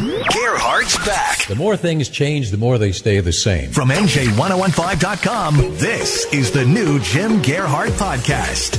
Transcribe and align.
Gearhart's 0.00 0.96
back. 1.06 1.46
The 1.46 1.54
more 1.54 1.76
things 1.76 2.08
change, 2.08 2.50
the 2.50 2.56
more 2.56 2.78
they 2.78 2.90
stay 2.92 3.20
the 3.20 3.32
same. 3.32 3.70
From 3.70 3.90
NJ1015.com, 3.90 5.56
this 5.76 6.24
is 6.32 6.50
the 6.52 6.64
new 6.64 6.98
Jim 7.00 7.42
Gerhardt 7.42 7.90
Podcast. 7.90 8.78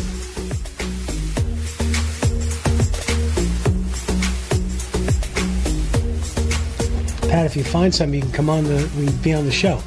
Pat, 7.30 7.46
if 7.46 7.56
you 7.56 7.64
find 7.64 7.94
something, 7.94 8.16
you 8.16 8.22
can 8.22 8.32
come 8.32 8.50
on 8.50 8.64
the, 8.64 8.90
we 8.98 9.06
can 9.06 9.18
be 9.18 9.34
on 9.34 9.46
the 9.46 9.52
show. 9.52 9.82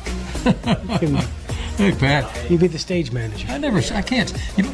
Hey, 1.76 1.90
Pat. 1.90 2.48
you 2.48 2.56
be 2.56 2.68
the 2.68 2.78
stage 2.78 3.10
manager. 3.10 3.48
I 3.50 3.58
never, 3.58 3.78
I 3.92 4.00
can't. 4.00 4.32
You, 4.56 4.64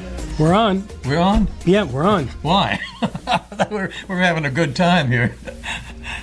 We're 0.41 0.55
on. 0.55 0.89
we're 1.05 1.19
on? 1.19 1.49
Yeah, 1.67 1.85
we're 1.85 2.07
on. 2.07 2.29
Why? 2.41 2.81
we're, 3.71 3.91
we're 4.09 4.21
having 4.21 4.47
a 4.47 4.51
good 4.51 4.75
time 4.75 5.09
here. 5.11 5.37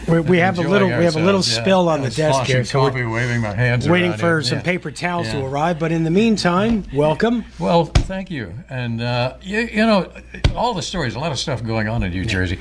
We, 0.07 0.21
we 0.21 0.37
have 0.39 0.57
a 0.57 0.63
little, 0.63 0.87
we 0.87 1.03
have 1.03 1.15
a 1.15 1.21
little 1.21 1.41
yeah. 1.41 1.61
spill 1.61 1.87
on 1.87 2.01
the 2.01 2.09
desk 2.09 2.45
here, 2.45 2.65
so 2.65 2.79
coffee, 2.79 3.03
we're 3.03 3.11
waving 3.11 3.41
my 3.41 3.53
hands 3.53 3.87
waiting 3.87 4.13
for 4.13 4.41
some 4.41 4.57
Yeah. 4.57 4.63
paper 4.63 4.89
towels 4.89 5.29
to 5.29 5.45
arrive. 5.45 5.77
But 5.77 5.91
in 5.91 6.03
the 6.03 6.09
meantime, 6.09 6.85
welcome. 6.91 7.45
Well, 7.59 7.85
thank 7.85 8.31
you. 8.31 8.55
And, 8.69 9.03
uh, 9.03 9.37
you, 9.43 9.59
you 9.59 9.85
know, 9.85 10.11
all 10.55 10.73
the 10.73 10.81
stories, 10.81 11.13
a 11.13 11.19
lot 11.19 11.31
of 11.31 11.37
stuff 11.37 11.63
going 11.63 11.87
on 11.87 12.01
in 12.01 12.11
New 12.11 12.25
Jersey. 12.25 12.57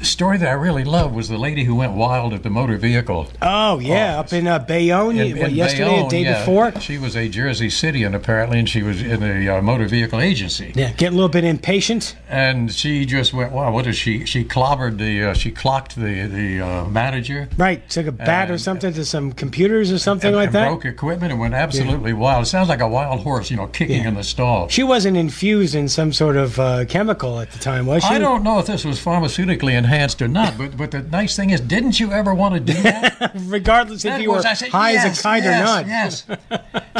The 0.00 0.06
story 0.06 0.38
that 0.38 0.48
I 0.48 0.52
really 0.52 0.82
loved 0.82 1.14
was 1.14 1.28
the 1.28 1.36
lady 1.36 1.64
who 1.64 1.74
went 1.74 1.92
wild 1.92 2.32
at 2.32 2.42
the 2.42 2.48
motor 2.48 2.78
vehicle. 2.78 3.28
Oh 3.42 3.80
yeah, 3.80 4.18
up 4.18 4.32
in 4.32 4.46
uh, 4.46 4.58
Bayonne. 4.58 5.18
In- 5.18 5.36
in 5.36 5.54
yesterday, 5.54 5.84
Bayonne, 5.84 6.04
the 6.04 6.08
day 6.08 6.22
yeah. 6.22 6.38
before. 6.38 6.80
She 6.80 6.96
was 6.96 7.14
a 7.14 7.28
Jersey 7.28 7.68
Citian, 7.68 8.14
apparently, 8.14 8.58
and 8.58 8.66
she 8.66 8.82
was 8.82 9.02
in 9.02 9.20
the 9.20 9.56
uh, 9.56 9.60
motor 9.60 9.86
vehicle 9.86 10.18
agency. 10.18 10.72
Yeah, 10.74 10.92
get 10.92 11.12
a 11.12 11.14
little 11.14 11.28
bit 11.28 11.44
impatient. 11.44 12.16
And 12.30 12.72
she 12.72 13.04
just 13.04 13.34
went, 13.34 13.52
wow, 13.52 13.70
what 13.72 13.86
is 13.86 13.94
she? 13.94 14.24
She 14.24 14.42
clobbered 14.42 14.96
the, 14.96 15.24
uh, 15.24 15.34
she 15.34 15.50
clocked 15.50 15.96
the, 15.96 16.26
the 16.26 16.62
uh, 16.62 16.84
manager. 16.86 17.50
Right, 17.58 17.86
took 17.90 18.06
a 18.06 18.12
bat 18.12 18.50
or 18.50 18.56
something 18.56 18.94
to 18.94 19.04
some 19.04 19.32
computers 19.34 19.92
or 19.92 19.98
something 19.98 20.28
and, 20.28 20.36
like 20.36 20.46
and 20.46 20.54
that. 20.54 20.68
broke 20.68 20.86
equipment 20.86 21.32
and 21.32 21.38
went 21.38 21.52
absolutely 21.52 22.14
wild. 22.14 22.44
It 22.44 22.46
sounds 22.46 22.70
like 22.70 22.80
a 22.80 22.88
wild 22.88 23.20
horse, 23.20 23.50
you 23.50 23.58
know, 23.58 23.66
kicking 23.66 24.00
Yeah. 24.00 24.08
in 24.08 24.14
the 24.14 24.24
stall. 24.24 24.68
She 24.68 24.82
wasn't 24.82 25.18
infused 25.18 25.74
in 25.74 25.90
some 25.90 26.14
sort 26.14 26.38
of 26.38 26.58
uh, 26.58 26.86
chemical 26.86 27.38
at 27.38 27.50
the 27.50 27.58
time, 27.58 27.84
was 27.84 28.02
she? 28.02 28.14
I 28.14 28.18
don't 28.18 28.42
know 28.42 28.58
if 28.58 28.64
this 28.64 28.82
was 28.82 28.98
pharmaceutically 28.98 29.72
enhanced 29.74 29.89
or 30.22 30.28
not, 30.28 30.56
but 30.58 30.76
but 30.76 30.90
the 30.90 31.02
nice 31.02 31.36
thing 31.36 31.50
is, 31.50 31.60
didn't 31.60 31.98
you 32.00 32.12
ever 32.12 32.34
want 32.34 32.54
to 32.54 32.60
do 32.60 32.80
that? 32.82 33.32
Regardless 33.46 34.04
if 34.04 34.10
That 34.12 34.22
you 34.22 34.30
were 34.30 34.36
was- 34.36 34.44
I 34.44 34.54
said, 34.54 34.68
high 34.70 34.92
yes, 34.92 35.06
as 35.06 35.18
a 35.20 35.22
kite 35.22 35.42
yes, 35.42 35.60
or 35.60 35.64
not. 35.64 35.86
Yes. 35.86 36.26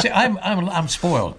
See, 0.01 0.09
I'm, 0.09 0.37
I'm, 0.39 0.69
I'm 0.69 0.87
spoiled 0.87 1.35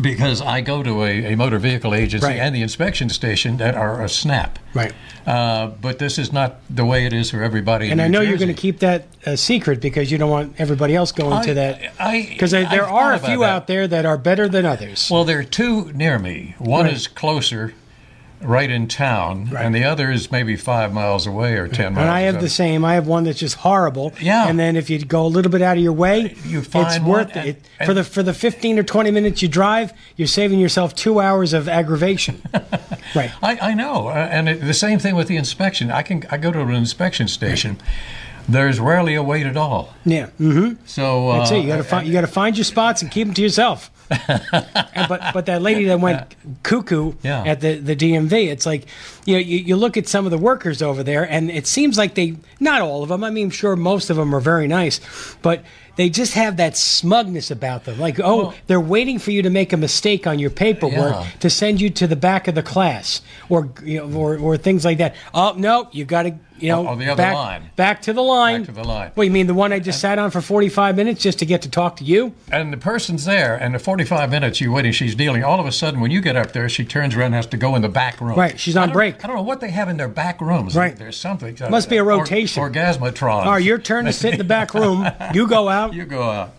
because 0.00 0.40
I 0.40 0.60
go 0.60 0.82
to 0.82 1.02
a, 1.04 1.32
a 1.32 1.36
motor 1.36 1.58
vehicle 1.58 1.94
agency 1.94 2.26
Right. 2.26 2.38
and 2.38 2.54
the 2.54 2.62
inspection 2.62 3.08
station 3.10 3.56
that 3.58 3.74
are 3.74 4.02
a 4.02 4.08
snap. 4.08 4.58
Right. 4.72 4.92
Uh, 5.26 5.66
but 5.68 5.98
this 5.98 6.16
is 6.18 6.32
not 6.32 6.60
the 6.70 6.84
way 6.86 7.04
it 7.04 7.12
is 7.12 7.30
for 7.30 7.42
everybody. 7.42 7.86
in 7.86 7.92
And 7.92 8.00
I 8.02 8.08
know 8.08 8.20
you're 8.20 8.38
going 8.38 8.54
to 8.54 8.60
keep 8.60 8.78
that 8.78 9.06
a 9.26 9.36
secret 9.36 9.80
because 9.80 10.10
you 10.10 10.16
don't 10.16 10.30
want 10.30 10.54
everybody 10.58 10.94
else 10.94 11.12
going 11.12 11.32
I- 11.34 11.44
to 11.44 11.54
that. 11.54 11.92
I- 12.00 12.26
Because 12.30 12.52
there 12.52 12.66
I've 12.66 12.80
are 12.92 13.12
a 13.14 13.18
few 13.18 13.44
out 13.44 13.66
there 13.66 13.86
that 13.88 14.06
are 14.06 14.16
better 14.16 14.48
than 14.48 14.64
others. 14.64 15.08
Well, 15.10 15.24
there 15.24 15.40
are 15.40 15.44
two 15.44 15.92
near 15.92 16.18
me. 16.18 16.54
One 16.58 16.84
Right. 16.86 16.94
is 16.94 17.06
closer, 17.06 17.74
right 18.42 18.70
in 18.70 18.88
town, 18.88 19.48
Right. 19.50 19.64
and 19.64 19.74
the 19.74 19.84
other 19.84 20.10
is 20.10 20.30
maybe 20.32 20.56
five 20.56 20.92
miles 20.92 21.26
away 21.26 21.54
or 21.54 21.68
ten 21.68 21.94
miles. 21.94 22.02
and 22.04 22.10
I 22.10 22.20
have 22.22 22.36
away. 22.36 22.44
the 22.44 22.48
same. 22.50 22.84
I 22.84 22.94
have 22.94 23.06
one 23.06 23.24
that's 23.24 23.38
just 23.38 23.56
horrible. 23.56 24.12
Yeah. 24.20 24.48
And 24.48 24.58
then 24.58 24.76
if 24.76 24.88
you 24.90 24.98
go 25.04 25.26
a 25.26 25.28
little 25.28 25.50
bit 25.50 25.60
out 25.62 25.76
of 25.76 25.82
your 25.82 25.92
way, 25.92 26.34
You 26.46 26.60
it's 26.60 26.68
find 26.68 27.06
worth 27.06 27.28
one 27.34 27.38
and- 27.38 27.48
it. 27.48 27.62
for 27.86 27.92
the 27.94 28.04
for 28.04 28.22
the 28.22 28.32
15 28.34 28.78
or 28.78 28.82
20 28.82 29.10
minutes 29.10 29.42
you 29.42 29.48
drive, 29.48 29.92
you're 30.16 30.28
saving 30.28 30.58
yourself 30.58 30.94
two 30.94 31.20
hours 31.20 31.52
of 31.52 31.68
aggravation. 31.68 32.40
right. 33.14 33.30
I, 33.42 33.58
I 33.70 33.74
know, 33.74 34.08
uh, 34.08 34.12
and 34.30 34.48
it, 34.48 34.60
the 34.62 34.74
same 34.74 34.98
thing 34.98 35.14
with 35.16 35.28
the 35.28 35.36
inspection. 35.36 35.90
I 35.90 36.02
can 36.02 36.24
I 36.30 36.36
go 36.38 36.50
to 36.52 36.60
an 36.60 36.70
inspection 36.74 37.28
station. 37.28 37.76
There's 38.48 38.80
rarely 38.80 39.14
a 39.14 39.22
wait 39.22 39.46
at 39.46 39.56
all. 39.56 39.94
Yeah. 40.04 40.26
hmm 40.38 40.72
So 40.86 41.28
uh, 41.28 41.38
That's 41.38 41.50
it. 41.52 41.58
You 41.58 41.68
got 41.68 41.76
to 41.76 41.84
find 41.84 42.06
you 42.06 42.12
got 42.12 42.22
to 42.22 42.26
find 42.26 42.56
your 42.56 42.64
spots 42.64 43.02
and 43.02 43.10
keep 43.10 43.26
them 43.28 43.34
to 43.34 43.42
yourself. 43.42 43.90
And, 44.10 45.08
but 45.08 45.20
but 45.32 45.46
that 45.46 45.62
lady 45.62 45.84
that 45.84 46.00
went 46.00 46.34
cuckoo 46.62 47.12
Yeah. 47.22 47.44
at 47.44 47.60
the, 47.60 47.76
the 47.76 47.94
DMV, 47.96 48.48
it's 48.50 48.66
like 48.66 48.86
you 49.24 49.34
know 49.34 49.40
you, 49.40 49.58
you 49.58 49.76
look 49.76 49.96
at 49.96 50.08
some 50.08 50.24
of 50.24 50.30
the 50.30 50.38
workers 50.38 50.82
over 50.82 51.02
there, 51.02 51.24
and 51.30 51.50
it 51.50 51.66
seems 51.66 51.96
like 51.98 52.14
they 52.14 52.36
not 52.58 52.80
all 52.82 53.02
of 53.02 53.08
them. 53.08 53.22
I 53.24 53.30
mean, 53.30 53.50
sure 53.50 53.76
most 53.76 54.10
of 54.10 54.16
them 54.16 54.34
are 54.34 54.40
very 54.40 54.66
nice, 54.66 55.00
but 55.42 55.62
they 55.96 56.08
just 56.08 56.34
have 56.34 56.56
that 56.56 56.76
smugness 56.76 57.50
about 57.50 57.84
them. 57.84 57.98
Like 57.98 58.18
oh, 58.20 58.36
Well- 58.36 58.54
they're 58.66 58.80
waiting 58.80 59.18
for 59.18 59.30
you 59.30 59.42
to 59.42 59.50
make 59.50 59.72
a 59.72 59.76
mistake 59.76 60.26
on 60.26 60.38
your 60.38 60.50
paperwork 60.50 61.12
Yeah. 61.14 61.26
to 61.40 61.50
send 61.50 61.80
you 61.80 61.90
to 61.90 62.06
the 62.06 62.16
back 62.16 62.48
of 62.48 62.54
the 62.54 62.62
class, 62.62 63.20
or 63.48 63.70
you 63.84 63.98
know, 64.06 64.18
or, 64.18 64.36
or 64.38 64.56
things 64.56 64.84
like 64.84 64.98
that. 64.98 65.14
Oh 65.34 65.54
no, 65.56 65.88
you 65.92 66.04
got 66.04 66.22
to 66.24 66.34
you 66.60 66.68
know 66.68 66.86
On 66.86 66.98
the 66.98 67.06
other 67.08 67.16
back, 67.22 67.34
line. 67.34 67.70
back 67.76 68.02
to 68.02 68.12
the 68.12 68.20
line. 68.22 68.60
Back 68.62 68.66
to 68.74 68.80
the 68.82 68.86
line. 68.88 69.12
Well, 69.16 69.24
you 69.24 69.30
mean 69.30 69.46
the 69.46 69.54
one 69.54 69.72
I 69.72 69.78
just 69.78 70.00
sat 70.00 70.18
on 70.18 70.30
for 70.30 70.40
45 70.40 70.96
minutes 70.96 71.22
just 71.22 71.38
to 71.40 71.46
get 71.46 71.62
to 71.62 71.70
talk 71.70 71.96
to 71.96 72.04
you? 72.04 72.34
and 72.52 72.72
the 72.72 72.76
person's 72.76 73.24
there, 73.24 73.56
and 73.56 73.74
the 73.74 73.78
45 73.78 74.30
minutes 74.30 74.60
you 74.60 74.72
waiting, 74.72 74.92
she's 74.92 75.14
dealing. 75.14 75.42
All 75.44 75.58
of 75.60 75.66
a 75.66 75.72
sudden, 75.72 76.00
when 76.00 76.10
you 76.10 76.20
get 76.20 76.36
up 76.36 76.52
there, 76.52 76.68
she 76.68 76.84
turns 76.84 77.14
around 77.14 77.26
and 77.26 77.34
has 77.36 77.46
to 77.46 77.56
go 77.56 77.74
in 77.76 77.82
the 77.82 77.88
back 77.88 78.20
room. 78.20 78.38
Right, 78.38 78.58
she's 78.58 78.76
on 78.76 78.90
I 78.90 78.92
break. 78.92 79.24
I 79.24 79.26
don't 79.28 79.36
know 79.36 79.42
what 79.42 79.60
they 79.60 79.70
have 79.70 79.88
in 79.88 79.96
their 79.96 80.08
back 80.08 80.40
rooms. 80.40 80.74
Right. 80.76 80.96
There's 80.96 81.16
something. 81.16 81.56
uh, 81.62 81.68
Must 81.70 81.88
be 81.88 81.96
a 81.96 82.04
rotation. 82.04 82.62
or- 82.62 82.70
orgasmatron. 82.70 83.44
All 83.46 83.52
right, 83.52 83.62
your 83.64 83.78
turn 83.78 84.04
to 84.06 84.12
sit 84.12 84.32
in 84.32 84.38
the 84.38 84.44
back 84.44 84.74
room. 84.74 85.06
You 85.34 85.46
go 85.48 85.68
out. 85.68 85.94
You 85.94 86.04
go 86.06 86.22
out. 86.30 86.54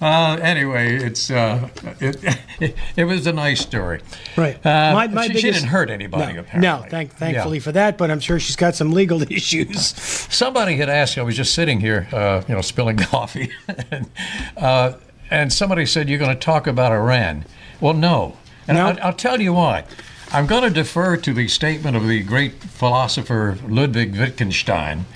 Uh, 0.00 0.38
anyway, 0.40 0.94
it's 0.96 1.28
uh, 1.30 1.68
it, 2.00 2.22
it, 2.60 2.74
it 2.96 3.04
was 3.04 3.26
a 3.26 3.32
nice 3.32 3.60
story. 3.60 4.00
Right. 4.36 4.54
Uh, 4.64 4.92
My- 4.94 5.06
my 5.08 5.26
she, 5.26 5.34
she 5.38 5.50
didn't 5.50 5.68
hurt 5.68 5.90
anybody. 5.90 6.34
No, 6.34 6.40
apparently. 6.40 6.60
no 6.60 6.86
thank, 6.88 7.14
thankfully 7.14 7.58
Yeah. 7.58 7.62
for 7.64 7.72
that, 7.72 7.98
but 7.98 8.10
I'm 8.10 8.20
sure 8.20 8.38
she's 8.38 8.54
got 8.56 8.74
some 8.76 8.92
legal 8.92 9.22
issues. 9.32 9.86
Somebody 10.32 10.76
had 10.76 10.88
asked. 10.88 11.18
I 11.18 11.22
was 11.22 11.36
just 11.36 11.52
sitting 11.54 11.80
here, 11.80 12.06
uh, 12.12 12.42
you 12.48 12.54
know, 12.54 12.60
spilling 12.60 12.96
coffee, 12.98 13.50
and, 13.90 14.08
uh, 14.56 14.92
and 15.30 15.52
somebody 15.52 15.84
said, 15.84 16.08
"You're 16.08 16.18
going 16.20 16.30
to 16.34 16.40
talk 16.40 16.66
about 16.68 16.92
Iran." 16.92 17.44
Well, 17.80 17.94
no, 17.94 18.36
and 18.68 18.78
No? 18.78 18.86
I'll, 18.86 18.98
I'll 19.06 19.12
tell 19.12 19.40
you 19.40 19.52
why. 19.54 19.84
I'm 20.30 20.46
going 20.46 20.62
to 20.62 20.70
defer 20.70 21.16
to 21.16 21.32
the 21.32 21.48
statement 21.48 21.96
of 21.96 22.06
the 22.06 22.22
great 22.22 22.62
philosopher 22.62 23.56
Ludwig 23.66 24.16
Wittgenstein, 24.16 25.06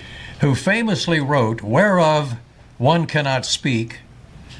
who 0.41 0.55
famously 0.57 1.21
wrote, 1.21 1.63
"Whereof 1.63 2.35
one 2.79 3.07
cannot 3.07 3.45
speak, 3.47 3.99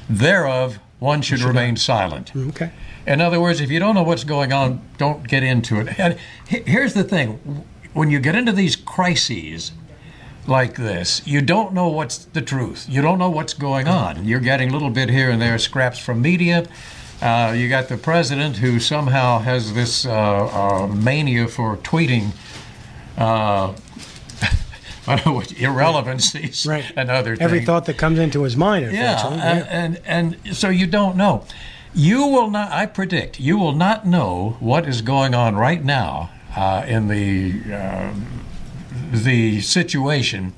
thereof 0.09 0.79
one 0.99 1.21
should 1.21 1.41
remain 1.41 1.75
silent." 1.75 2.31
Okay. 2.35 2.71
In 3.05 3.19
other 3.19 3.39
words, 3.39 3.59
if 3.59 3.69
you 3.69 3.79
don't 3.79 3.95
know 3.95 4.03
what's 4.03 4.23
going 4.23 4.53
on, 4.53 4.81
don't 4.97 5.27
get 5.27 5.43
into 5.43 5.79
it. 5.79 5.99
And 5.99 6.17
here's 6.47 6.93
the 6.93 7.03
thing 7.03 7.65
when 7.93 8.09
you 8.09 8.19
get 8.19 8.35
into 8.35 8.51
these 8.51 8.75
crises 8.75 9.71
like 10.47 10.75
this, 10.75 11.25
you 11.25 11.41
don't 11.41 11.73
know 11.73 11.87
what's 11.87 12.17
the 12.17 12.41
truth. 12.41 12.87
You 12.89 13.01
don't 13.01 13.19
know 13.19 13.29
what's 13.29 13.53
going 13.53 13.87
on. 13.87 14.25
You're 14.25 14.39
getting 14.39 14.69
a 14.69 14.73
little 14.73 14.89
bit 14.89 15.09
here 15.09 15.29
and 15.29 15.41
there, 15.41 15.57
scraps 15.57 15.99
from 15.99 16.21
media. 16.21 16.67
Uh, 17.21 17.53
you 17.55 17.69
got 17.69 17.87
the 17.87 17.97
president 17.97 18.57
who 18.57 18.79
somehow 18.79 19.39
has 19.39 19.73
this 19.73 20.05
uh, 20.05 20.11
uh, 20.11 20.87
mania 20.87 21.47
for 21.47 21.77
tweeting. 21.77 22.31
I 25.07 25.15
don't 25.15 25.25
know 25.25 25.33
what 25.33 25.51
irrelevancies 25.59 26.65
Right. 26.65 26.85
and 26.95 27.09
other 27.11 27.35
Every 27.39 27.59
things. 27.59 27.65
thought 27.67 27.85
that 27.85 27.97
comes 27.97 28.19
into 28.19 28.43
his 28.43 28.55
mind, 28.55 28.91
Yeah, 28.91 29.13
unfortunately. 29.13 29.69
and, 29.69 29.99
and 30.05 30.35
and 30.45 30.55
so 30.57 30.69
you 30.69 30.87
don't 30.87 31.15
know. 31.17 31.45
You 31.93 32.25
will 32.27 32.49
not. 32.49 32.71
I 32.71 32.85
predict 32.85 33.39
you 33.39 33.57
will 33.57 33.73
not 33.75 34.05
know 34.07 34.57
what 34.59 34.87
is 34.87 35.01
going 35.01 35.35
on 35.35 35.55
right 35.55 35.83
now 35.83 36.31
uh, 36.55 36.85
in 36.87 37.07
the 37.07 37.61
uh, 37.73 38.13
the 39.11 39.61
situation 39.61 40.53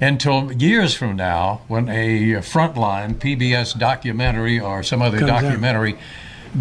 until 0.00 0.52
years 0.52 0.94
from 0.94 1.16
now, 1.16 1.60
when 1.68 1.88
a 1.88 2.34
frontline 2.42 3.14
PBS 3.14 3.78
documentary 3.78 4.58
or 4.60 4.82
some 4.82 5.00
other 5.00 5.18
Comes 5.18 5.30
out. 5.30 5.42
documentary 5.42 5.96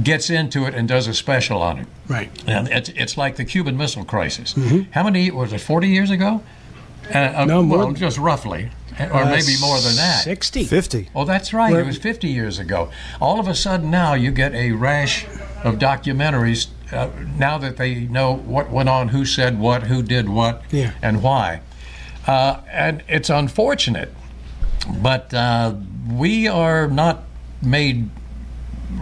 gets 0.03 0.29
into 0.29 0.65
it 0.65 0.73
and 0.73 0.88
does 0.88 1.07
a 1.07 1.13
special 1.13 1.62
on 1.62 1.79
it. 1.79 1.88
Right. 2.07 2.29
And 2.47 2.67
it's, 2.69 2.89
it's 2.89 3.17
like 3.17 3.35
the 3.38 3.44
Cuban 3.45 3.75
Missile 3.77 4.06
Crisis. 4.06 4.56
How 4.91 5.03
many 5.03 5.31
was 5.31 5.51
it? 5.53 5.59
Forty 5.62 5.88
years 5.89 6.12
ago? 6.12 6.41
Uh, 7.13 7.17
uh. 7.17 7.45
No, 7.45 7.61
more 7.63 7.77
well, 7.79 7.87
than- 7.87 7.95
just 7.95 8.17
roughly, 8.17 8.69
or 8.99 9.23
Uh, 9.23 9.25
maybe 9.29 9.55
more 9.59 9.79
than 9.79 9.95
that. 9.95 10.23
60. 10.23 10.63
50. 10.65 11.09
Oh, 11.15 11.25
that's 11.25 11.53
right. 11.53 11.71
Where- 11.71 11.81
It 11.81 11.85
was 11.87 11.97
50 11.97 12.27
years 12.29 12.59
ago. 12.59 12.89
All 13.19 13.39
of 13.39 13.47
a 13.47 13.55
sudden 13.55 13.91
now 13.91 14.13
you 14.13 14.31
get 14.31 14.53
a 14.53 14.71
rash 14.71 15.25
of 15.63 15.75
documentaries 15.75 16.67
uh, 16.91 17.07
now 17.37 17.57
that 17.57 17.77
they 17.77 17.95
know 18.01 18.31
what 18.33 18.69
went 18.71 18.87
on, 18.89 19.09
who 19.09 19.25
said 19.25 19.59
what, 19.59 19.83
who 19.83 20.01
did 20.03 20.29
what, 20.29 20.61
Yeah. 20.71 20.91
and 21.01 21.21
why. 21.23 21.61
Uh, 22.27 22.57
and 22.71 23.03
it's 23.07 23.29
unfortunate, 23.29 24.13
but 25.01 25.33
uh, 25.33 25.73
we 26.11 26.47
are 26.47 26.87
not 26.87 27.23
made 27.61 28.09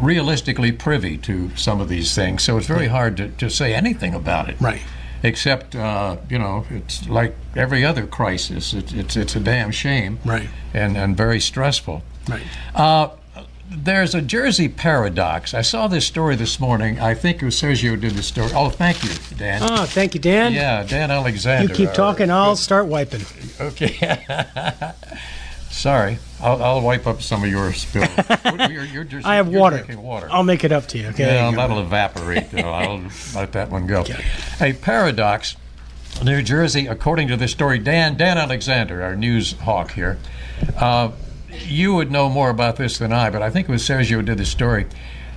realistically 0.02 0.72
privy 0.72 1.18
to 1.18 1.52
some 1.56 1.80
of 1.82 1.90
these 1.90 2.16
things, 2.16 2.42
so 2.44 2.58
it's 2.58 2.68
very 2.68 2.88
hard 2.88 3.18
to, 3.18 3.28
to 3.30 3.50
say 3.50 3.74
anything 3.74 4.14
about 4.14 4.50
it. 4.50 4.56
Right. 4.60 4.82
Except, 5.26 5.74
uh, 5.76 6.18
you 6.30 6.38
know, 6.38 6.66
it's 6.70 7.08
like 7.08 7.36
every 7.56 7.86
other 7.86 8.06
crisis. 8.06 8.74
It's, 8.74 8.92
it's, 8.92 9.16
it's 9.16 9.36
a 9.36 9.40
damn 9.40 9.72
shame. 9.72 10.20
Right. 10.26 10.50
And, 10.74 10.98
and 10.98 11.16
very 11.16 11.40
stressful. 11.40 12.04
Right. 12.28 12.42
Uh, 12.76 13.10
there's 13.70 14.14
a 14.14 14.22
Jersey 14.22 14.68
paradox. 14.70 15.54
I 15.54 15.62
saw 15.62 15.88
this 15.88 16.06
story 16.06 16.36
this 16.36 16.60
morning. 16.60 17.00
I 17.00 17.14
think 17.14 17.42
it 17.42 17.46
was 17.46 17.56
Sergio 17.56 18.00
did 18.00 18.12
the 18.14 18.22
story. 18.22 18.52
Oh, 18.54 18.70
thank 18.70 19.04
you, 19.04 19.10
Dan. 19.38 19.62
Oh, 19.64 19.86
thank 19.86 20.14
you, 20.14 20.20
Dan. 20.20 20.54
yeah, 20.54 20.84
Dan 20.84 21.10
Alexander. 21.10 21.70
You 21.70 21.76
keep 21.76 21.90
our- 21.90 21.96
talking, 21.96 22.30
I'll 22.30 22.56
start 22.56 22.86
wiping. 22.88 23.22
Okay. 23.60 24.26
Sorry, 25.72 26.20
I'll, 26.44 26.62
I'll 26.62 26.82
wipe 26.82 27.08
up 27.08 27.22
some 27.22 27.44
of 27.44 27.50
your 27.50 27.72
spill. 27.74 28.04
You're, 28.70 28.84
you're 28.84 29.04
just, 29.04 29.26
I 29.26 29.36
have 29.36 29.50
you're 29.52 29.62
water. 29.62 29.86
Water. 29.98 30.28
I'll 30.30 30.44
make 30.44 30.64
it 30.64 30.72
up 30.72 30.88
to 30.88 30.98
you. 30.98 31.08
Okay. 31.08 31.26
Yeah, 31.26 31.50
you 31.50 31.56
that'll 31.56 31.80
evaporate. 31.80 32.52
though. 32.52 32.70
I'll 32.72 33.02
let 33.36 33.54
that 33.54 33.70
one 33.70 33.88
go. 33.88 34.04
A 34.60 34.74
paradox. 34.74 35.56
New 36.24 36.42
Jersey, 36.44 36.86
according 36.86 37.28
to 37.30 37.38
this 37.38 37.52
story, 37.52 37.80
Dan 37.80 38.16
Dan 38.18 38.38
Alexander, 38.38 39.02
our 39.02 39.16
news 39.16 39.54
hawk 39.54 39.92
here, 39.92 40.20
uh, 40.78 41.12
you 41.66 41.94
would 41.96 42.12
know 42.12 42.30
more 42.30 42.50
about 42.50 42.76
this 42.76 42.98
than 42.98 43.12
I, 43.12 43.30
but 43.30 43.42
I 43.42 43.50
think 43.50 43.68
it 43.68 43.72
was 43.72 43.84
Sergio 43.84 44.10
who 44.18 44.22
did 44.22 44.38
the 44.38 44.46
story. 44.46 44.86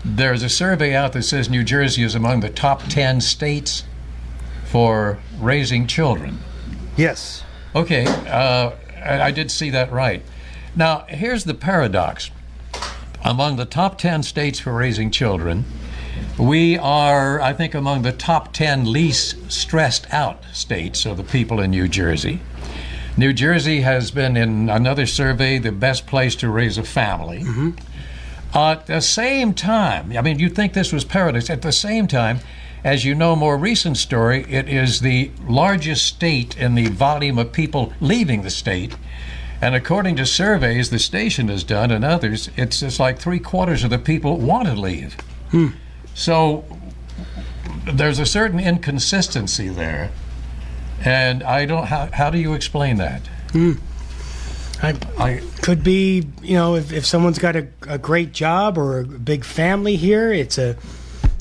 There's 0.04 0.42
a 0.42 0.48
survey 0.48 0.94
out 0.94 1.12
that 1.14 1.22
says 1.22 1.48
New 1.48 1.64
Jersey 1.64 2.02
is 2.02 2.14
among 2.14 2.40
the 2.40 2.50
top 2.50 2.82
10 2.84 3.20
states 3.20 3.84
for 4.66 5.18
raising 5.38 5.86
children. 5.86 6.38
Yes. 6.96 7.42
Okay, 7.74 8.06
uh, 8.06 8.72
I, 9.02 9.22
I 9.22 9.30
did 9.30 9.50
see 9.50 9.70
that 9.70 9.90
right. 9.90 10.22
Now, 10.76 11.06
here's 11.08 11.44
the 11.44 11.54
paradox. 11.54 12.30
Among 13.24 13.56
the 13.56 13.64
top 13.64 13.96
10 13.96 14.22
states 14.22 14.60
for 14.60 14.74
raising 14.74 15.10
children, 15.10 15.64
we 16.38 16.76
are, 16.76 17.40
I 17.40 17.54
think, 17.54 17.74
among 17.74 18.02
the 18.02 18.12
top 18.12 18.52
10 18.52 18.92
least 18.92 19.50
stressed 19.50 20.06
out 20.12 20.44
states 20.52 21.06
of 21.06 21.16
the 21.16 21.24
people 21.24 21.60
in 21.60 21.70
New 21.70 21.88
Jersey. 21.88 22.40
New 23.16 23.32
Jersey 23.32 23.80
has 23.80 24.10
been, 24.10 24.36
in 24.36 24.68
another 24.68 25.06
survey, 25.06 25.58
the 25.58 25.72
best 25.72 26.06
place 26.06 26.36
to 26.36 26.50
raise 26.50 26.76
a 26.76 26.84
family. 26.84 27.42
Uh, 28.54 28.72
at 28.72 28.86
the 28.86 29.00
same 29.00 29.54
time, 29.54 30.14
I 30.14 30.20
mean, 30.20 30.38
you'd 30.38 30.54
think 30.54 30.74
this 30.74 30.92
was 30.92 31.04
paradox. 31.04 31.48
At 31.48 31.62
the 31.62 31.72
same 31.72 32.06
time, 32.06 32.40
as 32.84 33.04
you 33.04 33.14
know, 33.14 33.34
more 33.34 33.56
recent 33.56 33.96
story, 33.96 34.44
it 34.48 34.68
is 34.68 35.00
the 35.00 35.30
largest 35.48 36.04
state 36.04 36.56
in 36.58 36.74
the 36.74 36.88
volume 36.88 37.38
of 37.38 37.52
people 37.52 37.94
leaving 38.00 38.42
the 38.42 38.50
state. 38.50 38.94
And 39.60 39.74
according 39.74 40.16
to 40.16 40.26
surveys 40.26 40.90
the 40.90 40.98
station 40.98 41.48
has 41.48 41.64
done 41.64 41.90
and 41.90 42.04
others, 42.04 42.50
it's, 42.56 42.82
it's 42.82 43.00
like 43.00 43.18
three 43.18 43.38
quarters 43.38 43.84
of 43.84 43.90
the 43.90 43.98
people 43.98 44.36
want 44.36 44.68
to 44.68 44.74
leave. 44.74 45.14
Hmm. 45.50 45.68
So 46.14 46.64
there's 47.92 48.18
a 48.18 48.26
certain 48.26 48.60
inconsistency 48.60 49.68
there. 49.68 50.10
And 51.04 51.42
I 51.42 51.66
don't, 51.66 51.86
how, 51.86 52.08
how 52.12 52.30
do 52.30 52.38
you 52.38 52.54
explain 52.54 52.96
that? 52.96 53.26
Hmm. 53.52 53.72
I, 54.82 54.94
I, 55.18 55.42
could 55.62 55.82
be, 55.82 56.26
you 56.42 56.54
know, 56.54 56.74
if, 56.74 56.92
if 56.92 57.06
someone's 57.06 57.38
got 57.38 57.56
a, 57.56 57.66
a 57.88 57.98
great 57.98 58.32
job 58.32 58.76
or 58.76 59.00
a 59.00 59.04
big 59.04 59.44
family 59.44 59.96
here, 59.96 60.32
it's 60.32 60.58
a 60.58 60.76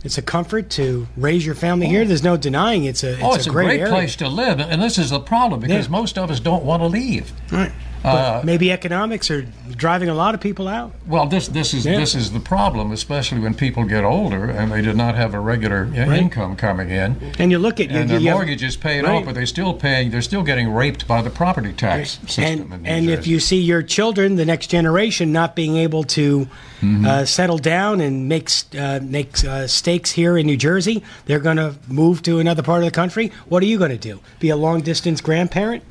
it's 0.05 0.19
a 0.19 0.21
comfort 0.21 0.69
to 0.69 1.07
raise 1.17 1.43
your 1.43 1.55
family 1.55 1.87
here. 1.87 2.05
There's 2.05 2.23
no 2.23 2.37
denying 2.37 2.85
it's 2.85 3.03
a 3.03 3.13
it's, 3.13 3.23
oh, 3.23 3.33
it's 3.33 3.47
a 3.47 3.49
great, 3.49 3.79
area. 3.79 3.91
place 3.91 4.15
to 4.17 4.29
live. 4.29 4.59
And 4.59 4.81
this 4.81 4.99
is 4.99 5.09
the 5.09 5.19
problem 5.19 5.61
because 5.61 5.87
Yeah. 5.87 5.91
most 5.91 6.17
of 6.17 6.29
us 6.29 6.39
don't 6.39 6.63
want 6.63 6.81
to 6.83 6.87
leave. 6.87 7.33
Right. 7.51 7.71
Uh, 8.05 8.37
But 8.37 8.45
maybe 8.45 8.71
economics 8.71 9.31
are 9.31 9.45
driving 9.75 10.09
a 10.09 10.13
lot 10.13 10.35
of 10.35 10.39
people 10.41 10.67
out. 10.67 10.91
Well, 11.07 11.25
this 11.25 11.47
this 11.47 11.73
is 11.73 11.85
Yeah. 11.85 11.97
this 11.99 12.13
is 12.15 12.31
the 12.31 12.39
problem, 12.39 12.91
especially 12.91 13.39
when 13.39 13.53
people 13.55 13.83
get 13.83 14.03
older 14.03 14.45
and 14.49 14.71
they 14.71 14.81
did 14.81 14.95
not 14.95 15.15
have 15.15 15.33
a 15.33 15.39
regular 15.39 15.89
i- 15.95 16.17
income 16.17 16.55
coming 16.55 16.89
in, 16.91 17.15
And 17.39 17.51
you 17.51 17.57
look 17.59 17.79
at 17.79 17.89
you, 17.89 17.97
and 17.99 18.09
you 18.09 18.19
their 18.19 18.27
have- 18.29 18.37
mortgage 18.37 18.63
is 18.63 18.75
paid 18.75 19.03
Right. 19.03 19.15
off, 19.15 19.25
but 19.25 19.33
they're 19.35 19.45
still 19.45 19.73
paying. 19.73 20.11
They're 20.11 20.21
still 20.21 20.43
getting 20.43 20.69
raped 20.71 21.07
by 21.07 21.21
the 21.21 21.29
property 21.31 21.73
tax 21.73 22.19
system. 22.27 22.43
and 22.43 22.61
in 22.61 22.83
New 22.83 22.89
and 22.89 23.09
if 23.09 23.25
you 23.27 23.39
see 23.39 23.59
your 23.61 23.81
children, 23.81 24.35
the 24.35 24.45
next 24.45 24.67
generation, 24.67 25.31
not 25.31 25.55
being 25.55 25.75
able 25.77 26.03
to 26.03 26.47
Mm-hmm. 26.83 27.05
uh, 27.05 27.25
settle 27.25 27.57
down 27.57 28.01
and 28.01 28.27
make 28.27 28.49
uh, 28.77 28.99
make 29.01 29.43
uh, 29.47 29.65
stakes 29.65 30.11
here 30.11 30.37
in 30.37 30.45
New 30.45 30.57
Jersey, 30.57 31.01
they're 31.25 31.39
going 31.39 31.55
to 31.57 31.73
move 31.87 32.21
to 32.23 32.37
another 32.39 32.61
part 32.61 32.79
of 32.79 32.85
the 32.85 32.91
country. 32.91 33.31
What 33.47 33.63
are 33.63 33.65
you 33.65 33.77
going 33.79 33.91
to 33.97 33.97
do? 33.97 34.19
Be 34.39 34.49
a 34.49 34.55
long 34.57 34.81
distance 34.81 35.21
grandparent, 35.21 35.83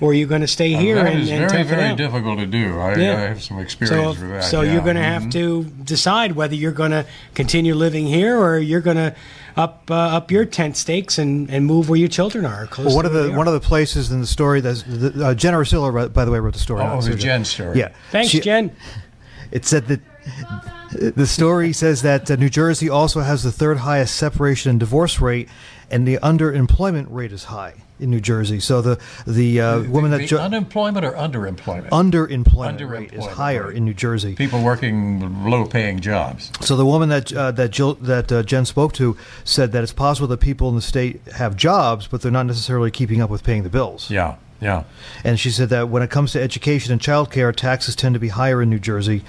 or 0.00 0.10
are 0.10 0.14
you 0.14 0.26
going 0.26 0.40
to 0.40 0.46
stay 0.46 0.72
here 0.72 0.96
that 0.96 1.12
and, 1.12 1.20
is 1.22 1.30
and 1.30 1.50
very 1.50 1.62
very 1.62 1.84
out? 1.88 1.96
difficult 1.98 2.38
to 2.38 2.46
do. 2.46 2.78
I, 2.78 2.94
Yeah. 2.96 3.16
I 3.16 3.20
have 3.20 3.42
some 3.42 3.56
So, 3.58 3.62
experience 3.62 4.18
with 4.20 4.30
that. 4.30 4.44
so 4.44 4.62
yeah. 4.62 4.72
you're 4.72 4.82
going 4.82 4.96
to 4.96 5.02
have 5.02 5.30
to 5.30 5.64
decide 5.84 6.32
whether 6.32 6.54
you're 6.54 6.72
going 6.72 6.92
to 6.92 7.04
continue 7.34 7.74
living 7.74 8.06
here 8.06 8.38
or 8.38 8.58
you're 8.58 8.80
going 8.80 8.96
to 8.96 9.14
up 9.56 9.90
uh, 9.90 9.94
up 9.94 10.30
your 10.30 10.44
tent 10.44 10.76
stakes 10.76 11.18
and, 11.18 11.50
and 11.50 11.66
move 11.66 11.88
where 11.88 11.98
your 11.98 12.08
children 12.08 12.44
are. 12.46 12.66
Close 12.66 12.86
Well, 12.86 12.96
one 12.96 13.06
of 13.06 13.12
the 13.12 13.32
one 13.32 13.46
of 13.48 13.52
the 13.52 13.60
places 13.60 14.10
in 14.10 14.20
the 14.20 14.26
story 14.26 14.60
that's 14.60 14.82
the, 14.84 15.26
uh, 15.26 15.34
Jen 15.34 15.54
Ursillo, 15.54 16.12
by 16.12 16.24
the 16.24 16.30
way, 16.30 16.38
wrote 16.38 16.54
the 16.54 16.60
story. 16.60 16.82
Oh, 16.82 17.00
the 17.00 17.14
Jen 17.16 17.44
story. 17.44 17.78
Yeah. 17.78 17.88
Thanks, 18.10 18.30
She- 18.30 18.40
Jen. 18.40 18.70
It 19.50 19.64
said 19.66 19.86
that 19.88 20.00
the 21.16 21.26
story 21.26 21.72
says 21.72 22.02
that 22.02 22.30
uh, 22.30 22.36
New 22.36 22.48
Jersey 22.48 22.88
also 22.88 23.20
has 23.20 23.42
the 23.42 23.52
third 23.52 23.78
highest 23.78 24.14
separation 24.14 24.70
and 24.70 24.80
divorce 24.80 25.20
rate, 25.20 25.48
and 25.90 26.06
the 26.06 26.18
underemployment 26.22 27.06
rate 27.10 27.32
is 27.32 27.44
high 27.44 27.74
in 28.00 28.10
New 28.10 28.20
Jersey. 28.20 28.60
So 28.60 28.80
the 28.82 28.98
the 29.26 29.60
uh, 29.60 29.82
woman 29.82 30.10
the, 30.10 30.18
that 30.18 30.26
jo- 30.28 30.38
unemployment 30.38 31.04
or 31.04 31.12
underemployment. 31.12 31.88
underemployment 31.90 32.88
rate 32.88 33.12
is 33.12 33.24
Underemployment 33.24 33.28
higher 33.32 33.66
rate. 33.68 33.76
in 33.76 33.84
New 33.84 33.94
Jersey. 33.94 34.34
People 34.34 34.62
working 34.62 35.48
low-paying 35.48 36.00
jobs. 36.00 36.50
So 36.60 36.76
the 36.76 36.86
woman 36.86 37.08
that 37.10 37.32
uh, 37.32 37.50
that 37.52 37.70
Jill, 37.70 37.94
that 37.94 38.30
uh, 38.32 38.42
Jen 38.42 38.64
spoke 38.64 38.92
to 38.94 39.16
said 39.44 39.72
that 39.72 39.82
it's 39.82 39.92
possible 39.92 40.28
that 40.28 40.40
people 40.40 40.68
in 40.68 40.74
the 40.76 40.82
state 40.82 41.20
have 41.34 41.56
jobs, 41.56 42.06
but 42.06 42.22
they're 42.22 42.30
not 42.32 42.46
necessarily 42.46 42.90
keeping 42.90 43.20
up 43.20 43.30
with 43.30 43.42
paying 43.44 43.62
the 43.62 43.68
bills. 43.70 44.10
Yeah, 44.10 44.36
yeah. 44.60 44.84
And 45.24 45.38
she 45.38 45.50
said 45.50 45.68
that 45.70 45.88
when 45.88 46.02
it 46.02 46.10
comes 46.10 46.32
to 46.32 46.40
education 46.42 46.92
and 46.92 47.00
childcare, 47.00 47.54
taxes 47.54 47.94
tend 47.96 48.14
to 48.14 48.20
be 48.20 48.28
higher 48.28 48.60
in 48.62 48.70
New 48.70 48.78
Jersey. 48.80 49.22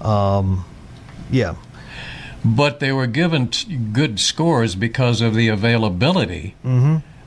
Um, 0.00 0.64
yeah, 1.30 1.56
but 2.44 2.80
they 2.80 2.92
were 2.92 3.06
given 3.06 3.48
t- 3.48 3.76
good 3.76 4.20
scores 4.20 4.74
because 4.74 5.20
of 5.20 5.34
the 5.34 5.48
availability 5.48 6.54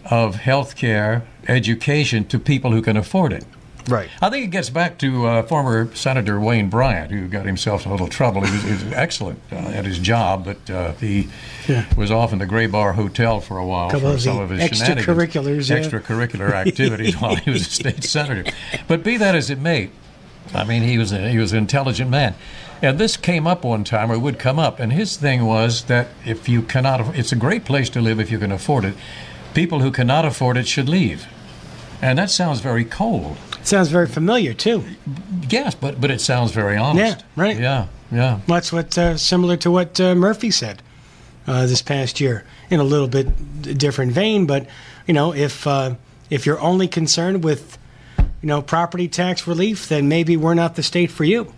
of 0.05 0.35
health 0.35 0.75
care, 0.75 1.23
education 1.47 2.25
to 2.25 2.39
people 2.39 2.71
who 2.71 2.81
can 2.81 2.97
afford 2.97 3.33
it. 3.33 3.45
right. 3.87 4.09
I 4.21 4.29
think 4.29 4.45
it 4.45 4.51
gets 4.51 4.69
back 4.69 4.97
to 4.99 5.25
uh, 5.25 5.43
former 5.43 5.93
Senator 5.95 6.39
Wayne 6.39 6.69
Bryant, 6.69 7.11
who 7.11 7.27
got 7.27 7.45
himself 7.45 7.85
in 7.85 7.89
a 7.91 7.93
little 7.95 8.07
trouble. 8.07 8.43
He 8.45 8.51
was, 8.51 8.63
he 8.63 8.71
was 8.71 8.93
excellent 8.93 9.39
uh, 9.51 9.55
at 9.55 9.85
his 9.85 9.97
job, 9.99 10.45
but 10.45 10.69
uh, 10.69 10.93
he 10.93 11.29
Yeah. 11.67 11.85
was 11.95 12.11
off 12.11 12.31
in 12.33 12.39
the 12.39 12.45
Gray 12.45 12.67
Bar 12.67 12.93
Hotel 12.93 13.39
for 13.41 13.57
a 13.57 13.65
while 13.65 13.89
Couple 13.89 14.13
for 14.13 14.19
some 14.19 14.39
of 14.39 14.49
his 14.51 14.59
extracurriculars, 14.69 15.69
yeah. 15.69 15.79
extracurricular 15.79 16.51
activities 16.51 17.15
while 17.21 17.35
he 17.35 17.49
was 17.49 17.61
a 17.61 17.69
state 17.69 18.03
senator. 18.03 18.51
But 18.87 19.03
be 19.03 19.17
that 19.17 19.35
as 19.35 19.49
it 19.49 19.59
may, 19.59 19.89
I 20.53 20.63
mean, 20.63 20.83
he 20.83 20.97
was 20.97 21.11
a, 21.11 21.29
he 21.29 21.37
was 21.37 21.51
an 21.53 21.59
intelligent 21.59 22.09
man. 22.09 22.35
And 22.83 22.97
this 22.97 23.15
came 23.15 23.45
up 23.45 23.63
one 23.63 23.83
time, 23.83 24.11
or 24.11 24.17
would 24.17 24.39
come 24.39 24.57
up, 24.57 24.79
and 24.79 24.91
his 24.91 25.15
thing 25.15 25.45
was 25.45 25.83
that 25.83 26.07
if 26.25 26.49
you 26.49 26.63
cannot, 26.63 27.15
it's 27.15 27.31
a 27.31 27.35
great 27.35 27.63
place 27.63 27.91
to 27.91 28.01
live 28.01 28.19
if 28.19 28.31
you 28.31 28.39
can 28.39 28.51
afford 28.51 28.85
it. 28.85 28.95
People 29.53 29.81
who 29.81 29.91
cannot 29.91 30.25
afford 30.25 30.57
it 30.57 30.67
should 30.67 30.87
leave. 30.89 31.27
And 32.01 32.17
that 32.17 32.29
sounds 32.31 32.61
very 32.61 32.85
cold. 32.85 33.37
It 33.59 33.67
sounds 33.67 33.89
very 33.89 34.07
familiar 34.07 34.53
too. 34.53 34.83
Yes, 35.49 35.75
but 35.75 36.01
but 36.01 36.09
it 36.09 36.19
sounds 36.21 36.51
very 36.51 36.77
honest. 36.77 37.19
Yeah, 37.19 37.25
right. 37.35 37.59
Yeah, 37.59 37.87
yeah. 38.11 38.39
That's 38.47 38.71
what 38.73 38.97
uh, 38.97 39.17
similar 39.17 39.55
to 39.57 39.69
what 39.69 39.99
uh, 39.99 40.15
Murphy 40.15 40.49
said 40.49 40.81
uh, 41.45 41.67
this 41.67 41.81
past 41.83 42.19
year, 42.19 42.43
in 42.71 42.79
a 42.79 42.83
little 42.83 43.07
bit 43.07 43.77
different 43.77 44.13
vein. 44.13 44.47
But 44.47 44.67
you 45.05 45.13
know, 45.13 45.31
if 45.33 45.67
uh, 45.67 45.95
if 46.31 46.45
you're 46.47 46.59
only 46.59 46.87
concerned 46.87 47.43
with 47.43 47.77
you 48.17 48.47
know 48.47 48.63
property 48.63 49.07
tax 49.07 49.45
relief, 49.45 49.87
then 49.87 50.07
maybe 50.07 50.35
we're 50.37 50.55
not 50.55 50.75
the 50.75 50.83
state 50.83 51.11
for 51.11 51.23
you. 51.23 51.53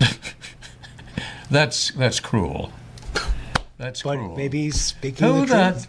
That's 1.50 1.92
that's 1.92 2.18
cruel. 2.20 2.72
That's 3.78 4.02
But 4.02 4.16
cruel. 4.16 4.36
maybe 4.36 4.62
he's 4.62 4.80
speaking 4.80 5.26
Who 5.26 5.40
the 5.40 5.46
that 5.54 5.72
truth. 5.72 5.86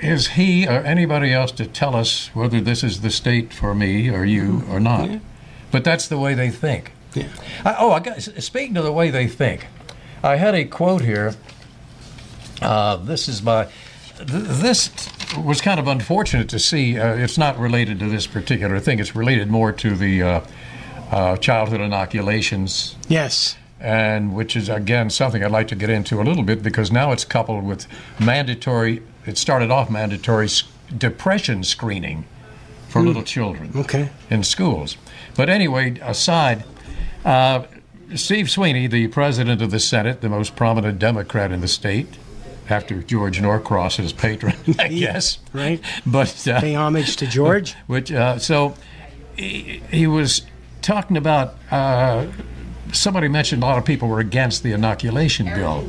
Is 0.00 0.28
he 0.28 0.66
or 0.66 0.80
anybody 0.82 1.32
else 1.32 1.50
to 1.52 1.66
tell 1.66 1.96
us 1.96 2.28
whether 2.34 2.60
this 2.60 2.82
is 2.84 3.00
the 3.00 3.10
state 3.10 3.52
for 3.52 3.74
me 3.74 4.08
or 4.10 4.24
you 4.24 4.62
or 4.70 4.80
not? 4.80 5.20
But 5.70 5.84
that's 5.84 6.08
the 6.08 6.18
way 6.18 6.34
they 6.34 6.50
think. 6.50 6.92
Yeah. 7.14 7.28
I, 7.64 7.76
oh, 7.78 7.90
I 7.92 8.00
got, 8.00 8.22
speaking 8.22 8.76
of 8.76 8.84
the 8.84 8.92
way 8.92 9.10
they 9.10 9.26
think, 9.26 9.66
I 10.22 10.36
had 10.36 10.54
a 10.54 10.64
quote 10.64 11.02
here. 11.02 11.34
Uh, 12.60 12.96
this 12.96 13.28
is 13.28 13.42
my. 13.42 13.64
Th- 14.16 14.28
this 14.28 14.90
was 15.36 15.60
kind 15.60 15.78
of 15.78 15.86
unfortunate 15.86 16.48
to 16.50 16.58
see. 16.58 16.98
Uh, 16.98 17.14
it's 17.14 17.38
not 17.38 17.58
related 17.58 17.98
to 18.00 18.08
this 18.08 18.26
particular 18.26 18.80
thing. 18.80 18.98
It's 18.98 19.14
related 19.14 19.48
more 19.48 19.72
to 19.72 19.94
the 19.94 20.22
uh, 20.22 20.40
uh, 21.10 21.36
childhood 21.36 21.80
inoculations 21.80 22.96
Yes. 23.08 23.56
and 23.80 24.34
which 24.34 24.56
is 24.56 24.68
again 24.68 25.08
something 25.10 25.42
I'd 25.44 25.50
like 25.52 25.68
to 25.68 25.76
get 25.76 25.88
into 25.88 26.20
a 26.20 26.24
little 26.24 26.42
bit 26.42 26.62
because 26.62 26.90
now 26.90 27.12
it's 27.12 27.24
coupled 27.24 27.64
with 27.64 27.86
mandatory. 28.18 29.02
It 29.28 29.36
started 29.36 29.70
off 29.70 29.90
mandatory 29.90 30.48
depression 30.96 31.62
screening 31.62 32.24
for 32.88 33.02
little 33.02 33.22
children 33.22 33.70
Okay. 33.76 34.08
in 34.30 34.42
schools. 34.42 34.96
But 35.36 35.50
anyway, 35.50 35.98
aside, 36.02 36.64
uh, 37.26 37.64
Steve 38.14 38.50
Sweeney, 38.50 38.86
the 38.86 39.08
president 39.08 39.60
of 39.60 39.70
the 39.70 39.80
Senate, 39.80 40.22
the 40.22 40.30
most 40.30 40.56
prominent 40.56 40.98
Democrat 40.98 41.52
in 41.52 41.60
the 41.60 41.68
state, 41.68 42.08
after 42.70 43.02
George 43.02 43.40
Norcross, 43.40 43.96
his 43.96 44.14
patron, 44.14 44.54
I 44.78 44.88
guess. 44.88 45.38
Right. 45.52 45.80
But 46.06 46.48
uh, 46.48 46.60
Pay 46.60 46.74
homage 46.74 47.16
to 47.16 47.26
George. 47.26 47.74
which 47.86 48.10
uh, 48.10 48.38
so 48.38 48.74
he, 49.36 49.82
he 49.90 50.06
was 50.06 50.42
talking 50.80 51.18
about. 51.18 51.54
Uh, 51.70 52.26
somebody 52.92 53.28
mentioned 53.28 53.62
a 53.62 53.66
lot 53.66 53.76
of 53.76 53.84
people 53.84 54.08
were 54.08 54.20
against 54.20 54.62
the 54.62 54.72
inoculation 54.72 55.44
bill. 55.54 55.86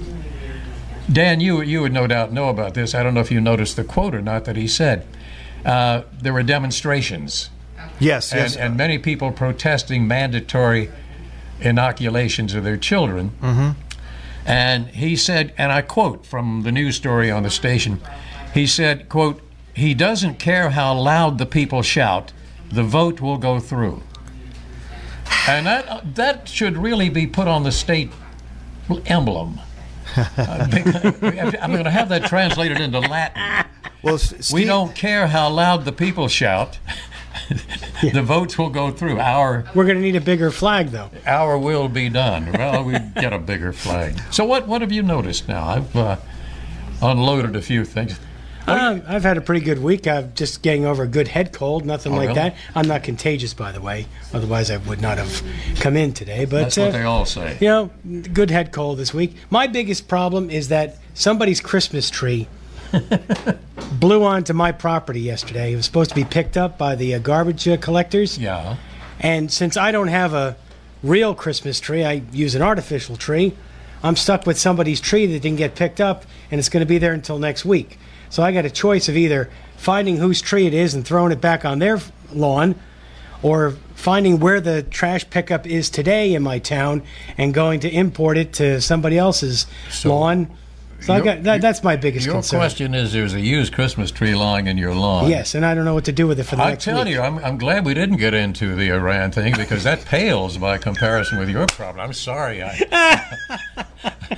Dan, 1.12 1.39
you 1.39 1.62
you 1.62 1.82
would 1.82 1.94
no 1.94 2.08
doubt 2.08 2.32
know 2.32 2.50
about 2.50 2.74
this. 2.74 2.94
I 2.94 3.04
don't 3.04 3.13
know 3.13 3.22
if 3.22 3.32
you 3.32 3.42
noticed 3.42 3.75
the 3.75 3.84
quote 3.84 4.13
or 4.13 4.22
not 4.22 4.46
that 4.46 4.56
he 4.56 4.68
said. 4.68 5.08
Uh, 5.66 6.04
there 6.22 6.32
were 6.32 6.44
demonstrations 6.44 7.50
Yes, 8.00 8.32
and, 8.32 8.42
yes. 8.42 8.56
and 8.56 8.78
many 8.78 8.98
people 8.98 9.32
protesting 9.32 10.08
mandatory 10.08 10.89
inoculations 11.60 12.54
of 12.54 12.63
their 12.63 12.78
children. 12.78 13.32
Mm-hmm. 13.42 13.70
And 14.46 14.88
he 14.88 15.16
said, 15.16 15.54
and 15.58 15.72
I 15.72 15.82
quote 15.82 16.25
from 16.25 16.63
the 16.63 16.72
news 16.72 16.96
story 16.96 17.30
on 17.30 17.44
the 17.44 17.50
station, 17.50 18.00
he 18.54 18.66
said, 18.66 19.10
quote, 19.10 19.42
he 19.74 19.94
doesn't 19.94 20.39
care 20.39 20.72
how 20.72 20.98
loud 20.98 21.38
the 21.38 21.46
people 21.46 21.82
shout, 21.82 22.32
the 22.72 22.84
vote 22.84 23.22
will 23.22 23.38
go 23.38 23.60
through. 23.60 24.01
And 25.48 25.66
that, 25.66 26.16
that 26.16 26.48
should 26.48 26.78
really 26.78 27.10
be 27.10 27.28
put 27.28 27.48
on 27.48 27.63
the 27.63 27.72
state 27.72 28.12
emblem. 29.06 29.60
I'm 30.38 31.72
going 31.72 31.84
to 31.86 31.92
have 31.92 32.10
that 32.10 32.25
translated 32.25 32.80
into 32.80 33.00
Latin. 33.00 33.66
well, 34.04 34.16
S- 34.16 34.51
We 34.51 34.66
don't 34.66 34.96
care 34.96 35.28
how 35.28 35.50
loud 35.50 35.86
the 35.86 35.92
people 35.92 36.28
shout. 36.28 36.80
the 38.01 38.22
votes 38.24 38.58
will 38.58 38.70
go 38.70 38.92
through. 38.92 39.20
Our 39.20 39.66
We're 39.75 39.86
going 39.86 39.98
to 39.98 40.01
need 40.01 40.16
a 40.16 40.22
bigger 40.22 40.51
flag, 40.51 40.89
though. 40.89 41.10
our 41.25 41.58
will 41.58 41.88
be 41.88 42.10
done. 42.10 42.51
Well, 42.54 42.84
we 42.84 42.94
get 43.16 43.34
a 43.34 43.39
bigger 43.39 43.74
flag. 43.74 44.20
So 44.32 44.46
what 44.46 44.68
what 44.68 44.82
have 44.82 44.92
you 44.92 45.04
noticed 45.04 45.48
now? 45.48 45.66
I've 45.68 45.96
uh, 45.96 46.18
unloaded 47.01 47.56
a 47.56 47.62
few 47.62 47.86
things. 47.86 48.20
Um, 48.70 49.02
I've 49.08 49.24
had 49.24 49.38
a 49.38 49.42
pretty 49.42 49.64
good 49.66 49.80
week. 49.82 50.08
I'm 50.08 50.34
just 50.36 50.62
getting 50.62 50.86
over 50.86 51.04
a 51.04 51.08
good 51.08 51.28
head 51.28 51.54
cold, 51.54 51.86
nothing 51.86 52.14
Oh, 52.14 52.18
like 52.18 52.30
really? 52.30 52.40
that. 52.40 52.56
I'm 52.76 52.88
not 52.88 53.04
contagious, 53.04 53.54
by 53.54 53.72
the 53.72 53.82
way. 53.82 54.06
Otherwise, 54.34 54.70
I 54.72 54.78
would 54.78 55.02
not 55.02 55.18
have 55.18 55.44
come 55.80 55.96
in 55.98 56.14
today. 56.14 56.46
But 56.46 56.64
That's 56.64 56.78
what 56.78 56.88
uh, 56.90 56.92
they 56.92 57.04
all 57.04 57.26
say. 57.26 57.58
you 57.60 57.68
know, 57.68 57.90
good 58.34 58.50
head 58.52 58.72
cold 58.72 58.98
this 59.00 59.14
week. 59.14 59.36
My 59.50 59.68
biggest 59.68 60.08
problem 60.08 60.50
is 60.50 60.68
that 60.70 60.98
somebody's 61.14 61.62
Christmas 61.62 62.10
tree 62.10 62.48
blew 63.94 64.24
onto 64.24 64.54
my 64.54 64.72
property 64.72 65.22
yesterday. 65.22 65.74
It 65.74 65.76
was 65.76 65.86
supposed 65.86 66.10
to 66.12 66.16
be 66.16 66.24
picked 66.26 66.58
up 66.58 66.78
by 66.78 66.96
the 66.96 67.16
uh, 67.16 67.20
garbage 67.20 67.68
uh, 67.68 67.78
collectors. 67.78 68.38
Yeah. 68.38 68.78
And 69.20 69.52
since 69.52 69.78
I 69.78 69.92
don't 69.92 70.08
have 70.08 70.34
a 70.34 70.56
real 71.04 71.34
Christmas 71.36 71.80
tree, 71.80 72.04
I 72.04 72.24
use 72.32 72.56
an 72.56 72.62
artificial 72.62 73.16
tree. 73.18 73.56
I'm 74.03 74.15
stuck 74.15 74.46
with 74.46 74.58
somebody's 74.60 75.01
tree 75.01 75.25
that 75.25 75.41
didn't 75.41 75.58
get 75.58 75.75
picked 75.75 76.00
up, 76.01 76.24
and 76.51 76.60
it's 76.60 76.70
going 76.70 76.82
to 76.82 76.88
be 76.88 76.98
there 76.98 77.13
until 77.13 77.38
next 77.39 77.65
week. 77.65 77.98
So 78.29 78.44
I 78.44 78.51
got 78.51 78.65
a 78.65 78.70
choice 78.70 79.10
of 79.10 79.18
either 79.18 79.50
finding 79.77 80.18
whose 80.18 80.41
tree 80.41 80.68
it 80.68 80.74
is 80.74 80.94
and 80.94 81.06
throwing 81.06 81.32
it 81.32 81.41
back 81.41 81.65
on 81.65 81.79
their 81.79 82.00
lawn, 82.34 82.75
or 83.41 83.72
finding 83.96 84.39
where 84.39 84.60
the 84.62 84.84
trash 84.84 85.29
pickup 85.29 85.65
is 85.65 85.89
today 85.89 86.34
in 86.34 86.44
my 86.44 86.60
town 86.60 87.01
and 87.38 87.53
going 87.53 87.79
to 87.82 87.89
import 87.89 88.38
it 88.38 88.53
to 88.53 88.82
somebody 88.82 89.18
else's 89.18 89.65
lawn. 90.06 90.50
So 91.01 91.13
I 91.13 91.22
got 91.22 91.44
that, 91.44 91.62
that's 91.62 91.82
my 91.82 91.96
biggest 91.96 92.25
Your 92.25 92.36
concern. 92.36 92.60
question 92.60 92.94
is: 92.94 93.13
There's 93.13 93.34
a 93.34 93.39
used 93.39 93.74
Christmas 93.74 94.12
tree 94.12 94.36
lying 94.36 94.68
in 94.68 94.77
your 94.77 94.94
lawn. 94.94 95.29
Yes, 95.29 95.56
and 95.56 95.65
I 95.65 95.74
don't 95.74 95.86
know 95.86 95.94
what 95.94 96.03
to 96.06 96.12
do 96.12 96.27
with 96.27 96.41
it 96.41 96.44
for 96.44 96.58
the 96.58 96.62
I 96.63 96.72
next 96.72 96.84
tell 96.84 97.06
week. 97.06 97.13
you, 97.13 97.22
I'm, 97.22 97.38
I'm 97.38 97.58
glad 97.58 97.86
we 97.86 97.94
didn't 97.94 98.18
get 98.18 98.34
into 98.34 98.75
the 98.75 98.89
Iran 98.91 99.32
thing 99.32 99.56
because 99.56 99.86
that 99.86 100.03
pales 100.03 100.58
by 100.58 100.77
comparison 100.77 101.39
with 101.39 101.50
your 101.50 101.68
problem. 101.68 102.03
I'm 102.06 102.12
sorry, 102.12 102.62
I 102.62 103.86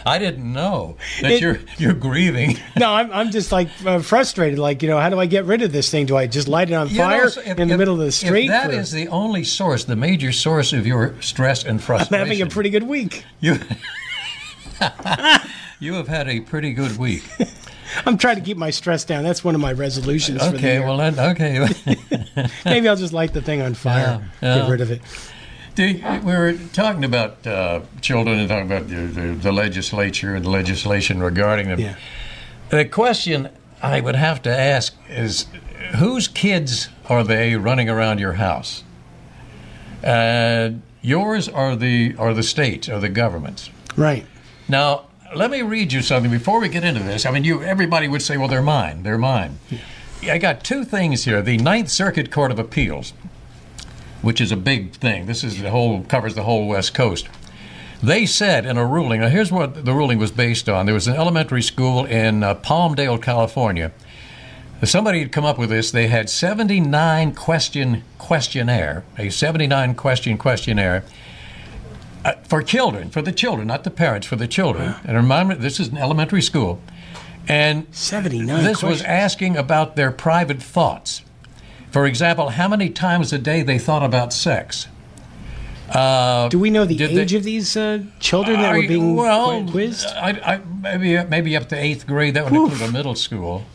I 0.05 0.17
didn't 0.17 0.51
know 0.51 0.97
that 1.21 1.31
It- 1.33 1.41
you're 1.41 1.59
you're 1.77 1.93
grieving. 1.93 2.57
No, 2.77 2.91
I'm, 2.91 3.11
I'm 3.11 3.29
just 3.31 3.51
like 3.51 3.67
uh, 3.85 3.99
frustrated. 3.99 4.57
Like, 4.57 4.81
you 4.81 4.89
know, 4.89 4.99
how 4.99 5.09
do 5.09 5.19
I 5.19 5.25
get 5.27 5.45
rid 5.45 5.61
of 5.61 5.71
this 5.71 5.91
thing? 5.91 6.05
Do 6.07 6.17
I 6.17 6.25
just 6.25 6.47
light 6.47 6.69
it 6.69 6.73
on 6.73 6.89
You 6.89 6.97
know, 6.97 7.03
fire 7.03 7.29
so 7.29 7.41
if- 7.41 7.59
in 7.59 7.67
the 7.67 7.73
if- 7.75 7.77
middle 7.79 7.93
of 7.99 8.05
the 8.05 8.11
street? 8.11 8.45
If 8.45 8.51
that 8.51 8.67
for- 8.71 8.75
is 8.75 8.91
the 8.91 9.07
only 9.09 9.43
source, 9.43 9.83
the 9.83 9.95
major 9.95 10.31
source 10.31 10.73
of 10.73 10.87
your 10.87 11.13
stress 11.21 11.61
and 11.63 11.73
I'm 11.73 11.79
frustration, 11.79 12.27
having 12.27 12.41
a 12.41 12.47
pretty 12.47 12.69
good 12.71 12.83
week. 12.83 13.25
you 13.39 13.59
you 15.79 15.93
have 15.93 16.07
had 16.07 16.27
a 16.27 16.39
pretty 16.39 16.73
good 16.73 16.97
week. 16.97 17.23
I'm 18.05 18.17
trying 18.17 18.37
to 18.37 18.41
keep 18.41 18.55
my 18.57 18.69
stress 18.69 19.03
down. 19.03 19.23
That's 19.23 19.43
one 19.43 19.53
of 19.53 19.59
my 19.61 19.73
resolutions 19.73 20.41
for 20.43 20.51
the 20.51 20.57
Okay, 20.57 20.79
well 20.79 20.95
then, 20.97 21.19
okay. 21.19 21.67
Maybe 22.63 22.87
I'll 22.87 22.95
just 22.95 23.11
light 23.11 23.33
the 23.33 23.41
thing 23.41 23.61
on 23.61 23.73
fire, 23.73 24.21
Yeah, 24.41 24.55
yeah. 24.55 24.61
get 24.63 24.71
rid 24.71 24.81
of 24.81 24.91
it. 24.91 25.01
We 25.77 26.01
were 26.23 26.53
talking 26.73 27.03
about 27.03 27.45
uh, 27.47 27.81
children 28.01 28.39
and 28.39 28.49
talking 28.49 28.65
about 28.65 28.87
the, 28.87 29.07
the, 29.07 29.33
the 29.33 29.51
legislature 29.51 30.35
and 30.35 30.43
the 30.45 30.49
legislation 30.49 31.21
regarding 31.21 31.69
them. 31.69 31.79
Yeah. 31.79 31.95
The 32.69 32.85
question 32.85 33.49
I 33.81 34.01
would 34.01 34.15
have 34.15 34.41
to 34.43 34.49
ask 34.49 34.95
is, 35.09 35.47
whose 35.97 36.27
kids 36.27 36.89
are 37.09 37.23
they 37.23 37.55
running 37.55 37.89
around 37.89 38.19
your 38.19 38.33
house? 38.33 38.83
Uh, 40.03 40.71
yours 41.01 41.47
or 41.49 41.75
the 41.75 42.15
or 42.17 42.33
the 42.33 42.43
states 42.43 42.89
or 42.89 42.99
the 42.99 43.09
governments? 43.09 43.69
Right. 43.95 44.25
Now, 44.67 45.07
let 45.35 45.51
me 45.51 45.61
read 45.61 45.93
you 45.93 46.01
something 46.01 46.31
before 46.31 46.59
we 46.59 46.69
get 46.69 46.83
into 46.83 47.03
this. 47.03 47.25
I 47.25 47.31
mean, 47.31 47.43
you 47.43 47.61
everybody 47.63 48.07
would 48.07 48.21
say, 48.21 48.37
"Well, 48.37 48.47
they're 48.47 48.61
mine. 48.61 49.03
They're 49.03 49.17
mine." 49.17 49.59
I 50.23 50.37
got 50.37 50.63
two 50.63 50.83
things 50.85 51.25
here. 51.25 51.41
The 51.41 51.57
Ninth 51.57 51.89
Circuit 51.89 52.31
Court 52.31 52.51
of 52.51 52.59
Appeals, 52.59 53.13
which 54.21 54.41
is 54.41 54.51
a 54.51 54.57
big 54.57 54.93
thing. 54.93 55.25
This 55.25 55.43
is 55.43 55.61
the 55.61 55.71
whole 55.71 56.03
covers 56.03 56.35
the 56.35 56.43
whole 56.43 56.67
West 56.67 56.93
Coast. 56.93 57.27
They 58.03 58.25
said 58.25 58.65
in 58.65 58.77
a 58.77 58.85
ruling. 58.85 59.21
Now, 59.21 59.29
here's 59.29 59.51
what 59.51 59.85
the 59.85 59.93
ruling 59.93 60.17
was 60.17 60.31
based 60.31 60.67
on. 60.67 60.85
There 60.85 60.95
was 60.95 61.07
an 61.07 61.15
elementary 61.15 61.61
school 61.61 62.05
in 62.05 62.43
uh, 62.43 62.55
Palmdale, 62.55 63.21
California. 63.21 63.91
Somebody 64.83 65.19
had 65.19 65.31
come 65.31 65.45
up 65.45 65.59
with 65.59 65.69
this. 65.69 65.91
They 65.91 66.07
had 66.07 66.27
79 66.27 67.35
question 67.35 68.03
questionnaire, 68.17 69.03
a 69.19 69.29
79 69.29 69.93
question 69.93 70.39
questionnaire 70.39 71.03
uh, 72.25 72.33
for 72.47 72.63
children, 72.63 73.11
for 73.11 73.21
the 73.21 73.31
children, 73.31 73.67
not 73.67 73.83
the 73.83 73.91
parents, 73.91 74.25
for 74.25 74.35
the 74.35 74.47
children. 74.47 74.95
And 75.03 75.15
remember, 75.15 75.53
this 75.53 75.79
is 75.79 75.89
an 75.89 75.97
elementary 75.97 76.41
school, 76.41 76.81
and 77.47 77.85
79 77.91 78.63
this 78.63 78.81
was 78.81 79.03
asking 79.03 79.57
about 79.57 79.95
their 79.95 80.11
private 80.11 80.61
thoughts. 80.61 81.21
For 81.91 82.05
example, 82.05 82.49
how 82.49 82.67
many 82.67 82.89
times 82.89 83.33
a 83.33 83.37
day 83.37 83.63
they 83.63 83.77
thought 83.77 84.03
about 84.03 84.33
sex. 84.33 84.87
Do 85.93 86.57
we 86.57 86.69
know 86.69 86.85
the 86.85 86.95
Did 86.95 87.11
they- 87.11 87.21
age 87.21 87.33
of 87.33 87.43
these 87.43 87.75
uh, 87.75 88.03
children 88.19 88.61
that 88.61 88.73
were 88.75 88.87
being 88.87 89.15
well, 89.15 89.67
quizzed? 89.69 90.07
I, 90.07 90.29
I, 90.53 90.61
maybe 90.81 91.21
maybe 91.29 91.57
up 91.57 91.67
to 91.69 91.75
eighth 91.77 92.07
grade. 92.07 92.35
That 92.35 92.45
would 92.49 92.53
include 92.53 92.89
a 92.89 92.91
middle 92.91 93.15
school. 93.15 93.65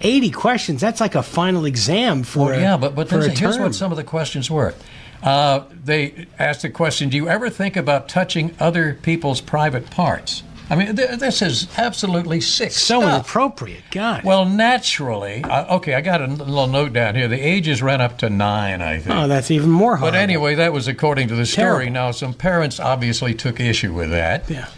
80 0.00 0.30
questions. 0.30 0.80
That's 0.80 1.00
like 1.02 1.14
a 1.14 1.22
final 1.22 1.66
exam 1.66 2.22
for 2.22 2.54
a, 2.54 2.58
yeah, 2.58 2.78
but 2.78 2.94
but 2.94 3.10
for 3.10 3.18
a 3.18 3.20
then 3.20 3.36
here's 3.36 3.56
term. 3.56 3.64
what 3.64 3.74
some 3.74 3.90
of 3.90 3.98
the 3.98 4.04
questions 4.04 4.50
were. 4.50 4.74
Uh, 5.22 5.64
they 5.84 6.26
asked 6.38 6.62
the 6.62 6.70
question: 6.70 7.10
Do 7.10 7.18
you 7.18 7.28
ever 7.28 7.50
think 7.50 7.76
about 7.76 8.08
touching 8.08 8.54
other 8.58 8.94
people's 9.02 9.42
private 9.42 9.90
parts? 9.90 10.42
I 10.70 10.76
mean, 10.76 10.94
th- 10.94 11.18
this 11.18 11.42
is 11.42 11.66
absolutely 11.76 12.40
sick 12.40 12.70
so 12.70 13.00
stuff. 13.00 13.14
inappropriate. 13.14 13.82
God. 13.90 14.22
Well, 14.22 14.44
naturally, 14.44 15.42
uh, 15.42 15.76
okay. 15.76 15.94
I 15.94 16.00
got 16.00 16.22
a 16.22 16.26
little 16.28 16.68
note 16.68 16.92
down 16.92 17.16
here. 17.16 17.26
The 17.26 17.40
ages 17.40 17.82
ran 17.82 18.00
up 18.00 18.18
to 18.18 18.30
nine, 18.30 18.80
I 18.80 18.98
think. 19.00 19.16
oh, 19.16 19.26
that's 19.26 19.50
even 19.50 19.70
more 19.70 19.96
horrible. 19.96 20.12
but 20.16 20.22
anyway, 20.22 20.54
that 20.54 20.72
was 20.72 20.86
according 20.86 21.26
to 21.28 21.34
the 21.34 21.44
story. 21.44 21.66
Terrible. 21.86 21.92
Now, 21.92 22.10
some 22.12 22.34
parents 22.34 22.78
obviously 22.78 23.34
took 23.34 23.58
issue 23.58 23.92
with 23.92 24.10
that. 24.10 24.48
Yeah. 24.48 24.68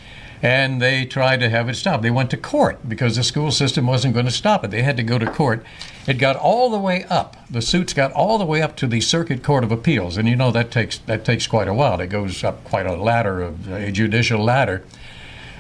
And 0.44 0.82
they 0.82 1.04
tried 1.04 1.38
to 1.40 1.49
have 1.50 1.68
it 1.68 1.75
stopped. 1.75 2.02
They 2.02 2.11
went 2.11 2.30
to 2.30 2.37
court 2.37 2.88
because 2.88 3.14
the 3.14 3.22
school 3.22 3.52
system 3.52 3.87
wasn't 3.87 4.14
going 4.14 4.26
to 4.26 4.32
stop 4.32 4.64
it. 4.64 4.72
They 4.72 4.82
had 4.82 4.96
to 4.96 5.04
go 5.04 5.16
to 5.16 5.26
court. 5.30 5.64
It 6.08 6.14
got 6.14 6.34
all 6.34 6.68
the 6.68 6.80
way 6.80 7.04
up. 7.04 7.37
The 7.49 7.62
suits 7.62 7.92
got 7.92 8.11
all 8.11 8.38
the 8.38 8.44
way 8.44 8.61
up 8.61 8.75
to 8.78 8.88
the 8.88 9.00
Circuit 9.00 9.44
Court 9.44 9.62
of 9.62 9.70
Appeals, 9.70 10.16
and 10.16 10.26
you 10.26 10.34
know 10.34 10.50
that 10.50 10.72
takes 10.72 10.99
that 10.99 11.25
takes 11.25 11.46
quite 11.46 11.68
a 11.68 11.75
while. 11.75 12.00
It 12.00 12.08
goes 12.08 12.42
up 12.42 12.64
quite 12.64 12.87
a 12.87 12.96
ladder 12.96 13.40
of 13.40 13.70
a 13.70 13.92
judicial 13.92 14.42
ladder. 14.42 14.82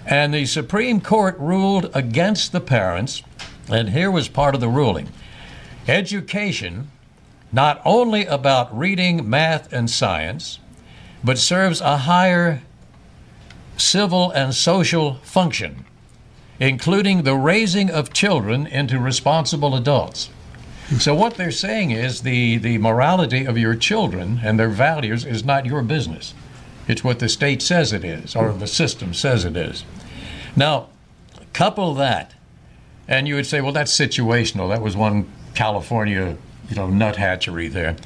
And 0.06 0.34
the 0.34 0.46
Supreme 0.46 1.00
Court 1.00 1.38
ruled 1.38 1.90
against 1.94 2.52
the 2.52 2.60
parents, 2.60 3.22
and 3.68 3.90
here 3.90 4.10
was 4.10 4.28
part 4.28 4.54
of 4.54 4.60
the 4.60 4.68
ruling. 4.68 5.08
Education, 5.86 6.90
not 7.52 7.80
only 7.84 8.26
about 8.26 8.76
reading, 8.76 9.28
math, 9.28 9.72
and 9.72 9.88
science, 9.88 10.58
but 11.22 11.38
serves 11.38 11.80
a 11.80 11.98
higher 11.98 12.62
civil 13.76 14.30
and 14.32 14.54
social 14.54 15.14
function, 15.22 15.84
including 16.58 17.22
the 17.22 17.36
raising 17.36 17.90
of 17.90 18.12
children 18.12 18.66
into 18.66 18.98
responsible 18.98 19.74
adults. 19.74 20.30
So 20.98 21.14
what 21.14 21.34
they're 21.34 21.50
saying 21.50 21.90
is 21.90 22.22
the, 22.22 22.58
the 22.58 22.78
morality 22.78 23.44
of 23.44 23.56
your 23.56 23.74
children 23.74 24.40
and 24.42 24.58
their 24.58 24.68
values 24.68 25.24
is 25.24 25.44
not 25.44 25.64
your 25.64 25.82
business. 25.82 26.34
It's 26.88 27.04
what 27.04 27.18
the 27.18 27.28
state 27.28 27.62
says 27.62 27.92
it 27.92 28.04
is, 28.04 28.34
or 28.34 28.52
the 28.52 28.66
system 28.66 29.14
says 29.14 29.44
it 29.44 29.56
is. 29.56 29.84
Now, 30.56 30.88
couple 31.52 31.94
that, 31.94 32.34
and 33.06 33.28
you 33.28 33.34
would 33.36 33.46
say, 33.46 33.60
well, 33.60 33.72
that's 33.72 33.96
situational. 33.96 34.68
That 34.68 34.82
was 34.82 34.96
one 34.96 35.30
California 35.54 36.36
you 36.72 36.76
know 36.76 36.88
nut 36.88 37.16
hatchery 37.16 37.68
there. 37.68 37.96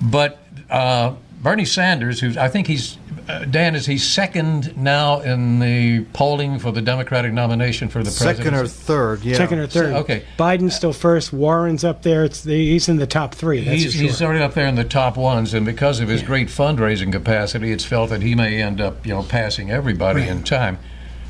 But 0.00 0.38
uh, 0.68 1.14
Bernie 1.44 1.66
Sanders, 1.66 2.20
who 2.20 2.32
I 2.40 2.48
think 2.48 2.66
he's 2.66 2.96
uh, 3.28 3.44
Dan, 3.44 3.74
is 3.74 3.84
he 3.86 3.98
second 3.98 4.76
now 4.78 5.20
in 5.20 5.58
the 5.60 6.04
polling 6.14 6.58
for 6.58 6.72
the 6.72 6.80
Democratic 6.82 7.32
nomination 7.34 7.88
for 7.90 8.02
the 8.02 8.10
Second 8.10 8.44
presidency? 8.48 8.64
or 8.64 8.66
third, 8.66 9.24
yeah. 9.24 9.36
Second 9.36 9.58
or 9.58 9.66
third. 9.66 9.92
okay. 9.92 10.24
Biden's 10.38 10.74
still 10.74 10.94
first. 10.94 11.32
Warren's 11.34 11.84
up 11.84 12.02
there. 12.02 12.24
It's 12.24 12.42
the, 12.42 12.52
he's 12.54 12.88
in 12.88 12.96
the 12.96 13.06
top 13.06 13.34
three. 13.34 13.62
That's 13.62 13.82
He's, 13.82 13.92
sure. 13.92 14.02
he's 14.02 14.22
already 14.22 14.42
up 14.42 14.54
there 14.54 14.66
in 14.66 14.74
the 14.74 14.84
top 14.84 15.18
ones, 15.18 15.52
and 15.54 15.66
because 15.66 16.00
of 16.00 16.08
his 16.08 16.22
great 16.22 16.48
fundraising 16.48 17.12
capacity, 17.12 17.72
it's 17.72 17.84
felt 17.84 18.08
that 18.10 18.22
he 18.22 18.34
may 18.34 18.62
end 18.62 18.80
up, 18.80 19.06
you 19.06 19.12
know, 19.12 19.22
passing 19.22 19.70
everybody 19.70 20.20
Right. 20.20 20.30
in 20.30 20.42
time, 20.44 20.78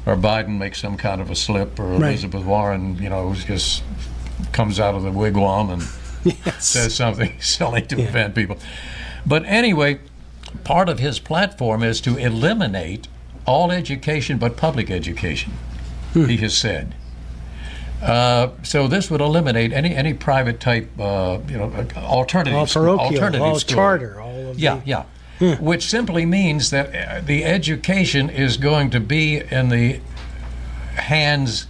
or 0.07 0.15
Biden 0.17 0.59
makes 0.59 0.81
some 0.81 0.97
kind 0.97 1.21
of 1.21 1.29
a 1.31 1.35
slip, 1.37 1.79
or 1.81 1.87
Right. 1.87 2.11
Elizabeth 2.11 2.45
Warren, 2.45 2.97
you 3.03 3.09
know, 3.09 3.35
just 3.35 3.83
comes 4.53 4.79
out 4.79 4.95
of 4.95 5.03
the 5.03 5.11
wigwam 5.11 5.71
and 5.73 5.83
yes. 6.47 6.69
says 6.69 6.95
something 6.95 7.33
silly 7.41 7.83
to 7.83 7.97
Yeah. 7.97 8.05
offend 8.05 8.35
people. 8.37 8.59
But 9.27 9.45
anyway, 9.47 10.01
part 10.65 10.89
of 10.89 10.99
his 10.99 11.19
platform 11.19 11.83
is 11.83 12.01
to 12.03 12.17
eliminate 12.17 13.09
all 13.47 13.71
education 13.71 14.39
but 14.39 14.57
public 14.57 14.91
education. 14.91 15.53
Hmm. 16.13 16.27
He 16.27 16.37
has 16.39 16.57
said. 16.57 16.95
Uh, 18.03 18.51
so 18.63 18.87
this 18.87 19.11
would 19.11 19.21
eliminate 19.23 19.73
any 19.73 19.95
any 19.95 20.13
private 20.13 20.61
type, 20.61 20.89
uh, 21.01 21.39
you 21.49 21.57
know, 21.57 21.73
alternative 21.97 22.59
all 22.59 22.67
school- 22.67 22.99
alternative 23.01 23.41
all 23.41 23.59
school. 23.59 23.75
charter, 23.75 24.21
all 24.21 24.51
of 24.51 24.59
Yeah, 24.61 24.77
the, 24.77 24.83
yeah. 24.87 25.05
Which 25.57 25.85
simply 25.87 26.25
means 26.27 26.71
that 26.71 26.95
uh, 26.95 27.21
the 27.21 27.45
education 27.45 28.31
is 28.31 28.57
going 28.57 28.91
to 28.91 29.01
be 29.01 29.39
in 29.51 29.69
the 29.69 30.01
hands 30.97 31.67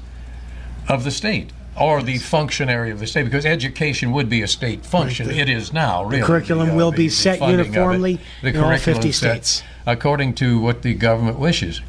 of 0.89 1.05
the 1.05 1.11
state 1.11 1.51
or 1.77 2.03
the 2.03 2.19
functionary 2.19 2.91
of 2.91 3.01
the 3.01 3.07
state, 3.07 3.25
because 3.25 3.45
education 3.45 4.13
would 4.13 4.29
be 4.29 4.43
a 4.43 4.49
state 4.49 4.85
function. 4.87 5.31
it 5.31 5.49
is 5.49 5.73
now, 5.73 6.05
really. 6.05 6.23
curriculum 6.23 6.71
uh, 6.71 6.75
will 6.75 6.91
the- 6.91 6.97
be 6.97 7.07
the 7.09 7.15
set 7.15 7.39
funding 7.41 7.61
it. 7.61 7.67
uniformly 7.67 8.21
The 8.43 8.49
in 8.51 8.57
all 8.59 8.77
50 8.77 9.13
states. 9.13 9.63
according 9.87 10.35
to 10.37 10.61
what 10.61 10.83
the 10.83 10.95
government 10.95 11.39
wishes. 11.39 11.81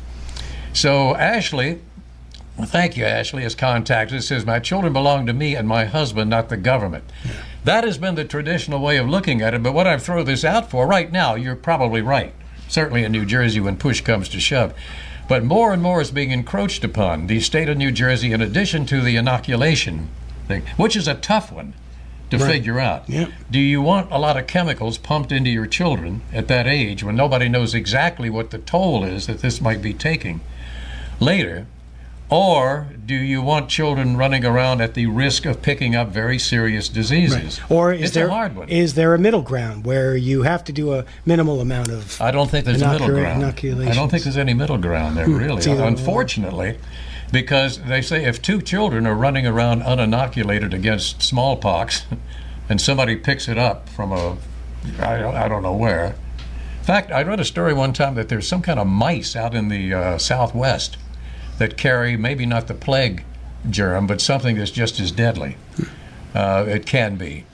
So 0.74 1.16
Ashley, 1.16 1.80
well, 2.58 2.68
thank 2.68 2.98
you, 2.98 3.06
Ashley, 3.06 3.44
has 3.44 3.54
contacted 3.56 4.18
us. 4.18 4.28
Says 4.28 4.46
my 4.46 4.60
children 4.60 4.92
belong 4.94 5.26
to 5.28 5.34
me 5.34 5.56
and 5.56 5.68
my 5.68 5.86
husband, 5.86 6.30
not 6.30 6.50
the 6.50 6.58
government. 6.58 7.04
That 7.64 7.84
has 7.84 7.98
been 7.98 8.16
the 8.16 8.26
traditional 8.26 8.80
way 8.80 8.98
of 8.98 9.08
looking 9.08 9.42
at 9.42 9.54
it. 9.54 9.62
But 9.64 9.74
what 9.74 9.88
I've 9.88 10.04
thrown 10.04 10.26
this 10.26 10.44
out 10.46 10.70
for 10.70 10.88
right 10.88 11.12
now, 11.12 11.36
you're 11.36 11.56
probably 11.56 12.02
right. 12.02 12.34
Certainly 12.68 13.04
in 13.04 13.12
New 13.12 13.26
Jersey, 13.26 13.60
when 13.60 13.78
push 13.78 14.02
comes 14.02 14.30
to 14.30 14.40
shove. 14.40 14.74
But 15.28 15.44
more 15.44 15.74
and 15.74 15.82
more 15.82 16.02
is 16.02 16.12
being 16.12 16.32
encroached 16.32 16.84
upon. 16.84 17.28
The 17.28 17.40
state 17.40 17.70
of 17.70 17.78
New 17.78 17.92
Jersey, 17.92 18.32
in 18.32 18.42
addition 18.42 18.86
to 18.88 19.02
the 19.02 19.16
inoculation 19.16 20.10
thing, 20.48 20.64
which 20.78 20.96
is 20.96 21.08
a 21.08 21.16
tough 21.16 21.52
one 21.52 21.74
to 22.30 22.40
figure 22.40 22.80
out. 22.80 23.10
Yep. 23.10 23.30
Do 23.50 23.60
you 23.60 23.82
want 23.82 24.12
a 24.12 24.18
lot 24.18 24.38
of 24.38 24.48
chemicals 24.48 24.98
pumped 24.98 25.32
into 25.32 25.50
your 25.50 25.68
children 25.68 26.22
at 26.34 26.48
that 26.48 26.68
age 26.68 27.04
when 27.04 27.16
nobody 27.16 27.48
knows 27.48 27.74
exactly 27.74 28.30
what 28.30 28.52
the 28.52 28.58
toll 28.58 29.04
is 29.04 29.28
that 29.28 29.42
this 29.42 29.62
might 29.62 29.82
be 29.82 29.94
taking 29.94 30.42
later? 31.20 31.68
Or 32.30 32.88
do 33.06 33.14
you 33.14 33.42
want 33.44 33.70
children 33.70 34.18
running 34.18 34.44
around 34.44 34.82
at 34.82 34.96
the 34.96 35.06
risk 35.06 35.46
of 35.46 35.62
picking 35.62 35.96
up 35.96 36.10
very 36.10 36.40
serious 36.40 36.90
diseases? 36.90 37.60
Or 37.70 37.94
is 37.94 38.06
it's 38.06 38.14
there 38.16 38.28
a 38.28 38.32
hard 38.32 38.56
one. 38.56 38.68
is 38.68 38.96
there 38.96 39.14
a 39.14 39.20
middle 39.20 39.44
ground 39.44 39.86
where 39.86 40.16
you 40.16 40.42
have 40.42 40.64
to 40.64 40.72
do 40.72 40.94
a 40.94 41.06
minimal 41.26 41.62
amount 41.62 41.90
of 41.90 42.20
I 42.20 42.32
don't 42.32 42.50
think 42.50 42.66
there's 42.66 42.82
a 42.82 42.92
middle 42.92 43.10
ground. 43.10 43.44
I 43.44 43.94
don't 43.94 44.10
think 44.10 44.24
there's 44.24 44.38
any 44.38 44.56
middle 44.56 44.80
ground 44.80 45.18
there, 45.18 45.30
really. 45.30 45.58
it's 45.58 45.68
either. 45.68 45.84
Unfortunately, 45.84 46.80
because 47.32 47.80
they 47.84 48.02
say 48.02 48.26
if 48.26 48.42
two 48.42 48.60
children 48.60 49.06
are 49.06 49.16
running 49.16 49.46
around 49.46 49.84
uninoculated 49.84 50.74
against 50.74 51.22
smallpox, 51.22 52.06
and 52.70 52.82
somebody 52.82 53.16
picks 53.16 53.48
it 53.48 53.60
up 53.60 53.88
from 53.90 54.12
a, 54.12 54.38
I 55.00 55.20
don't, 55.20 55.36
I 55.36 55.48
don't 55.48 55.62
know 55.62 55.76
where. 55.76 56.16
In 56.80 56.86
fact, 56.86 57.12
I 57.12 57.22
read 57.24 57.40
a 57.40 57.46
story 57.46 57.74
one 57.74 57.94
time 57.94 58.16
that 58.16 58.30
there's 58.30 58.48
some 58.48 58.62
kind 58.62 58.80
of 58.80 58.88
mice 58.88 59.36
out 59.36 59.54
in 59.54 59.70
the 59.70 59.94
uh, 59.94 60.18
Southwest 60.18 60.98
that 61.58 61.78
carry 61.78 62.18
maybe 62.18 62.46
not 62.46 62.68
the 62.68 62.74
plague 62.74 63.24
germ, 63.70 64.08
but 64.08 64.22
something 64.22 64.58
that's 64.58 64.72
just 64.72 65.00
as 65.00 65.12
deadly. 65.12 65.58
Uh, 66.34 66.66
it 66.68 66.86
can 66.86 67.16
be. 67.16 67.46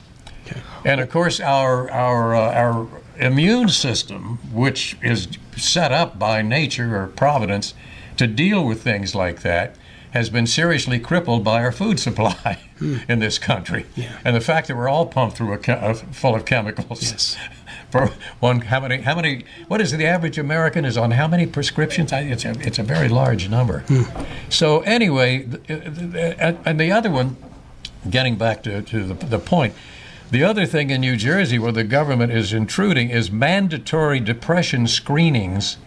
And 0.83 0.99
of 0.99 1.09
course, 1.09 1.39
our 1.39 1.89
our 1.91 2.35
uh, 2.35 2.53
our 2.53 2.87
immune 3.17 3.69
system, 3.69 4.39
which 4.51 4.97
is 5.01 5.27
set 5.55 5.91
up 5.91 6.17
by 6.17 6.41
nature 6.41 6.97
or 6.97 7.07
providence 7.07 7.73
to 8.17 8.27
deal 8.27 8.65
with 8.65 8.81
things 8.81 9.13
like 9.13 9.41
that, 9.43 9.75
has 10.11 10.29
been 10.29 10.47
seriously 10.47 10.99
crippled 10.99 11.43
by 11.43 11.63
our 11.63 11.71
food 11.71 11.99
supply 11.99 12.59
in 13.07 13.19
this 13.19 13.37
country. 13.37 13.85
And 14.25 14.35
the 14.35 14.41
fact 14.41 14.67
that 14.67 14.75
we're 14.75 14.89
all 14.89 15.05
pumped 15.05 15.37
through 15.37 15.53
a, 15.53 15.71
uh, 15.71 15.93
full 15.93 16.35
of 16.35 16.45
chemicals. 16.45 17.03
Yes. 17.03 17.37
For 17.91 18.07
one, 18.39 18.61
how 18.61 18.79
many? 18.79 19.01
How 19.01 19.15
many? 19.15 19.43
What 19.67 19.81
is 19.81 19.91
it, 19.93 19.97
the 19.97 20.05
average 20.07 20.37
American 20.37 20.85
is 20.85 20.97
on 20.97 21.11
how 21.11 21.27
many 21.27 21.45
prescriptions? 21.45 22.13
I- 22.13 22.21
It's 22.21 22.45
a, 22.45 22.51
it's 22.61 22.79
a 22.79 22.83
very 22.83 23.09
large 23.09 23.49
number. 23.49 23.79
Hmm. 23.87 24.03
So 24.49 24.79
anyway, 24.81 25.39
th- 25.43 25.67
th- 25.67 26.35
and 26.39 26.57
and 26.65 26.79
the 26.79 26.91
other 26.91 27.11
one, 27.11 27.35
getting 28.09 28.37
back 28.37 28.63
to, 28.63 28.81
to 28.81 29.03
the, 29.03 29.13
the 29.25 29.39
point, 29.39 29.73
the 30.31 30.43
other 30.43 30.65
thing 30.65 30.89
in 30.89 31.01
New 31.01 31.17
Jersey 31.17 31.59
where 31.59 31.73
the 31.73 31.83
government 31.83 32.31
is 32.31 32.53
intruding 32.53 33.09
is 33.09 33.29
mandatory 33.29 34.21
depression 34.21 34.87
screenings 34.87 35.77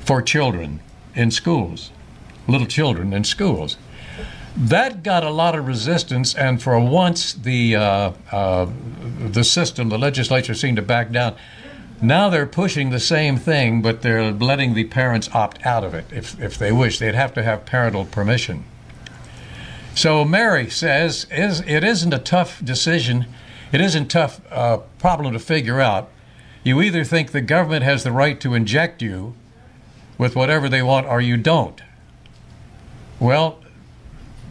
for 0.00 0.20
children 0.20 0.80
in 1.14 1.30
schools, 1.30 1.90
little 2.46 2.66
children 2.66 3.14
in 3.14 3.24
schools. 3.24 3.78
That 4.56 5.02
got 5.02 5.22
a 5.22 5.30
lot 5.30 5.54
of 5.54 5.66
resistance, 5.66 6.34
and 6.34 6.62
for 6.62 6.78
once, 6.80 7.34
the 7.34 7.76
uh, 7.76 8.12
uh, 8.32 8.66
the 9.18 9.44
system, 9.44 9.90
the 9.90 9.98
legislature, 9.98 10.54
seemed 10.54 10.76
to 10.76 10.82
back 10.82 11.10
down. 11.10 11.36
Now 12.00 12.28
they're 12.28 12.46
pushing 12.46 12.90
the 12.90 13.00
same 13.00 13.36
thing, 13.36 13.82
but 13.82 14.02
they're 14.02 14.30
letting 14.30 14.74
the 14.74 14.84
parents 14.84 15.30
opt 15.34 15.64
out 15.64 15.84
of 15.84 15.94
it 15.94 16.06
if, 16.12 16.38
if 16.40 16.58
they 16.58 16.72
wish. 16.72 16.98
They'd 16.98 17.14
have 17.14 17.32
to 17.34 17.42
have 17.42 17.64
parental 17.64 18.04
permission. 18.04 18.64
So 19.94 20.24
Mary 20.24 20.68
says 20.68 21.26
is 21.30 21.60
it 21.60 21.82
isn't 21.82 22.12
a 22.12 22.18
tough 22.18 22.62
decision. 22.62 23.26
It 23.72 23.80
isn't 23.80 24.08
tough 24.08 24.40
uh, 24.50 24.78
problem 24.98 25.32
to 25.32 25.38
figure 25.38 25.80
out. 25.80 26.10
You 26.64 26.82
either 26.82 27.04
think 27.04 27.32
the 27.32 27.40
government 27.40 27.82
has 27.84 28.04
the 28.04 28.12
right 28.12 28.38
to 28.40 28.54
inject 28.54 29.00
you 29.00 29.34
with 30.18 30.36
whatever 30.36 30.68
they 30.68 30.82
want, 30.82 31.06
or 31.06 31.20
you 31.20 31.36
don't. 31.36 31.80
Well, 33.20 33.58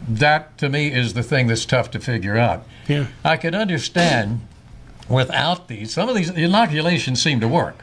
that 0.08 0.56
to 0.58 0.68
me 0.68 0.92
is 0.92 1.14
the 1.14 1.22
thing 1.22 1.46
that's 1.46 1.64
tough 1.64 1.90
to 1.92 2.00
figure 2.00 2.36
out. 2.36 2.64
Yeah. 2.88 3.06
I 3.24 3.36
could 3.36 3.54
understand 3.54 4.40
without 5.08 5.68
these. 5.68 5.92
Some 5.92 6.08
of 6.08 6.14
these 6.14 6.30
inoculations 6.30 7.22
seem 7.22 7.40
to 7.40 7.48
work. 7.48 7.82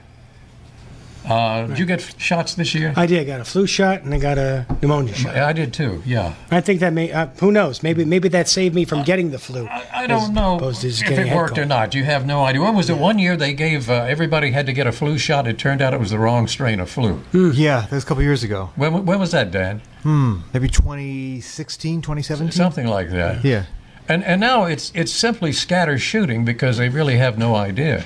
Uh, 1.26 1.68
Did 1.68 1.80
you 1.80 1.86
get 1.86 2.16
shots 2.18 2.54
this 2.56 2.76
year? 2.76 2.94
I 2.98 3.06
did. 3.06 3.22
I 3.22 3.24
got 3.24 3.40
a 3.40 3.46
flu 3.46 3.66
shot 3.66 4.02
and 4.02 4.14
I 4.14 4.20
got 4.20 4.38
a 4.38 4.66
pneumonia 4.82 5.14
shot. 5.14 5.38
I 5.38 5.54
did 5.54 5.74
too. 5.74 6.04
Yeah. 6.06 6.34
I 6.52 6.60
think 6.60 6.82
that 6.82 6.92
may. 6.92 7.14
Uh, 7.14 7.28
who 7.40 7.50
knows? 7.50 7.82
Maybe 7.82 8.04
maybe 8.04 8.28
that 8.30 8.50
saved 8.50 8.76
me 8.76 8.84
from 8.84 9.04
getting 9.04 9.32
the 9.32 9.40
flu. 9.40 9.66
I, 9.66 9.88
I 9.94 10.08
don't 10.08 10.34
know 10.34 10.58
opposed 10.58 10.82
to 10.82 10.90
just 10.90 11.04
if 11.04 11.18
it 11.18 11.34
worked 11.34 11.54
or 11.54 11.62
cold. 11.62 11.70
not. 11.70 11.96
You 11.96 12.04
have 12.04 12.26
no 12.26 12.44
idea. 12.44 12.62
When 12.62 12.76
was 12.76 12.90
it? 12.90 12.98
One 12.98 13.20
year 13.20 13.38
they 13.38 13.54
gave 13.54 13.90
uh, 13.90 13.94
everybody 13.94 14.52
had 14.52 14.66
to 14.66 14.74
get 14.74 14.86
a 14.86 14.92
flu 14.92 15.18
shot. 15.18 15.48
It 15.48 15.58
turned 15.58 15.82
out 15.82 15.94
it 15.94 16.00
was 16.02 16.10
the 16.12 16.20
wrong 16.20 16.46
strain 16.48 16.82
of 16.82 16.90
flu. 16.90 17.22
Yeah, 17.32 17.82
that 17.82 17.92
was 17.92 18.04
a 18.04 18.06
couple 18.06 18.22
years 18.24 18.44
ago. 18.44 18.72
When, 18.76 19.06
when 19.06 19.18
was 19.18 19.32
that, 19.32 19.50
Dan? 19.50 19.82
Maybe 20.06 20.68
2016, 20.68 22.02
2017? 22.02 22.52
Something 22.52 22.88
like 22.88 23.10
that. 23.12 23.44
Yeah. 23.44 23.66
And 24.10 24.24
and 24.24 24.42
now 24.42 24.66
it's 24.66 24.92
it's 24.94 25.14
simply 25.14 25.54
scatter 25.54 25.98
shooting 25.98 26.44
because 26.44 26.78
they 26.78 26.90
really 26.90 27.16
have 27.18 27.38
no 27.38 27.56
idea 27.56 28.04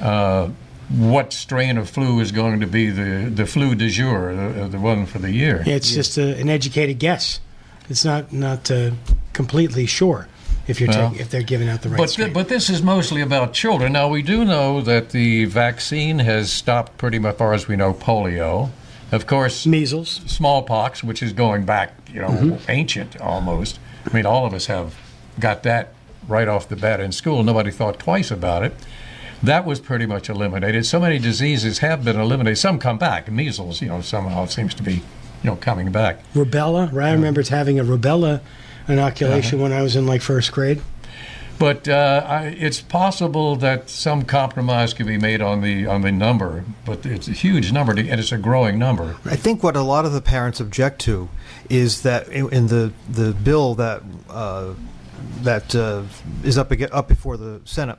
uh, 0.00 0.50
what 0.88 1.32
strain 1.32 1.78
of 1.78 1.90
flu 1.90 2.20
is 2.20 2.32
going 2.32 2.60
to 2.60 2.66
be 2.66 2.90
the 2.90 3.30
the 3.30 3.46
flu 3.46 3.74
du 3.74 3.88
jour, 3.88 4.34
the, 4.34 4.68
the 4.68 4.78
one 4.78 5.06
for 5.06 5.18
the 5.18 5.32
year. 5.32 5.62
Yeah, 5.66 5.74
it's 5.76 5.92
just 5.92 6.18
a, 6.18 6.36
an 6.38 6.48
educated 6.48 6.98
guess. 6.98 7.40
It's 7.88 8.04
not 8.04 8.32
not 8.32 8.70
uh, 8.70 8.90
completely 9.32 9.86
sure 9.86 10.28
if 10.68 10.80
you're 10.80 10.88
Well, 10.88 11.10
taking 11.10 11.20
if 11.20 11.30
they're 11.30 11.42
giving 11.42 11.68
out 11.68 11.82
the 11.82 11.88
right. 11.88 11.98
But, 11.98 12.10
th- 12.10 12.32
but 12.32 12.48
this 12.48 12.68
is 12.68 12.82
mostly 12.82 13.20
about 13.20 13.52
children. 13.52 13.92
Now, 13.92 14.08
we 14.08 14.22
do 14.22 14.44
know 14.44 14.80
that 14.82 15.10
the 15.10 15.44
vaccine 15.46 16.18
has 16.20 16.52
stopped, 16.52 16.98
pretty 16.98 17.18
much, 17.18 17.34
as 17.34 17.38
far 17.38 17.52
as 17.52 17.68
we 17.68 17.76
know, 17.76 17.92
polio. 17.94 18.70
Of 19.12 19.26
course, 19.26 19.66
measles. 19.66 20.20
smallpox, 20.26 21.04
which 21.04 21.22
is 21.22 21.32
going 21.32 21.64
back, 21.64 21.94
you 22.12 22.20
know, 22.20 22.28
Mm-hmm. 22.28 22.70
ancient 22.70 23.20
almost. 23.20 23.78
I 24.08 24.12
mean, 24.14 24.26
all 24.26 24.46
of 24.46 24.52
us 24.52 24.66
have 24.66 24.94
got 25.38 25.62
that 25.64 25.92
right 26.28 26.48
off 26.48 26.68
the 26.68 26.76
bat 26.76 26.98
in 27.00 27.12
school. 27.12 27.42
Nobody 27.42 27.70
thought 27.70 27.98
twice 27.98 28.30
about 28.30 28.62
it. 28.64 28.74
That 29.42 29.64
was 29.64 29.78
pretty 29.80 30.06
much 30.06 30.28
eliminated. 30.28 30.86
So 30.86 30.98
many 30.98 31.18
diseases 31.18 31.78
have 31.78 32.04
been 32.04 32.18
eliminated. 32.18 32.58
Some 32.58 32.78
come 32.78 32.98
back. 32.98 33.30
Measles, 33.30 33.80
you 33.80 33.88
know, 33.88 34.00
somehow 34.00 34.46
seems 34.46 34.74
to 34.74 34.82
be, 34.82 34.94
you 34.94 35.02
know, 35.44 35.56
coming 35.56 35.92
back. 35.92 36.20
Rubella. 36.32 36.92
Right, 36.92 37.10
I 37.10 37.12
remember 37.12 37.42
having 37.44 37.78
a 37.78 37.84
rubella 37.84 38.36
Uh-huh. 38.38 38.92
inoculation 38.94 39.60
when 39.60 39.72
I 39.72 39.82
was 39.82 39.94
in 39.94 40.06
like 40.06 40.22
first 40.22 40.50
grade. 40.52 40.80
But 41.58 41.88
uh, 41.88 42.24
I, 42.26 42.46
it's 42.46 42.80
possible 42.80 43.56
that 43.56 43.88
some 43.88 44.22
compromise 44.22 44.92
could 44.92 45.06
be 45.06 45.18
made 45.18 45.40
on 45.40 45.62
the 45.62 45.86
on 45.86 46.02
the 46.02 46.12
number, 46.12 46.64
but 46.84 47.06
it's 47.06 47.28
a 47.28 47.32
huge 47.32 47.72
number, 47.72 47.94
to, 47.94 48.08
and 48.08 48.20
it's 48.20 48.32
a 48.32 48.38
growing 48.38 48.78
number. 48.78 49.16
I 49.24 49.36
think 49.36 49.62
what 49.62 49.76
a 49.76 49.82
lot 49.82 50.04
of 50.04 50.12
the 50.12 50.20
parents 50.20 50.60
object 50.60 51.00
to 51.02 51.28
is 51.70 52.02
that 52.02 52.28
in 52.28 52.66
the 52.66 52.92
the 53.08 53.32
bill 53.32 53.74
that 53.76 54.02
uh, 54.28 54.74
that 55.42 55.74
uh, 55.74 56.02
is 56.44 56.58
up 56.58 56.72
up 56.92 57.08
before 57.08 57.36
the 57.36 57.60
Senate 57.64 57.98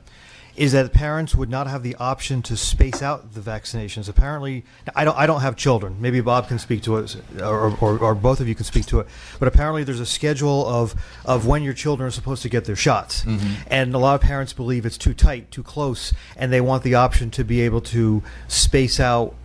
is 0.58 0.72
that 0.72 0.92
parents 0.92 1.36
would 1.36 1.50
not 1.50 1.68
have 1.68 1.84
the 1.84 1.96
option 1.96 2.42
to 2.42 2.58
space 2.58 3.04
out 3.04 3.36
the 3.36 3.40
vaccinations. 3.40 4.10
Apparently, 4.10 4.66
I 4.96 5.06
don't 5.06 5.16
I 5.16 5.28
don't 5.28 5.42
have 5.42 5.56
children. 5.56 5.98
Maybe 6.02 6.20
Bob 6.20 6.48
can 6.48 6.58
speak 6.58 6.82
to 6.84 6.98
it, 6.98 7.16
or, 7.40 7.78
or, 7.80 8.00
or 8.00 8.16
both 8.16 8.40
of 8.40 8.48
you 8.48 8.56
can 8.56 8.66
speak 8.66 8.88
to 8.88 9.00
it. 9.00 9.08
But 9.40 9.48
apparently, 9.48 9.84
there's 9.84 10.00
a 10.00 10.06
schedule 10.06 10.66
of 10.66 10.96
of 11.26 11.46
when 11.46 11.62
your 11.62 11.74
children 11.74 12.08
are 12.08 12.12
supposed 12.12 12.42
to 12.42 12.50
get 12.50 12.66
their 12.66 12.76
shots, 12.76 13.24
mm-hmm. 13.24 13.54
and 13.68 13.94
a 13.94 14.00
lot 14.00 14.16
of 14.16 14.22
parents 14.22 14.52
believe 14.52 14.86
it's 14.86 14.98
too 14.98 15.14
tight, 15.14 15.52
too 15.52 15.64
close, 15.64 16.12
and 16.36 16.52
they 16.52 16.62
want 16.62 16.82
the 16.82 16.96
option 16.96 17.30
to 17.32 17.44
be 17.44 17.62
able 17.62 17.82
to 17.82 18.24
space 18.48 19.00
out 19.00 19.36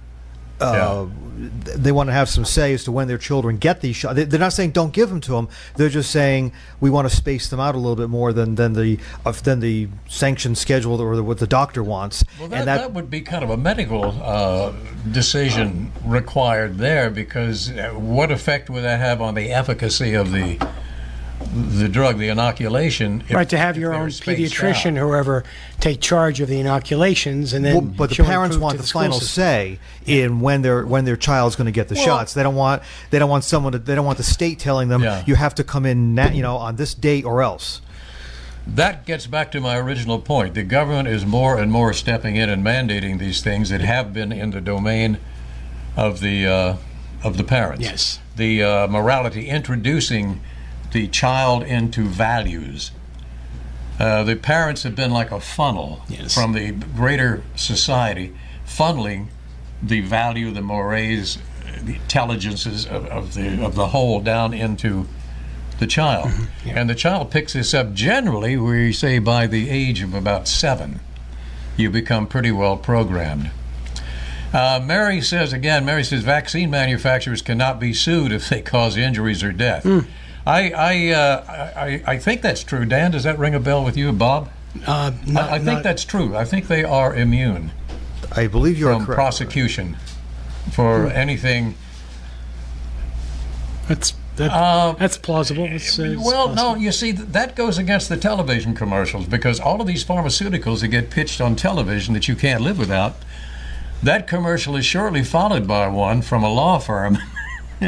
uh, 0.62 1.06
th- 1.64 1.76
they 1.76 1.92
want 1.92 2.08
to 2.08 2.12
have 2.12 2.28
some 2.28 2.44
say 2.44 2.72
as 2.74 2.84
to 2.84 2.92
when 2.92 3.08
their 3.08 3.18
children 3.18 3.56
get 3.56 3.80
these 3.80 3.96
shots. 3.96 4.14
They- 4.16 4.24
They're 4.24 4.38
not 4.40 4.52
saying 4.52 4.70
don't 4.72 4.92
give 4.92 5.08
them 5.08 5.20
to 5.22 5.32
them. 5.32 5.48
They're 5.76 5.88
just 5.88 6.10
saying 6.10 6.52
we 6.80 6.90
want 6.90 7.08
to 7.08 7.14
space 7.14 7.48
them 7.48 7.60
out 7.60 7.74
a 7.74 7.78
little 7.78 7.96
bit 7.96 8.08
more 8.08 8.32
than 8.32 8.54
than 8.54 8.72
the 8.74 8.98
of 9.24 9.42
than 9.42 9.60
the 9.60 9.88
sanctioned 10.08 10.58
schedule 10.58 11.00
or 11.00 11.16
the, 11.16 11.22
what 11.24 11.38
the 11.38 11.46
doctor 11.46 11.82
wants. 11.82 12.24
Well, 12.38 12.48
that, 12.48 12.58
and 12.60 12.68
that, 12.68 12.92
would 12.92 13.10
be 13.10 13.20
kind 13.22 13.42
of 13.44 13.50
a 13.50 13.56
medical 13.56 14.04
uh, 14.22 14.72
decision 15.10 15.92
required 16.04 16.78
there 16.78 17.10
because 17.10 17.70
uh, 17.70 17.90
what 17.90 18.30
effect 18.30 18.70
would 18.70 18.82
that 18.84 19.00
have 19.00 19.20
on 19.20 19.34
the 19.34 19.50
efficacy 19.50 20.14
of 20.14 20.32
the 20.32 20.58
the 21.52 21.88
drug, 21.88 22.18
the 22.18 22.28
inoculation? 22.28 23.22
if- 23.28 23.34
right 23.34 23.48
to 23.48 23.58
have 23.58 23.76
your 23.76 23.92
own 23.94 24.08
pediatrician, 24.08 24.96
out? 24.96 25.06
whoever, 25.08 25.44
take 25.80 26.00
charge 26.00 26.40
of 26.40 26.48
the 26.48 26.58
inoculations, 26.58 27.52
and 27.52 27.64
then. 27.64 27.74
Well, 27.74 27.82
but 27.82 28.10
the 28.10 28.24
parents 28.24 28.56
want 28.56 28.76
to 28.76 28.82
the, 28.82 28.88
final 28.88 29.18
system. 29.20 29.42
say 29.42 29.78
in 30.06 30.40
when 30.40 30.62
their 30.62 30.86
when 30.86 31.04
their 31.04 31.16
child's 31.16 31.56
going 31.56 31.66
to 31.66 31.72
get 31.72 31.88
the 31.88 31.94
Well- 31.94 32.04
shots. 32.04 32.34
They 32.34 32.42
don't 32.42 32.54
want 32.54 32.82
they 33.10 33.18
don't 33.18 33.30
want 33.30 33.44
someone 33.44 33.72
to, 33.72 33.78
they 33.78 33.94
don't 33.94 34.06
want 34.06 34.18
the 34.18 34.24
state 34.24 34.58
telling 34.58 34.88
them 34.88 35.02
Yeah. 35.02 35.22
you 35.26 35.34
have 35.34 35.54
to 35.56 35.64
come 35.64 35.84
in 35.86 36.14
na- 36.14 36.30
you 36.30 36.42
know 36.42 36.56
on 36.56 36.76
this 36.76 36.94
date 36.94 37.24
or 37.24 37.42
else. 37.42 37.80
That 38.66 39.04
gets 39.06 39.26
back 39.26 39.50
to 39.52 39.60
my 39.60 39.76
original 39.76 40.20
point. 40.20 40.54
The 40.54 40.62
government 40.62 41.08
is 41.08 41.26
more 41.26 41.58
and 41.58 41.72
more 41.72 41.92
stepping 41.92 42.36
in 42.36 42.48
and 42.48 42.64
mandating 42.64 43.18
these 43.18 43.40
things 43.42 43.70
that 43.70 43.80
have 43.80 44.12
been 44.12 44.30
in 44.30 44.50
the 44.52 44.60
domain 44.60 45.18
of 45.96 46.20
the 46.20 46.46
uh, 46.46 46.76
of 47.24 47.36
the 47.36 47.44
parents. 47.44 47.82
Yes. 47.84 48.20
The 48.36 48.62
uh, 48.62 48.86
morality, 48.86 49.48
introducing 49.48 50.40
the 50.92 51.08
child 51.08 51.62
into 51.62 52.02
values. 52.04 52.90
Uh, 53.98 54.24
the 54.24 54.36
parents 54.36 54.82
have 54.82 54.96
been 54.96 55.10
like 55.10 55.30
a 55.30 55.40
funnel 55.40 56.02
Yes. 56.08 56.34
from 56.34 56.52
the 56.52 56.72
greater 56.72 57.42
society, 57.56 58.34
funneling 58.66 59.26
the 59.82 60.00
value, 60.00 60.50
the 60.50 60.62
mores, 60.62 61.38
the 61.84 61.94
intelligences 61.94 62.86
of, 62.86 63.06
of 63.06 63.34
the 63.34 63.64
of 63.64 63.74
the 63.74 63.88
whole 63.88 64.20
down 64.20 64.54
into 64.54 65.06
the 65.78 65.86
child. 65.86 66.30
And 66.66 66.88
the 66.88 66.94
child 66.94 67.30
picks 67.30 67.52
this 67.54 67.74
up 67.74 67.92
generally, 67.92 68.56
we 68.56 68.92
say 68.92 69.18
by 69.18 69.46
the 69.46 69.68
age 69.70 70.00
of 70.02 70.14
about 70.14 70.46
seven, 70.48 71.00
you 71.76 71.90
become 71.90 72.26
pretty 72.26 72.52
well 72.52 72.76
programmed. 72.76 73.50
Uh, 74.52 74.80
Mary 74.84 75.20
says 75.20 75.52
again, 75.52 75.84
Mary 75.84 76.04
says 76.04 76.22
vaccine 76.22 76.70
manufacturers 76.70 77.40
cannot 77.42 77.80
be 77.80 77.92
sued 77.94 78.30
if 78.32 78.48
they 78.48 78.60
cause 78.60 78.96
injuries 78.96 79.42
or 79.42 79.50
death. 79.52 79.84
I, 80.46 80.70
I, 80.70 81.08
uh, 81.10 81.44
I, 81.76 82.02
I 82.06 82.18
think 82.18 82.42
that's 82.42 82.64
true. 82.64 82.84
Dan, 82.84 83.12
does 83.12 83.22
that 83.24 83.38
ring 83.38 83.54
a 83.54 83.60
bell 83.60 83.84
with 83.84 83.96
you, 83.96 84.12
Bob? 84.12 84.50
Uh, 84.86 85.12
not, 85.26 85.50
I, 85.50 85.54
I 85.54 85.58
think 85.58 85.66
not- 85.66 85.82
that's 85.82 86.04
true. 86.04 86.36
I 86.36 86.44
think 86.44 86.66
they 86.66 86.82
are 86.82 87.14
immune 87.14 87.72
I 88.34 88.46
believe 88.46 88.78
you 88.78 88.88
are 88.88 88.94
from 88.94 89.06
correct. 89.06 89.16
prosecution 89.16 89.96
for 90.70 91.08
anything. 91.08 91.74
That's 93.88 94.14
that, 94.36 94.50
Uh, 94.50 94.92
that's 94.92 95.18
plausible. 95.18 95.64
It's, 95.64 95.98
uh, 95.98 96.04
it's 96.04 96.24
Well, 96.24 96.54
no, 96.54 96.74
you 96.74 96.92
see, 96.92 97.12
that 97.12 97.54
goes 97.54 97.76
against 97.76 98.08
the 98.08 98.16
television 98.16 98.74
commercials 98.74 99.26
because 99.26 99.60
all 99.60 99.80
of 99.80 99.86
these 99.86 100.04
pharmaceuticals 100.04 100.80
that 100.80 100.88
get 100.88 101.10
pitched 101.10 101.40
on 101.40 101.56
television 101.56 102.14
that 102.14 102.28
you 102.28 102.34
can't 102.34 102.62
live 102.62 102.78
without, 102.78 103.16
that 104.02 104.26
commercial 104.26 104.76
is 104.76 104.86
shortly 104.86 105.22
followed 105.22 105.66
by 105.66 105.86
one 105.88 106.22
from 106.22 106.42
a 106.42 106.52
law 106.52 106.78
firm 106.78 107.18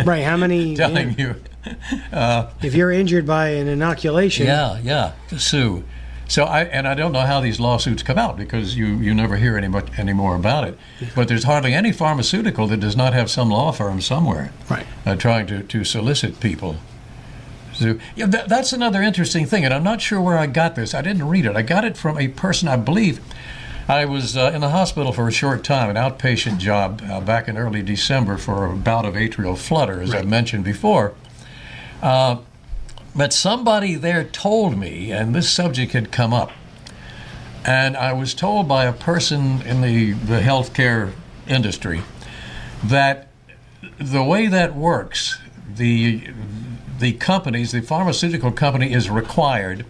right. 0.04 0.24
How 0.24 0.36
many? 0.36 0.76
telling 0.76 1.10
yeah, 1.10 1.28
you, 1.28 1.36
if 2.62 2.74
you're 2.74 2.90
injured 2.90 3.26
by 3.26 3.48
an 3.48 3.68
inoculation, 3.68 4.46
yeah, 4.46 4.78
yeah, 4.82 5.12
to 5.28 5.38
sue. 5.38 5.84
So 6.26 6.44
I 6.44 6.64
and 6.64 6.88
I 6.88 6.94
don't 6.94 7.12
know 7.12 7.20
how 7.20 7.40
these 7.40 7.60
lawsuits 7.60 8.02
come 8.02 8.18
out 8.18 8.36
because 8.36 8.76
you, 8.76 8.86
you 8.86 9.14
never 9.14 9.36
hear 9.36 9.56
any 9.56 9.68
much 9.68 9.98
any 9.98 10.12
more 10.12 10.36
about 10.36 10.66
it. 10.66 10.78
But 11.14 11.28
there's 11.28 11.44
hardly 11.44 11.74
any 11.74 11.92
pharmaceutical 11.92 12.66
that 12.68 12.80
does 12.80 12.96
not 12.96 13.12
have 13.12 13.30
some 13.30 13.50
law 13.50 13.72
firm 13.72 14.00
somewhere 14.00 14.52
right. 14.70 14.86
uh, 15.04 15.16
trying 15.16 15.46
to, 15.48 15.62
to 15.62 15.84
solicit 15.84 16.40
people. 16.40 16.76
So 17.74 17.98
yeah, 18.14 18.26
that, 18.26 18.48
that's 18.48 18.72
another 18.72 19.02
interesting 19.02 19.46
thing, 19.46 19.64
and 19.64 19.74
I'm 19.74 19.82
not 19.82 20.00
sure 20.00 20.20
where 20.20 20.38
I 20.38 20.46
got 20.46 20.76
this. 20.76 20.94
I 20.94 21.02
didn't 21.02 21.28
read 21.28 21.44
it. 21.44 21.56
I 21.56 21.62
got 21.62 21.84
it 21.84 21.96
from 21.96 22.18
a 22.18 22.28
person, 22.28 22.68
I 22.68 22.76
believe. 22.76 23.20
I 23.86 24.06
was 24.06 24.34
uh, 24.34 24.50
in 24.54 24.62
the 24.62 24.70
hospital 24.70 25.12
for 25.12 25.28
a 25.28 25.32
short 25.32 25.62
time, 25.62 25.90
an 25.90 25.96
outpatient 25.96 26.56
job 26.56 27.02
uh, 27.04 27.20
back 27.20 27.48
in 27.48 27.58
early 27.58 27.82
December 27.82 28.38
for 28.38 28.64
a 28.64 28.74
bout 28.74 29.04
of 29.04 29.14
atrial 29.14 29.58
flutter, 29.58 30.00
as 30.00 30.14
I 30.14 30.22
mentioned 30.22 30.64
before. 30.64 31.12
Uh, 32.04 32.36
but 33.16 33.32
somebody 33.32 33.94
there 33.94 34.24
told 34.24 34.76
me, 34.76 35.10
and 35.10 35.34
this 35.34 35.48
subject 35.48 35.92
had 35.92 36.12
come 36.12 36.34
up, 36.34 36.52
and 37.64 37.96
I 37.96 38.12
was 38.12 38.34
told 38.34 38.68
by 38.68 38.84
a 38.84 38.92
person 38.92 39.62
in 39.62 39.80
the, 39.80 40.12
the 40.12 40.40
healthcare 40.40 41.12
industry 41.48 42.02
that 42.84 43.28
the 43.98 44.22
way 44.22 44.48
that 44.48 44.76
works, 44.76 45.38
the 45.76 46.28
the 46.98 47.12
companies, 47.14 47.72
the 47.72 47.80
pharmaceutical 47.80 48.52
company 48.52 48.92
is 48.92 49.10
required 49.10 49.84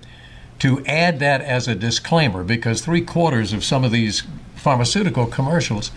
to 0.60 0.84
add 0.86 1.18
that 1.18 1.42
as 1.42 1.68
a 1.68 1.74
disclaimer 1.74 2.42
because 2.42 2.80
three 2.80 3.02
quarters 3.02 3.52
of 3.52 3.62
some 3.62 3.84
of 3.84 3.90
these 3.90 4.22
pharmaceutical 4.54 5.26
commercials 5.26 5.90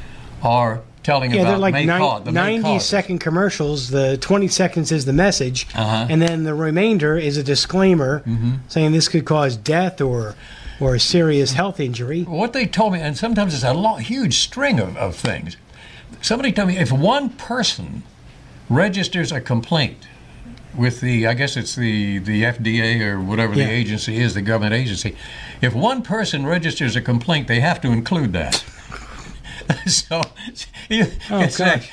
are 0.44 0.82
telling 1.08 1.32
Yeah, 1.32 1.44
about 1.44 1.50
they're 1.52 1.58
like 1.58 1.74
may 1.74 1.86
nine- 1.86 2.24
the 2.26 2.32
may 2.34 2.58
90 2.58 2.62
causes. 2.64 2.88
second 2.90 3.20
commercials. 3.20 3.88
The 3.92 4.18
20 4.18 4.50
seconds 4.50 4.92
is 4.92 5.06
the 5.06 5.14
message, 5.14 5.66
Uh-huh. 5.74 6.06
and 6.10 6.22
then 6.22 6.44
the 6.44 6.54
remainder 6.54 7.18
is 7.18 7.38
a 7.38 7.44
disclaimer 7.44 8.20
Mm-hmm. 8.28 8.52
saying 8.68 8.92
this 8.92 9.08
could 9.08 9.24
cause 9.24 9.56
death 9.56 10.02
or 10.02 10.36
or 10.82 10.94
a 10.96 11.00
serious 11.00 11.54
health 11.54 11.80
injury. 11.80 12.22
What 12.24 12.52
they 12.54 12.66
told 12.68 12.94
me, 12.94 13.00
and 13.00 13.18
sometimes 13.18 13.54
it's 13.56 13.64
a 13.64 13.74
long, 13.74 14.00
huge 14.02 14.38
string 14.40 14.80
of, 14.80 14.96
of 14.98 15.16
things. 15.16 15.56
Somebody 16.22 16.52
told 16.52 16.68
me 16.68 16.78
if 16.78 16.92
one 16.92 17.30
person 17.30 18.04
registers 18.70 19.32
a 19.32 19.40
complaint 19.42 20.08
with 20.76 21.00
the, 21.02 21.26
I 21.26 21.34
guess 21.34 21.58
it's 21.58 21.74
the, 21.76 22.20
the 22.20 22.44
FDA 22.44 23.02
or 23.02 23.20
whatever 23.20 23.56
Yeah. 23.56 23.66
the 23.66 23.72
agency 23.72 24.18
is, 24.18 24.36
the 24.36 24.42
government 24.44 24.74
agency, 24.76 25.16
if 25.62 25.74
one 25.74 26.04
person 26.04 26.46
registers 26.46 26.96
a 26.96 27.02
complaint, 27.02 27.48
they 27.48 27.60
have 27.62 27.82
to 27.82 27.88
include 27.92 28.34
that. 28.34 28.64
so, 29.88 30.22
you, 30.90 31.08
Oh, 31.30 31.40
it's 31.42 31.58
gosh. 31.58 31.90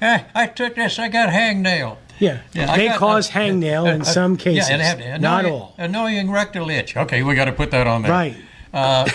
"Hey, 0.00 0.24
I 0.34 0.46
took 0.46 0.74
this, 0.76 0.98
I 0.98 1.08
got 1.08 1.28
hangnail. 1.30 1.96
Yeah, 2.18 2.40
Yeah, 2.52 2.70
I 2.70 2.76
may 2.76 2.88
got- 2.88 2.98
cause 2.98 3.28
uh, 3.30 3.32
hangnail 3.32 3.86
uh, 3.88 3.94
in 3.94 4.00
uh, 4.02 4.04
some 4.04 4.36
cases. 4.36 4.68
Yeah, 4.68 4.76
have 4.78 4.98
to, 4.98 5.18
not 5.18 5.44
annoying- 5.44 5.54
all. 5.54 5.74
Annoying 5.78 6.30
rectal 6.30 6.68
itch. 6.70 6.96
Okay, 6.96 7.22
we 7.22 7.34
got 7.34 7.46
to 7.46 7.52
put 7.52 7.70
that 7.70 7.86
on 7.86 8.02
there. 8.02 8.10
Right. 8.10 8.36
Uh, 8.72 9.08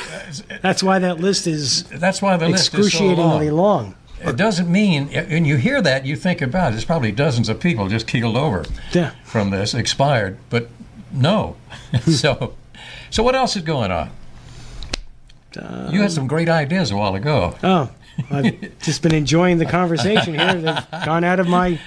That's 0.62 0.84
why 0.84 1.00
that 1.00 1.20
list 1.22 1.48
is 1.48 1.84
that's 1.84 2.22
why 2.22 2.36
the 2.36 2.50
list 2.50 2.66
is 2.66 2.72
so 2.72 2.78
excruciatingly 2.80 3.52
long. 3.52 3.96
long. 4.22 4.32
It 4.32 4.36
doesn't 4.38 4.70
mean, 4.70 5.10
and 5.10 5.46
you 5.48 5.56
hear 5.58 5.82
that, 5.82 6.06
you 6.06 6.16
think 6.18 6.42
about 6.42 6.70
it, 6.70 6.72
there's 6.72 6.84
probably 6.86 7.12
dozens 7.14 7.48
of 7.48 7.60
people 7.62 7.88
just 7.88 8.06
keeled 8.08 8.36
over 8.36 8.66
Yeah. 8.92 9.12
from 9.24 9.52
this, 9.52 9.74
expired, 9.74 10.38
but 10.50 10.70
no. 11.12 11.56
so, 12.06 12.56
so 13.10 13.24
what 13.24 13.36
else 13.36 13.56
is 13.56 13.62
going 13.62 13.92
on? 13.92 14.10
You 15.92 16.02
had 16.02 16.12
some 16.12 16.28
great 16.28 16.50
ideas 16.50 16.92
a 16.92 16.96
while 16.98 17.16
ago. 17.16 17.56
Oh, 17.64 17.90
I've 18.32 18.80
just 18.80 19.02
been 19.02 19.14
enjoying 19.14 19.58
the 19.58 19.66
conversation 19.66 20.34
here. 20.36 20.54
They've 20.56 21.06
gone 21.06 21.24
out 21.24 21.40
of 21.40 21.48
my. 21.48 21.80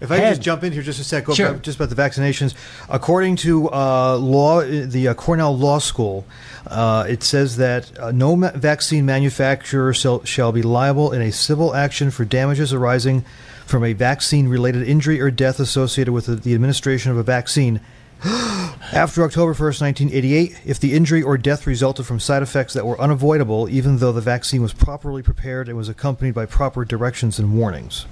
If 0.00 0.12
I 0.12 0.18
could 0.20 0.28
just 0.28 0.42
jump 0.42 0.62
in 0.62 0.72
here 0.72 0.82
just 0.82 1.00
a 1.00 1.04
sec, 1.04 1.24
go 1.24 1.34
Sure. 1.34 1.54
back 1.54 1.62
just 1.62 1.76
about 1.80 1.90
the 1.90 1.96
vaccinations. 2.00 2.54
According 2.88 3.34
to 3.36 3.68
uh, 3.72 4.16
law, 4.16 4.60
the 4.62 5.08
uh, 5.08 5.14
Cornell 5.14 5.56
Law 5.58 5.80
School, 5.80 6.24
uh, 6.68 7.04
it 7.08 7.24
says 7.24 7.56
that 7.56 7.98
uh, 7.98 8.12
no 8.12 8.36
ma- 8.36 8.52
vaccine 8.54 9.04
manufacturer 9.06 9.92
shall, 9.92 10.22
shall 10.24 10.52
be 10.52 10.62
liable 10.62 11.10
in 11.12 11.20
a 11.20 11.32
civil 11.32 11.74
action 11.74 12.12
for 12.12 12.24
damages 12.24 12.72
arising 12.72 13.24
from 13.66 13.82
a 13.82 13.92
vaccine-related 13.92 14.86
injury 14.86 15.20
or 15.20 15.32
death 15.32 15.58
associated 15.58 16.12
with 16.12 16.26
the, 16.26 16.36
the 16.36 16.54
administration 16.54 17.10
of 17.10 17.16
a 17.18 17.24
vaccine. 17.24 17.80
After 18.24 19.22
October 19.22 19.54
1st, 19.54 19.80
1988, 19.80 20.60
if 20.66 20.80
the 20.80 20.94
injury 20.94 21.22
or 21.22 21.38
death 21.38 21.66
resulted 21.66 22.06
from 22.06 22.18
side 22.18 22.42
effects 22.42 22.74
that 22.74 22.84
were 22.84 23.00
unavoidable, 23.00 23.68
even 23.68 23.98
though 23.98 24.12
the 24.12 24.20
vaccine 24.20 24.60
was 24.60 24.72
properly 24.72 25.22
prepared 25.22 25.68
and 25.68 25.76
was 25.76 25.88
accompanied 25.88 26.34
by 26.34 26.46
proper 26.46 26.84
directions 26.84 27.38
and 27.38 27.56
warnings. 27.56 28.06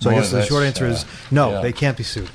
So 0.00 0.10
I 0.10 0.14
guess 0.14 0.30
the 0.30 0.42
short 0.42 0.64
answer 0.64 0.86
uh, 0.86 0.90
is 0.90 1.04
no, 1.30 1.50
yeah. 1.50 1.60
they 1.60 1.72
can't 1.72 1.96
be 1.96 2.02
sued. 2.02 2.30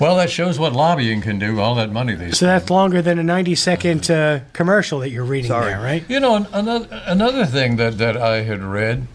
Well, 0.00 0.16
that 0.16 0.30
shows 0.30 0.58
what 0.58 0.72
lobbying 0.72 1.20
can 1.20 1.38
do, 1.38 1.60
all 1.60 1.76
that 1.76 1.92
money 1.92 2.14
they 2.14 2.32
So 2.32 2.46
that's 2.46 2.68
longer 2.68 3.00
than 3.00 3.18
a 3.18 3.22
90 3.22 3.54
second 3.54 4.10
uh, 4.10 4.40
commercial 4.52 4.98
that 5.00 5.10
you're 5.10 5.24
reading 5.24 5.48
Sorry. 5.48 5.66
there, 5.66 5.80
right? 5.80 6.04
You 6.08 6.18
know, 6.18 6.34
an- 6.34 6.48
another 6.52 7.02
another 7.06 7.46
thing 7.46 7.76
that, 7.76 7.98
that 7.98 8.16
I 8.16 8.42
had 8.42 8.62
read 8.62 9.06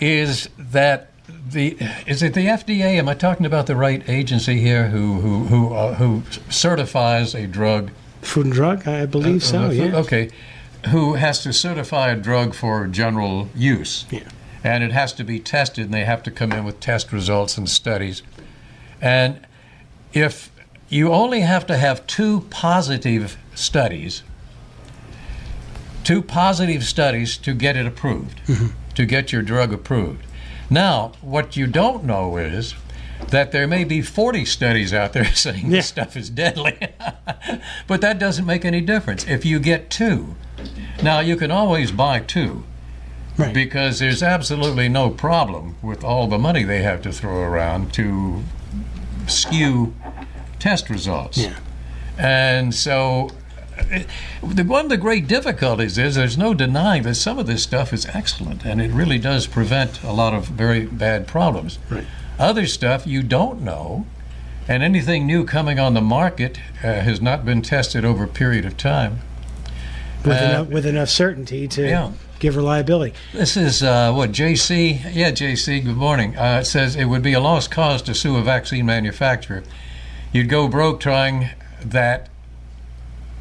is 0.00 0.50
that 0.58 1.10
the 1.50 1.76
is 2.06 2.22
it 2.22 2.34
the 2.34 2.46
FDA? 2.46 2.98
Am 2.98 3.08
I 3.08 3.14
talking 3.14 3.46
about 3.46 3.66
the 3.66 3.76
right 3.76 4.06
agency 4.08 4.60
here? 4.60 4.88
Who 4.88 5.20
who 5.20 5.44
who 5.44 5.74
uh, 5.74 5.94
who 5.94 6.22
certifies 6.50 7.34
a 7.34 7.46
drug? 7.46 7.90
Food 8.22 8.46
and 8.46 8.54
drug, 8.54 8.88
I 8.88 9.06
believe 9.06 9.42
so. 9.42 9.64
Uh, 9.64 9.70
Yeah. 9.70 9.96
Okay. 9.96 10.30
Who 10.88 11.14
has 11.14 11.42
to 11.42 11.52
certify 11.52 12.10
a 12.10 12.16
drug 12.16 12.54
for 12.54 12.86
general 12.86 13.48
use? 13.54 14.04
Yeah. 14.10 14.28
And 14.62 14.82
it 14.82 14.92
has 14.92 15.12
to 15.14 15.24
be 15.24 15.40
tested, 15.40 15.86
and 15.86 15.94
they 15.94 16.04
have 16.04 16.22
to 16.24 16.30
come 16.30 16.52
in 16.52 16.64
with 16.64 16.80
test 16.80 17.12
results 17.12 17.58
and 17.58 17.68
studies. 17.68 18.22
And 19.00 19.46
if 20.12 20.50
you 20.88 21.12
only 21.12 21.40
have 21.40 21.66
to 21.66 21.76
have 21.76 22.06
two 22.06 22.42
positive 22.50 23.36
studies, 23.54 24.22
two 26.02 26.22
positive 26.22 26.84
studies 26.84 27.36
to 27.38 27.54
get 27.54 27.76
it 27.76 27.86
approved, 27.86 28.40
to 28.94 29.04
get 29.06 29.32
your 29.32 29.42
drug 29.42 29.72
approved. 29.72 30.24
Now, 30.70 31.12
what 31.20 31.56
you 31.56 31.66
don't 31.66 32.04
know 32.04 32.36
is 32.36 32.74
that 33.28 33.52
there 33.52 33.66
may 33.66 33.84
be 33.84 34.02
40 34.02 34.44
studies 34.44 34.92
out 34.92 35.12
there 35.12 35.24
saying 35.34 35.66
Yeah. 35.66 35.70
this 35.78 35.86
stuff 35.86 36.16
is 36.16 36.30
deadly. 36.30 36.78
but 37.86 38.00
that 38.00 38.18
doesn't 38.18 38.46
make 38.46 38.64
any 38.64 38.80
difference 38.80 39.26
if 39.26 39.44
you 39.44 39.58
get 39.58 39.90
two. 39.90 40.34
Now, 41.02 41.20
you 41.20 41.36
can 41.36 41.50
always 41.50 41.90
buy 41.90 42.20
two 42.20 42.64
Right. 43.36 43.52
because 43.52 43.98
there's 43.98 44.22
absolutely 44.22 44.88
no 44.88 45.10
problem 45.10 45.74
with 45.82 46.04
all 46.04 46.28
the 46.28 46.38
money 46.38 46.62
they 46.62 46.82
have 46.82 47.02
to 47.02 47.12
throw 47.12 47.42
around 47.42 47.92
to 47.94 48.44
skew 49.26 49.92
test 50.60 50.88
results. 50.88 51.38
Yeah. 51.38 51.54
And 52.16 52.72
so, 52.72 53.30
one 54.42 54.84
of 54.84 54.88
the 54.88 54.96
great 54.96 55.26
difficulties 55.26 55.98
is 55.98 56.14
there's 56.14 56.38
no 56.38 56.54
denying 56.54 57.02
that 57.04 57.14
some 57.16 57.38
of 57.38 57.46
this 57.46 57.62
stuff 57.62 57.92
is 57.92 58.06
excellent 58.06 58.64
and 58.64 58.80
it 58.80 58.90
really 58.90 59.18
does 59.18 59.46
prevent 59.46 60.02
a 60.02 60.12
lot 60.12 60.34
of 60.34 60.46
very 60.46 60.86
bad 60.86 61.26
problems. 61.26 61.78
Right. 61.90 62.04
Other 62.38 62.66
stuff 62.66 63.06
you 63.06 63.22
don't 63.22 63.60
know, 63.62 64.06
and 64.66 64.82
anything 64.82 65.26
new 65.26 65.44
coming 65.44 65.78
on 65.78 65.94
the 65.94 66.00
market 66.00 66.58
uh, 66.82 67.00
has 67.00 67.20
not 67.20 67.44
been 67.44 67.62
tested 67.62 68.04
over 68.04 68.24
a 68.24 68.28
period 68.28 68.64
of 68.64 68.76
time. 68.76 69.20
with, 70.24 70.40
Uh, 70.40 70.44
enough, 70.44 70.68
with 70.68 70.86
enough 70.86 71.08
certainty 71.10 71.68
to 71.68 71.82
yeah. 71.86 72.10
give 72.38 72.56
reliability. 72.56 73.14
This 73.32 73.56
is 73.56 73.82
uh, 73.82 74.12
what 74.12 74.32
JC. 74.32 75.00
Yeah, 75.12 75.30
JC. 75.32 75.84
Good 75.84 75.96
morning. 75.96 76.36
Uh, 76.36 76.60
it 76.62 76.64
says 76.64 76.96
it 76.96 77.04
would 77.04 77.22
be 77.22 77.34
a 77.34 77.40
lost 77.40 77.70
cause 77.70 78.02
to 78.02 78.14
sue 78.14 78.36
a 78.36 78.42
vaccine 78.42 78.86
manufacturer. 78.86 79.62
You'd 80.32 80.48
go 80.48 80.66
broke 80.66 80.98
trying 80.98 81.50
that, 81.84 82.28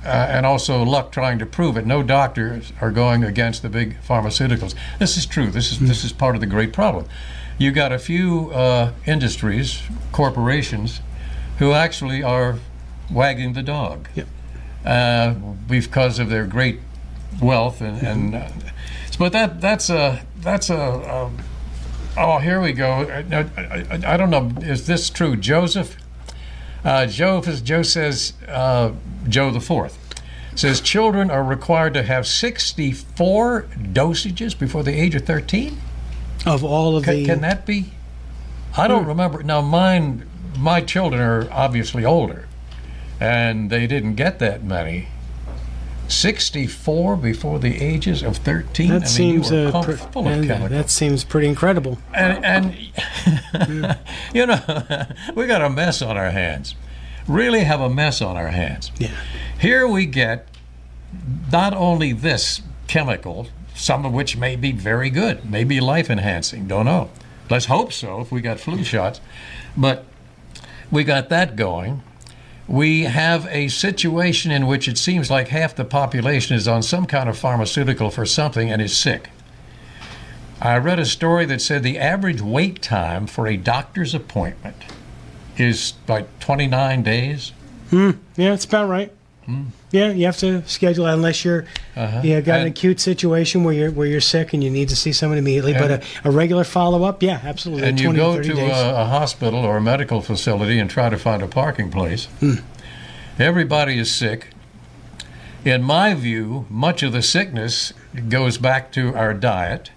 uh, 0.05 0.27
and 0.29 0.45
also 0.45 0.83
luck 0.83 1.11
trying 1.11 1.39
to 1.39 1.45
prove 1.45 1.77
it. 1.77 1.85
No 1.85 2.03
doctors 2.03 2.73
are 2.81 2.91
going 2.91 3.23
against 3.23 3.61
the 3.61 3.69
big 3.69 3.97
pharmaceuticals. 4.01 4.75
This 4.99 5.17
is 5.17 5.25
true. 5.25 5.49
This 5.49 5.71
is 5.71 5.79
this 5.79 6.03
is 6.03 6.11
part 6.13 6.35
of 6.35 6.41
the 6.41 6.47
great 6.47 6.73
problem. 6.73 7.05
You 7.57 7.71
got 7.71 7.91
a 7.91 7.99
few 7.99 8.51
uh, 8.51 8.91
industries, 9.05 9.83
corporations, 10.11 11.01
who 11.59 11.71
actually 11.73 12.23
are 12.23 12.57
wagging 13.11 13.53
the 13.53 13.63
dog 13.63 14.07
Yep. 14.15 14.27
uh, 14.85 15.33
because 15.67 16.19
of 16.19 16.29
their 16.29 16.45
great 16.45 16.79
wealth 17.41 17.81
and, 17.81 18.01
and 18.01 18.35
uh, 18.35 18.49
but 19.19 19.31
that 19.33 19.59
that's 19.61 19.89
a 19.89 20.25
that's 20.37 20.69
a, 20.69 20.75
a 20.75 21.31
oh 22.17 22.37
here 22.39 22.61
we 22.61 22.73
go 22.73 22.91
I, 22.91 23.45
I, 23.59 24.13
I 24.13 24.17
don't 24.17 24.29
know 24.29 24.51
is 24.61 24.87
this 24.87 25.09
true 25.09 25.35
Joseph 25.35 25.97
uh, 26.83 27.05
Joe 27.05 27.41
Joe 27.41 27.83
says 27.83 28.33
uh, 28.47 28.91
Joe 29.27 29.51
the 29.51 29.61
fourth 29.61 29.99
says 30.55 30.81
children 30.81 31.31
are 31.31 31.43
required 31.43 31.93
to 31.95 32.03
have 32.03 32.27
64 32.27 33.63
dosages 33.91 34.57
before 34.57 34.83
the 34.83 34.93
age 34.93 35.15
of 35.15 35.25
13 35.25 35.79
Of 36.45 36.63
all 36.63 36.95
of 36.95 37.03
can, 37.03 37.15
the 37.15 37.25
can 37.25 37.41
that 37.41 37.65
be? 37.65 37.93
I 38.75 38.87
don't 38.87 39.05
remember. 39.05 39.43
Now 39.43 39.61
mine 39.61 40.27
my 40.57 40.81
children 40.81 41.21
are 41.21 41.51
obviously 41.51 42.05
older 42.05 42.47
and 43.19 43.69
they 43.69 43.87
didn't 43.87 44.15
get 44.15 44.39
that 44.39 44.63
many 44.63 45.07
64 46.07 47.17
before 47.17 47.59
the 47.59 47.81
ages 47.81 48.23
of 48.23 48.37
13 48.37 48.89
that 48.89 48.95
I 48.95 48.99
mean, 48.99 49.05
seems 49.07 49.51
uh, 49.51 49.71
pumped 49.71 49.87
pre- 49.87 49.97
full 49.97 50.27
of 50.27 50.33
and, 50.33 50.51
uh, 50.51 50.67
that 50.67 50.89
seems 50.89 51.23
pretty 51.23 51.47
incredible. 51.47 51.97
and, 52.13 52.43
and 52.45 53.97
you 54.33 54.45
know 54.45 55.05
we 55.35 55.47
got 55.47 55.61
a 55.61 55.69
mess 55.69 56.01
on 56.01 56.17
our 56.17 56.31
hands. 56.31 56.75
Really 57.27 57.61
have 57.61 57.79
a 57.79 57.89
mess 57.89 58.21
on 58.21 58.35
our 58.35 58.49
hands. 58.49 58.91
Yeah. 58.97 59.11
here 59.59 59.87
we 59.87 60.05
get 60.05 60.47
not 61.51 61.73
only 61.73 62.11
this 62.11 62.61
chemical 62.87 63.47
some 63.75 64.05
of 64.05 64.13
which 64.13 64.35
may 64.37 64.55
be 64.55 64.71
very 64.71 65.09
good 65.09 65.49
may 65.49 65.63
be 65.63 65.79
life 65.79 66.09
enhancing 66.09 66.67
don't 66.67 66.85
know. 66.85 67.09
Let's 67.49 67.65
hope 67.65 67.91
so 67.93 68.21
if 68.21 68.31
we 68.31 68.41
got 68.41 68.59
flu 68.59 68.83
shots. 68.83 69.19
But 69.75 70.05
we 70.91 71.03
got 71.03 71.29
that 71.29 71.55
going 71.55 72.03
we 72.67 73.03
have 73.03 73.45
a 73.47 73.67
situation 73.67 74.51
in 74.51 74.67
which 74.67 74.87
it 74.87 74.97
seems 74.97 75.29
like 75.29 75.49
half 75.49 75.75
the 75.75 75.85
population 75.85 76.55
is 76.55 76.67
on 76.67 76.81
some 76.81 77.05
kind 77.05 77.27
of 77.27 77.37
pharmaceutical 77.37 78.09
for 78.09 78.25
something 78.25 78.71
and 78.71 78.81
is 78.81 78.95
sick 78.95 79.29
I 80.63 80.77
read 80.77 80.97
a 80.97 81.05
story 81.05 81.45
that 81.47 81.61
said 81.61 81.83
the 81.83 81.99
average 81.99 82.41
wait 82.41 82.81
time 82.81 83.27
for 83.27 83.47
a 83.47 83.57
doctor's 83.57 84.15
appointment 84.15 84.77
is 85.57 85.93
like 86.07 86.39
29 86.39 87.03
days. 87.03 87.51
Hmm. 87.89 88.11
Yeah, 88.37 88.53
it's 88.53 88.63
about 88.63 88.87
right. 88.87 89.11
Hmm. 89.45 89.63
Yeah, 89.91 90.11
you 90.11 90.25
have 90.25 90.37
to 90.37 90.63
schedule 90.67 91.05
unless 91.05 91.43
you're 91.45 91.61
you 91.61 91.65
got 91.95 91.97
an 91.97 92.23
Uh-huh. 92.23 92.51
And- 92.53 92.67
acute 92.69 92.99
situation 92.99 93.63
where 93.63 93.73
you're 93.73 93.91
where 93.91 94.07
you're 94.07 94.21
sick 94.21 94.53
and 94.53 94.63
you 94.63 94.69
need 94.69 94.89
to 94.89 94.95
see 94.95 95.11
someone 95.11 95.37
immediately. 95.37 95.73
but 95.73 95.91
a, 95.91 96.01
a 96.23 96.31
regular 96.31 96.63
follow 96.63 97.03
up, 97.03 97.21
yeah, 97.21 97.39
absolutely. 97.43 97.87
And 97.87 97.99
you 97.99 98.13
go 98.13 98.35
30 98.35 98.49
to 98.49 98.61
a, 98.61 99.01
a 99.01 99.05
hospital 99.05 99.59
or 99.59 99.77
a 99.77 99.81
medical 99.81 100.21
facility 100.21 100.79
and 100.79 100.89
try 100.89 101.09
to 101.09 101.17
find 101.17 101.41
a 101.43 101.47
parking 101.47 101.91
place. 101.91 102.27
Everybody 103.39 103.97
is 103.99 104.11
sick. 104.13 104.49
In 105.65 105.81
my 105.81 106.13
view, 106.13 106.65
much 106.69 107.03
of 107.03 107.13
the 107.13 107.21
sickness 107.21 107.93
goes 108.29 108.57
back 108.57 108.91
to 108.93 109.15
our 109.15 109.33
diet, 109.33 109.91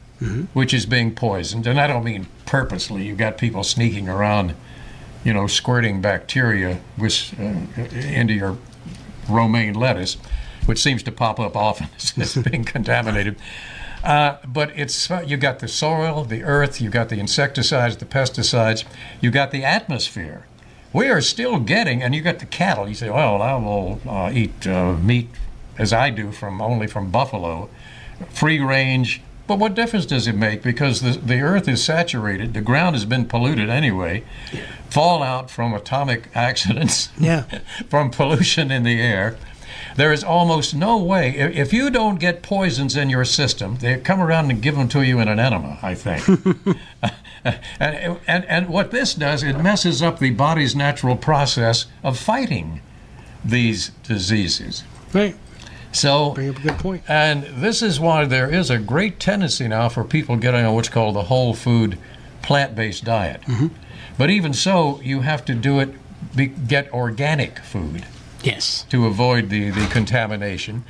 which 0.54 0.72
is 0.72 0.86
being 0.86 1.14
poisoned. 1.14 1.66
And 1.66 1.78
I 1.80 1.86
don't 1.86 2.04
mean 2.04 2.26
purposely. 2.46 3.04
You've 3.04 3.18
got 3.18 3.36
people 3.36 3.62
sneaking 3.64 4.08
around, 4.08 4.54
you 5.24 5.32
know, 5.34 5.46
squirting 5.46 6.00
bacteria 6.00 6.78
with, 6.96 7.34
uh, 7.38 7.82
into 7.98 8.32
your 8.34 8.56
romaine 9.28 9.74
lettuce, 9.74 10.16
which 10.66 10.82
seems 10.82 11.02
to 11.04 11.12
pop 11.12 11.38
up 11.38 11.56
often 11.56 11.88
as 12.20 12.34
being 12.36 12.64
contaminated. 12.64 13.36
Uh, 14.04 14.38
but 14.46 14.70
it's 14.76 15.10
you 15.26 15.36
got 15.36 15.58
the 15.58 15.68
soil, 15.68 16.24
the 16.24 16.44
earth, 16.44 16.80
you 16.80 16.90
got 16.90 17.08
the 17.08 17.18
insecticides, 17.18 17.96
the 17.96 18.04
pesticides, 18.04 18.84
you 19.20 19.30
got 19.30 19.50
the 19.50 19.64
atmosphere. 19.64 20.46
We 20.92 21.08
are 21.08 21.20
still 21.20 21.58
getting, 21.58 22.02
and 22.02 22.14
you 22.14 22.22
got 22.22 22.38
the 22.38 22.46
cattle. 22.46 22.88
You 22.88 22.94
say, 22.94 23.10
well, 23.10 23.42
I 23.42 23.54
will 23.56 24.00
uh, 24.08 24.30
eat 24.32 24.66
uh, 24.66 24.94
meat 24.94 25.28
as 25.76 25.92
I 25.92 26.10
do 26.10 26.32
from 26.32 26.62
only 26.62 26.86
from 26.86 27.10
buffalo, 27.10 27.68
free 28.30 28.60
range. 28.60 29.20
But 29.46 29.58
what 29.58 29.74
difference 29.74 30.06
does 30.06 30.26
it 30.26 30.34
make? 30.34 30.62
Because 30.62 31.00
the, 31.00 31.12
the 31.12 31.40
earth 31.40 31.68
is 31.68 31.84
saturated, 31.84 32.52
the 32.54 32.60
ground 32.60 32.96
has 32.96 33.04
been 33.04 33.26
polluted 33.26 33.68
anyway. 33.70 34.24
Fallout 34.90 35.50
from 35.50 35.72
atomic 35.72 36.28
accidents, 36.34 37.10
Yeah. 37.18 37.42
from 37.88 38.10
pollution 38.10 38.70
in 38.70 38.82
the 38.82 39.00
air. 39.00 39.36
There 39.96 40.12
is 40.12 40.22
almost 40.22 40.74
no 40.74 40.98
way, 40.98 41.30
if 41.30 41.72
you 41.72 41.88
don't 41.90 42.18
get 42.20 42.42
poisons 42.42 42.96
in 42.96 43.08
your 43.08 43.24
system, 43.24 43.76
they 43.76 43.98
come 43.98 44.20
around 44.20 44.50
and 44.50 44.60
give 44.60 44.76
them 44.76 44.88
to 44.88 45.02
you 45.02 45.20
in 45.20 45.28
an 45.28 45.38
enema, 45.38 45.78
I 45.80 45.94
think. 45.94 46.26
and, 47.80 48.18
and, 48.26 48.44
and 48.44 48.68
what 48.68 48.90
this 48.90 49.14
does, 49.14 49.42
it 49.42 49.54
messes 49.58 50.02
up 50.02 50.18
the 50.18 50.30
body's 50.30 50.74
natural 50.76 51.16
process 51.16 51.86
of 52.02 52.18
fighting 52.18 52.80
these 53.44 53.90
diseases. 54.02 54.82
right. 55.14 55.36
So, 55.96 56.32
Bring 56.32 56.50
up 56.50 56.58
a 56.58 56.60
good 56.60 56.78
point. 56.78 57.02
and 57.08 57.44
this 57.44 57.80
is 57.82 57.98
why 57.98 58.26
there 58.26 58.50
is 58.52 58.68
a 58.70 58.78
great 58.78 59.18
tendency 59.18 59.66
now 59.66 59.88
for 59.88 60.04
people 60.04 60.36
getting 60.36 60.64
on 60.64 60.74
what's 60.74 60.88
called 60.90 61.14
the 61.16 61.22
whole 61.24 61.54
food, 61.54 61.98
plant 62.42 62.74
based 62.74 63.04
diet. 63.04 63.40
Mm-hmm. 63.42 63.68
But 64.18 64.30
even 64.30 64.52
so, 64.52 65.00
you 65.02 65.20
have 65.22 65.44
to 65.46 65.54
do 65.54 65.80
it, 65.80 65.94
be, 66.36 66.46
get 66.46 66.92
organic 66.92 67.58
food 67.60 68.04
Yes. 68.42 68.84
to 68.90 69.06
avoid 69.06 69.48
the, 69.48 69.70
the 69.70 69.86
contamination. 69.86 70.84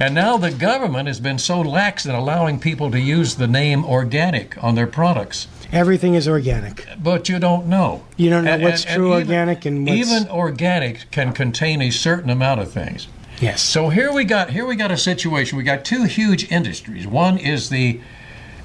And 0.00 0.14
now 0.14 0.36
the 0.36 0.50
government 0.50 1.08
has 1.08 1.20
been 1.20 1.38
so 1.38 1.60
lax 1.62 2.04
in 2.04 2.14
allowing 2.14 2.58
people 2.60 2.90
to 2.90 3.00
use 3.00 3.36
the 3.36 3.46
name 3.46 3.84
organic 3.84 4.62
on 4.62 4.74
their 4.74 4.86
products. 4.86 5.48
Everything 5.72 6.14
is 6.14 6.28
organic. 6.28 6.86
But 7.02 7.28
you 7.28 7.38
don't 7.38 7.66
know. 7.66 8.04
You 8.16 8.28
don't 8.30 8.44
know 8.44 8.58
what's 8.58 8.84
true 8.84 9.14
even- 9.16 9.28
organic 9.28 9.64
and 9.64 9.86
what's- 9.86 9.98
even 9.98 10.28
organic 10.28 11.10
can 11.10 11.32
contain 11.32 11.80
a 11.82 11.90
certain 11.90 12.30
amount 12.30 12.60
of 12.60 12.70
things. 12.70 13.08
Yes. 13.40 13.60
So 13.60 13.90
here 13.90 14.12
we 14.12 14.24
got 14.24 14.50
here 14.50 14.64
we 14.64 14.76
got 14.76 14.90
a 14.90 14.96
situation. 14.96 15.58
We 15.58 15.64
got 15.64 15.84
two 15.84 16.04
huge 16.04 16.50
industries. 16.50 17.06
One 17.06 17.36
is 17.36 17.68
the 17.68 18.00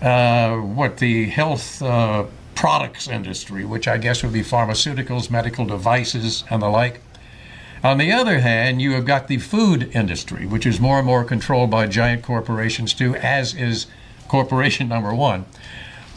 uh, 0.01 0.55
what 0.57 0.97
the 0.97 1.25
health 1.25 1.81
uh, 1.81 2.25
products 2.55 3.07
industry, 3.07 3.65
which 3.65 3.87
I 3.87 3.97
guess 3.97 4.23
would 4.23 4.31
be 4.31 4.43
pharmaceuticals, 4.43 5.29
medical 5.29 5.65
devices, 5.65 6.45
and 6.49 6.61
the 6.61 6.69
like. 6.69 7.01
On 7.83 7.97
the 7.97 8.11
other 8.11 8.39
hand, 8.39 8.81
you 8.81 8.93
have 8.93 9.05
got 9.05 9.27
the 9.27 9.39
food 9.39 9.89
industry, 9.93 10.45
which 10.45 10.65
is 10.65 10.79
more 10.79 10.99
and 10.99 11.05
more 11.07 11.23
controlled 11.23 11.71
by 11.71 11.87
giant 11.87 12.23
corporations 12.23 12.93
too, 12.93 13.15
as 13.15 13.53
is 13.53 13.87
corporation 14.27 14.87
number 14.87 15.13
one. 15.13 15.45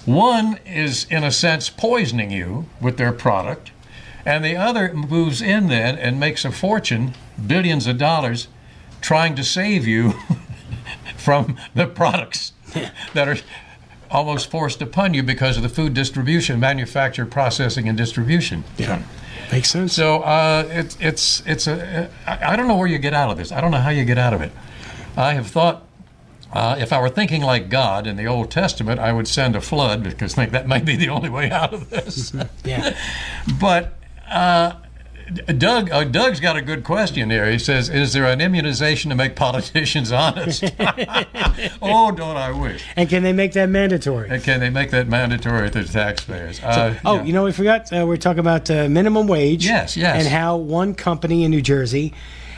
One 0.04 0.58
is, 0.66 1.06
in 1.10 1.24
a 1.24 1.32
sense, 1.32 1.70
poisoning 1.70 2.30
you 2.30 2.66
with 2.80 2.98
their 2.98 3.12
product, 3.12 3.70
and 4.24 4.44
the 4.44 4.56
other 4.56 4.92
moves 4.94 5.42
in 5.42 5.68
then 5.68 5.96
and 5.98 6.18
makes 6.18 6.44
a 6.44 6.52
fortune, 6.52 7.14
billions 7.46 7.86
of 7.86 7.98
dollars, 7.98 8.48
trying 9.00 9.34
to 9.36 9.44
save 9.44 9.86
you 9.86 10.14
from 11.16 11.56
the 11.74 11.86
products 11.86 12.52
that 13.14 13.28
are 13.28 13.36
almost 14.10 14.50
forced 14.50 14.80
upon 14.80 15.12
you 15.12 15.22
because 15.22 15.56
of 15.56 15.62
the 15.62 15.68
food 15.68 15.92
distribution, 15.94 16.60
manufacture, 16.60 17.26
processing, 17.26 17.88
and 17.88 17.98
distribution. 17.98 18.64
Yeah. 18.78 19.02
Makes 19.52 19.70
sense. 19.70 19.92
So 19.92 20.20
uh, 20.22 20.66
it, 20.70 20.96
it's 21.00 21.42
it's 21.46 21.66
a 21.66 22.10
I 22.26 22.56
don't 22.56 22.66
know 22.66 22.76
where 22.76 22.86
you 22.86 22.98
get 22.98 23.12
out 23.12 23.30
of 23.30 23.36
this. 23.36 23.52
I 23.52 23.60
don't 23.60 23.70
know 23.70 23.78
how 23.78 23.90
you 23.90 24.04
get 24.04 24.18
out 24.18 24.32
of 24.32 24.40
it. 24.40 24.52
I 25.16 25.34
have 25.34 25.48
thought 25.48 25.84
uh, 26.52 26.76
if 26.78 26.92
I 26.92 27.00
were 27.00 27.10
thinking 27.10 27.42
like 27.42 27.68
God 27.68 28.06
in 28.06 28.16
the 28.16 28.26
Old 28.26 28.50
Testament, 28.50 29.00
I 29.00 29.12
would 29.12 29.26
send 29.26 29.56
a 29.56 29.60
flood 29.60 30.04
because 30.04 30.34
I 30.34 30.36
think 30.36 30.52
that 30.52 30.66
might 30.66 30.84
be 30.84 30.96
the 30.96 31.08
only 31.08 31.28
way 31.28 31.50
out 31.50 31.74
of 31.74 31.90
this. 31.90 32.32
yeah. 32.64 32.96
but 33.60 33.94
uh, 34.30 34.72
Doug, 35.56 35.90
uh, 35.90 36.04
Doug's 36.04 36.38
got 36.38 36.56
a 36.56 36.60
good 36.62 36.84
question 36.84 37.30
here. 37.30 37.50
He 37.50 37.58
says, 37.58 37.88
"Is 37.88 38.12
there 38.12 38.26
an 38.26 38.40
immunization 38.42 39.08
to 39.08 39.14
make 39.16 39.34
politicians 39.36 40.12
honest?" 40.24 40.64
oh, 41.82 42.10
don't 42.12 42.36
I 42.36 42.50
wish? 42.50 42.84
And 42.94 43.08
can 43.08 43.22
they 43.22 43.32
make 43.32 43.52
that 43.54 43.68
mandatory? 43.70 44.28
And 44.28 44.42
can 44.42 44.60
they 44.60 44.68
make 44.70 44.90
that 44.90 45.08
mandatory 45.08 45.70
to 45.70 45.82
the 45.82 45.90
taxpayers? 45.92 46.62
Uh, 46.62 46.94
Oh, 47.04 47.16
yeah. 47.16 47.22
you 47.24 47.32
know, 47.32 47.44
we 47.44 47.52
forgot. 47.52 47.90
Uh, 47.92 48.04
we're 48.06 48.16
talking 48.18 48.40
about 48.40 48.70
uh, 48.70 48.88
minimum 48.88 49.26
wage. 49.26 49.64
Yes, 49.64 49.96
yes. 49.96 50.16
And 50.18 50.28
how 50.28 50.56
one 50.56 50.94
company 50.94 51.42
in 51.44 51.50
New 51.50 51.62
Jersey 51.62 52.12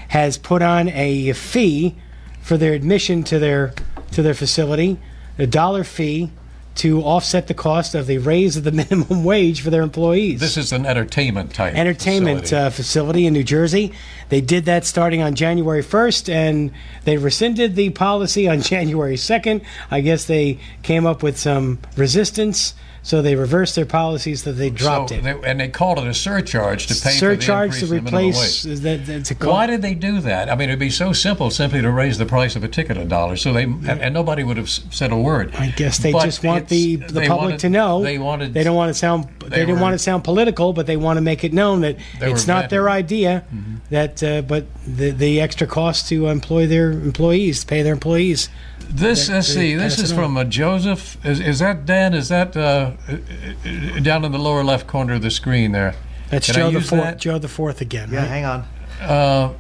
has 0.09 0.37
put 0.37 0.61
on 0.63 0.89
a 0.89 1.33
fee 1.35 1.95
for 2.41 2.57
their 2.57 2.73
admission 2.73 3.23
to 3.25 3.39
their 3.39 3.75
to 4.13 4.23
their 4.23 4.35
facility, 4.35 4.99
a 5.39 5.47
dollar 5.47 5.85
fee 5.85 6.31
to 6.77 7.03
offset 7.03 7.47
the 7.47 7.55
cost 7.55 7.95
of 7.95 8.07
the 8.07 8.19
raise 8.19 8.57
of 8.57 8.65
the 8.65 8.73
minimum 8.83 9.25
wage 9.25 9.61
for 9.61 9.71
their 9.71 9.83
employees. 9.83 10.41
This 10.41 10.57
is 10.57 10.73
an 10.73 10.87
entertainment 10.87 11.55
type 11.55 11.75
entertainment 11.75 12.43
facility. 12.43 12.67
uh, 12.67 12.71
facility 12.71 13.27
in 13.27 13.33
New 13.33 13.45
Jersey. 13.45 13.93
They 14.29 14.41
did 14.41 14.65
that 14.67 14.85
starting 14.85 15.23
on 15.23 15.35
January 15.35 15.83
1st, 15.83 16.29
and 16.29 16.73
they 17.05 17.17
rescinded 17.17 17.77
the 17.77 17.91
policy 17.91 18.49
on 18.49 18.61
January 18.73 19.17
2nd. 19.17 19.65
I 19.91 20.01
guess 20.01 20.25
they 20.25 20.59
came 20.83 21.07
up 21.07 21.23
with 21.23 21.39
some 21.39 21.79
resistance, 21.97 22.75
so 23.07 23.23
they 23.23 23.37
reversed 23.37 23.77
their 23.77 23.87
policies 23.87 24.42
that 24.42 24.55
they 24.55 24.69
dropped 24.69 25.11
so 25.11 25.14
it. 25.14 25.23
They, 25.23 25.31
and 25.49 25.61
they 25.61 25.69
called 25.69 25.99
it 26.01 26.09
a 26.09 26.12
surcharge 26.12 26.88
to 26.88 26.95
pay 26.95 27.12
Surcharge 27.12 27.79
for 27.79 27.87
the 27.87 27.95
increase 27.99 27.99
in 27.99 28.05
the 28.05 28.11
minimum 28.11 28.31
replace 28.31 28.64
wage. 28.66 28.81
that 28.81 29.47
Why 29.47 29.66
did 29.69 29.81
they 29.81 29.95
do 29.95 30.19
that? 30.23 30.51
I 30.51 30.57
mean, 30.57 30.71
it'd 30.71 30.81
be 30.81 30.90
so 30.90 31.12
simple 31.12 31.51
simply 31.51 31.81
to 31.83 31.90
raise 31.92 32.19
the 32.19 32.27
price 32.27 32.57
of 32.57 32.64
a 32.64 32.69
ticket 32.69 32.97
a 32.97 33.05
dollar. 33.05 33.37
So 33.37 33.53
they 33.53 33.62
and, 33.62 33.88
and 33.88 34.12
nobody 34.12 34.42
would 34.42 34.57
have 34.57 34.69
said 34.69 35.12
a 35.12 35.16
word. 35.16 35.55
I 35.55 35.69
guess 35.69 35.99
they 35.99 36.11
But 36.11 36.25
just 36.25 36.42
want 36.42 36.69
the 36.69 36.97
the 36.97 37.21
public 37.29 37.31
wanted- 37.31 37.61
to 37.61 37.71
know. 37.71 38.03
They 38.03 38.19
wanted. 38.19 38.53
They 38.53 38.64
don't 38.64 38.75
want 38.75 38.90
to 38.90 38.95
sound. 38.95 39.29
They, 39.38 39.51
they 39.51 39.57
didn't 39.59 39.77
were- 39.77 39.83
want 39.83 39.95
to 39.95 40.01
sound 40.01 40.25
political, 40.25 40.73
but 40.73 40.88
they 40.88 40.97
want 40.97 41.16
to 41.19 41.21
make 41.21 41.45
it 41.45 41.53
known 41.53 41.83
that 41.83 41.99
it's 42.21 42.49
not 42.49 42.71
their 42.71 42.90
idea. 42.90 43.45
That, 43.90 44.21
uh, 44.21 44.42
but 44.42 44.66
the 44.85 45.12
the 45.12 45.40
extra 45.40 45.69
cost 45.69 46.09
to 46.09 46.27
employ 46.27 46.66
their 46.66 46.90
employees, 46.90 47.64
pay 47.64 47.83
their 47.83 47.92
employees. 47.92 48.49
This, 48.88 49.29
let's 49.29 49.49
see. 49.49 49.75
This 49.75 49.99
is 49.99 50.12
from 50.12 50.37
uh, 50.37 50.44
Joseph. 50.44 51.25
Is, 51.25 51.40
is 51.40 51.59
that 51.59 51.87
Dan? 51.87 52.14
Is 52.14 52.29
that 52.29 52.57
uh, 52.57 52.92
uh, 53.09 54.01
down 54.01 54.25
in 54.25 54.33
the 54.33 54.38
lower 54.38 54.64
left 54.64 54.87
corner 54.87 55.14
of 55.14 55.22
the 55.22 55.31
screen 55.31 55.72
there? 55.72 55.94
That's 56.31 56.46
Can 56.46 56.55
Joe 56.55 56.70
the 56.70 56.81
fourth. 56.81 57.03
that? 57.03 57.18
Joe 57.18 57.38
the 57.38 57.49
fourth 57.49 57.81
again. 57.81 58.11
Yeah, 58.11 58.20
right? 58.20 58.29
hang 58.29 58.44
on. 58.44 58.64
Uh, 59.01 59.55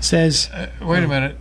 Says 0.00 0.48
wait 0.80 1.04
a 1.04 1.08
minute. 1.08 1.36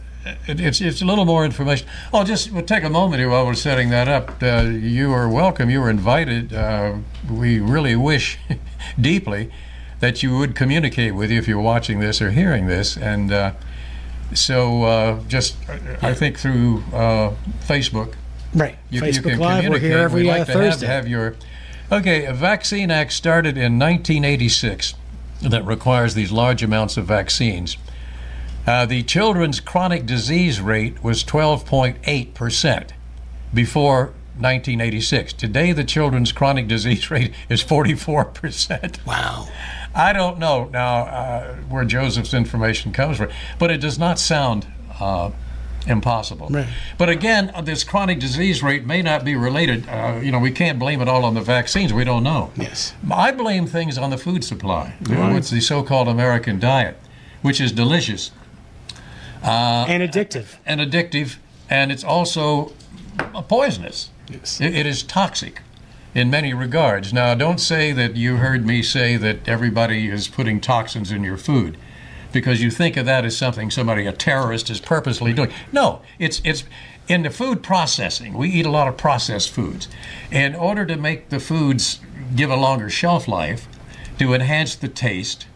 It, 0.47 0.59
it's 0.59 0.81
it's 0.81 1.01
a 1.01 1.05
little 1.05 1.23
more 1.23 1.45
information. 1.45 1.87
Oh, 2.13 2.25
just 2.25 2.51
we'll 2.51 2.63
take 2.65 2.83
a 2.83 2.89
moment 2.89 3.19
here 3.19 3.29
while 3.29 3.45
we're 3.45 3.53
setting 3.53 3.89
that 3.89 4.09
up. 4.09 4.43
Uh, 4.43 4.63
you 4.69 5.13
are 5.13 5.29
welcome. 5.29 5.69
You 5.69 5.81
are 5.83 5.89
invited. 5.89 6.53
Uh, 6.53 6.97
we 7.31 7.59
really 7.59 7.95
wish 7.95 8.37
deeply 9.01 9.49
that 10.01 10.21
you 10.21 10.37
would 10.37 10.55
communicate 10.55 11.15
with 11.15 11.31
you 11.31 11.39
if 11.39 11.47
you're 11.47 11.61
watching 11.61 12.01
this 12.01 12.21
or 12.21 12.31
hearing 12.31 12.67
this, 12.67 12.97
and 12.97 13.31
uh, 13.31 13.53
so 14.33 14.83
uh, 14.83 15.19
just 15.27 15.55
I 16.01 16.13
think 16.13 16.37
through 16.37 16.83
uh, 16.93 17.33
Facebook. 17.65 18.15
right. 18.53 18.77
You, 18.89 19.01
Facebook 19.01 19.15
you 19.15 19.21
can 19.21 19.39
Live. 19.39 19.63
We're 19.63 19.79
communicate. 19.79 19.89
here 19.89 19.97
every 19.99 20.23
We'd 20.23 20.29
uh, 20.29 20.37
like 20.37 20.47
to 20.47 20.53
Thursday. 20.53 20.87
Have, 20.87 21.03
have 21.05 21.07
your 21.07 21.35
okay. 21.91 22.25
A 22.25 22.33
Vaccine 22.33 22.91
Act 22.91 23.13
started 23.13 23.57
in 23.57 23.79
1986 23.79 24.93
that 25.41 25.65
requires 25.65 26.13
these 26.13 26.31
large 26.31 26.63
amounts 26.63 26.97
of 26.97 27.05
vaccines. 27.05 27.77
Uh, 28.67 28.85
the 28.85 29.03
children's 29.03 29.59
chronic 29.59 30.05
disease 30.05 30.61
rate 30.61 31.03
was 31.03 31.23
12.8 31.23 32.33
percent 32.33 32.93
before 33.53 34.13
1986. 34.37 35.33
Today, 35.33 35.71
the 35.71 35.83
children's 35.83 36.31
chronic 36.31 36.67
disease 36.67 37.09
rate 37.11 37.33
is 37.49 37.61
44 37.61 38.25
percent. 38.25 39.05
wow. 39.05 39.47
I 39.95 40.13
don't 40.13 40.39
know 40.39 40.69
now 40.71 41.03
uh, 41.03 41.55
where 41.69 41.83
Joseph's 41.85 42.33
information 42.33 42.91
comes 42.91 43.17
from, 43.17 43.29
but 43.57 43.71
it 43.71 43.81
does 43.81 43.97
not 43.97 44.19
sound 44.19 44.67
uh, 44.99 45.31
impossible. 45.87 46.47
Right. 46.49 46.67
But 46.97 47.09
again, 47.09 47.51
uh, 47.53 47.61
this 47.61 47.83
chronic 47.83 48.19
disease 48.19 48.61
rate 48.61 48.85
may 48.85 49.01
not 49.01 49.25
be 49.25 49.35
related. 49.35 49.87
Uh, 49.87 50.19
you 50.21 50.31
know, 50.31 50.39
we 50.39 50.51
can't 50.51 50.79
blame 50.79 51.01
it 51.01 51.07
all 51.07 51.25
on 51.25 51.33
the 51.33 51.41
vaccines. 51.41 51.93
We 51.93 52.03
don't 52.03 52.23
know. 52.23 52.51
Yes. 52.55 52.93
I 53.11 53.31
blame 53.31 53.65
things 53.65 53.97
on 53.97 54.09
the 54.09 54.17
food 54.17 54.43
supply. 54.43 54.95
Know, 55.07 55.35
it's 55.35 55.49
the 55.49 55.61
so-called 55.61 56.07
American 56.07 56.59
diet, 56.59 56.97
which 57.41 57.59
is 57.59 57.71
delicious 57.71 58.31
and 59.43 60.03
addictive. 60.03 60.57
and 60.65 60.81
addictive, 60.81 61.37
and 61.69 61.91
it's 61.91 62.03
also 62.03 62.73
uh, 63.19 63.41
poisonous. 63.41 64.11
Yes. 64.29 64.61
It, 64.61 64.75
it 64.75 64.85
is 64.85 65.03
toxic 65.03 65.61
in 66.15 66.29
many 66.29 66.53
regards. 66.53 67.13
Now, 67.13 67.35
don't 67.35 67.59
say 67.59 67.91
that 67.91 68.15
you 68.15 68.37
heard 68.37 68.65
me 68.65 68.81
say 68.81 69.15
that 69.17 69.47
everybody 69.47 70.09
is 70.09 70.27
putting 70.27 70.59
toxins 70.59 71.11
in 71.11 71.23
your 71.23 71.37
food 71.37 71.77
because 72.31 72.61
you 72.61 72.69
think 72.69 72.97
of 72.97 73.05
that 73.05 73.25
as 73.25 73.37
something 73.37 73.71
somebody, 73.71 74.05
a 74.05 74.11
terrorist, 74.11 74.69
is 74.69 74.79
purposely 74.79 75.33
doing. 75.33 75.51
No, 75.71 76.01
it's, 76.19 76.41
it's 76.43 76.63
in 77.07 77.23
the 77.23 77.29
food 77.29 77.63
processing. 77.63 78.33
We 78.33 78.49
eat 78.49 78.65
a 78.65 78.71
lot 78.71 78.87
of 78.87 78.97
processed 78.97 79.49
foods. 79.49 79.87
In 80.31 80.55
order 80.55 80.85
to 80.85 80.95
make 80.95 81.29
the 81.29 81.39
foods 81.39 81.99
give 82.35 82.51
a 82.51 82.55
longer 82.55 82.89
shelf 82.89 83.27
life, 83.27 83.67
to 84.19 84.33
enhance 84.33 84.75
the 84.75 84.87
taste, 84.87 85.47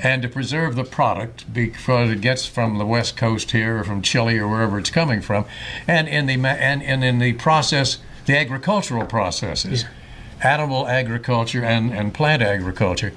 and 0.00 0.22
to 0.22 0.28
preserve 0.28 0.76
the 0.76 0.84
product 0.84 1.52
because 1.52 2.10
it 2.10 2.20
gets 2.20 2.46
from 2.46 2.78
the 2.78 2.86
west 2.86 3.16
coast 3.16 3.50
here 3.50 3.78
or 3.78 3.84
from 3.84 4.00
Chile 4.00 4.38
or 4.38 4.46
wherever 4.48 4.78
it's 4.78 4.90
coming 4.90 5.20
from, 5.20 5.44
and 5.86 6.08
in 6.08 6.26
the 6.26 6.34
and, 6.34 6.82
and 6.82 7.02
in 7.02 7.18
the 7.18 7.32
process, 7.34 7.98
the 8.28 8.38
agricultural 8.38 9.06
processes, 9.06 9.86
animal 10.42 10.86
agriculture 10.86 11.64
and, 11.64 11.92
and 11.92 12.12
plant 12.12 12.42
agriculture, 12.42 13.12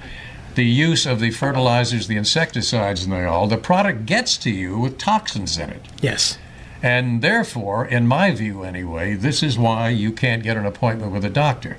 the 0.56 0.66
use 0.66 1.06
of 1.06 1.20
the 1.20 1.32
fertilizers, 1.32 2.08
the 2.08 2.16
insecticides, 2.16 3.04
and 3.04 3.12
they 3.12 3.26
all, 3.26 3.46
the 3.46 3.58
product 3.58 4.06
gets 4.06 4.38
to 4.38 4.50
you 4.50 4.80
with 4.80 4.98
toxins 4.98 5.58
in 5.58 5.70
it. 5.70 5.82
Yes. 6.02 6.38
And 6.82 7.22
therefore, 7.22 7.86
in 7.86 8.08
my 8.08 8.32
view 8.32 8.64
anyway, 8.64 9.14
this 9.16 9.44
is 9.44 9.58
why 9.58 9.90
you 9.90 10.14
can't 10.14 10.44
get 10.44 10.56
an 10.56 10.66
appointment 10.66 11.12
with 11.12 11.26
a 11.26 11.30
doctor. 11.30 11.78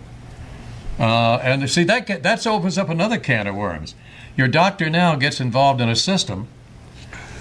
Uh, 0.99 1.37
and 1.37 1.69
see, 1.71 1.85
that 1.85 2.07
get, 2.07 2.23
that 2.23 2.47
opens 2.47 2.77
up 2.77 2.91
another 2.91 3.19
can 3.19 3.47
of 3.47 3.55
worms. 3.57 3.95
Your 4.37 4.47
doctor 4.47 4.91
now 4.91 5.17
gets 5.17 5.41
involved 5.41 5.81
in 5.81 5.89
a 5.89 5.97
system, 5.97 6.49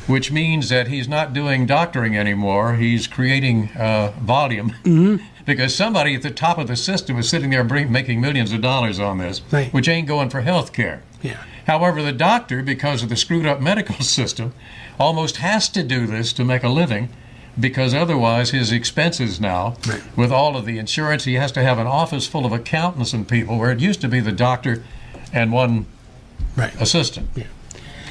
which 0.08 0.32
means 0.32 0.70
that 0.70 0.88
he's 0.88 1.10
not 1.10 1.34
doing 1.34 1.66
doctoring 1.66 2.18
anymore. 2.18 2.76
He's 2.76 3.08
creating 3.08 3.70
uh, 3.78 4.14
volume 4.22 4.74
because 5.46 5.76
somebody 5.76 6.16
at 6.16 6.22
the 6.22 6.32
top 6.32 6.58
of 6.58 6.68
the 6.68 6.76
system 6.76 7.18
is 7.18 7.30
sitting 7.30 7.50
there 7.50 7.64
bring, 7.64 7.92
making 7.92 8.22
millions 8.22 8.52
of 8.52 8.62
dollars 8.62 9.00
on 9.00 9.18
this, 9.18 9.42
Right. 9.52 9.72
which 9.74 9.88
ain't 9.88 10.08
going 10.08 10.30
for 10.30 10.42
health 10.42 10.74
care. 10.74 11.02
Yeah. 11.22 11.38
However, 11.68 12.02
the 12.02 12.12
doctor, 12.12 12.64
because 12.64 13.04
of 13.04 13.10
the 13.10 13.16
screwed 13.16 13.46
up 13.46 13.62
medical 13.62 13.96
system, 14.04 14.54
almost 15.00 15.38
has 15.38 15.70
to 15.70 15.84
do 15.84 16.06
this 16.08 16.34
to 16.34 16.44
make 16.44 16.64
a 16.64 16.70
living 16.70 17.10
because 17.60 17.94
otherwise 17.94 18.52
his 18.52 18.72
expenses 18.72 19.40
now, 19.42 19.76
with 20.16 20.32
all 20.32 20.56
of 20.56 20.66
the 20.66 20.78
insurance, 20.78 21.26
he 21.26 21.34
has 21.36 21.52
to 21.52 21.62
have 21.62 21.78
an 21.80 21.88
office 21.88 22.26
full 22.26 22.46
of 22.46 22.52
accountants 22.52 23.14
and 23.14 23.28
people 23.28 23.58
where 23.58 23.72
it 23.72 23.80
used 23.80 24.00
to 24.02 24.08
be 24.08 24.20
the 24.20 24.32
doctor 24.32 24.84
and 25.34 25.52
one 25.52 25.86
Right. 26.56 26.74
assistant. 26.82 27.30
yeah. 27.36 27.44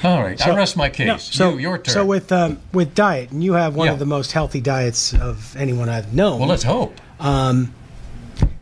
All 0.02 0.22
right, 0.22 0.40
I 0.46 0.56
rest 0.56 0.78
my 0.78 0.88
case. 0.88 1.06
No, 1.06 1.16
so 1.18 1.50
you, 1.52 1.58
your 1.58 1.76
turn. 1.78 1.92
So 1.92 2.06
with 2.06 2.32
um, 2.32 2.58
with 2.72 2.94
diet, 2.94 3.32
and 3.32 3.44
you 3.44 3.52
have 3.52 3.74
one 3.74 3.86
Yeah. 3.88 3.92
of 3.92 3.98
the 3.98 4.06
most 4.06 4.32
healthy 4.32 4.60
diets 4.62 5.12
of 5.12 5.54
anyone 5.58 5.90
I've 5.90 6.14
known. 6.14 6.38
well, 6.38 6.48
let's 6.48 6.62
hope. 6.62 6.98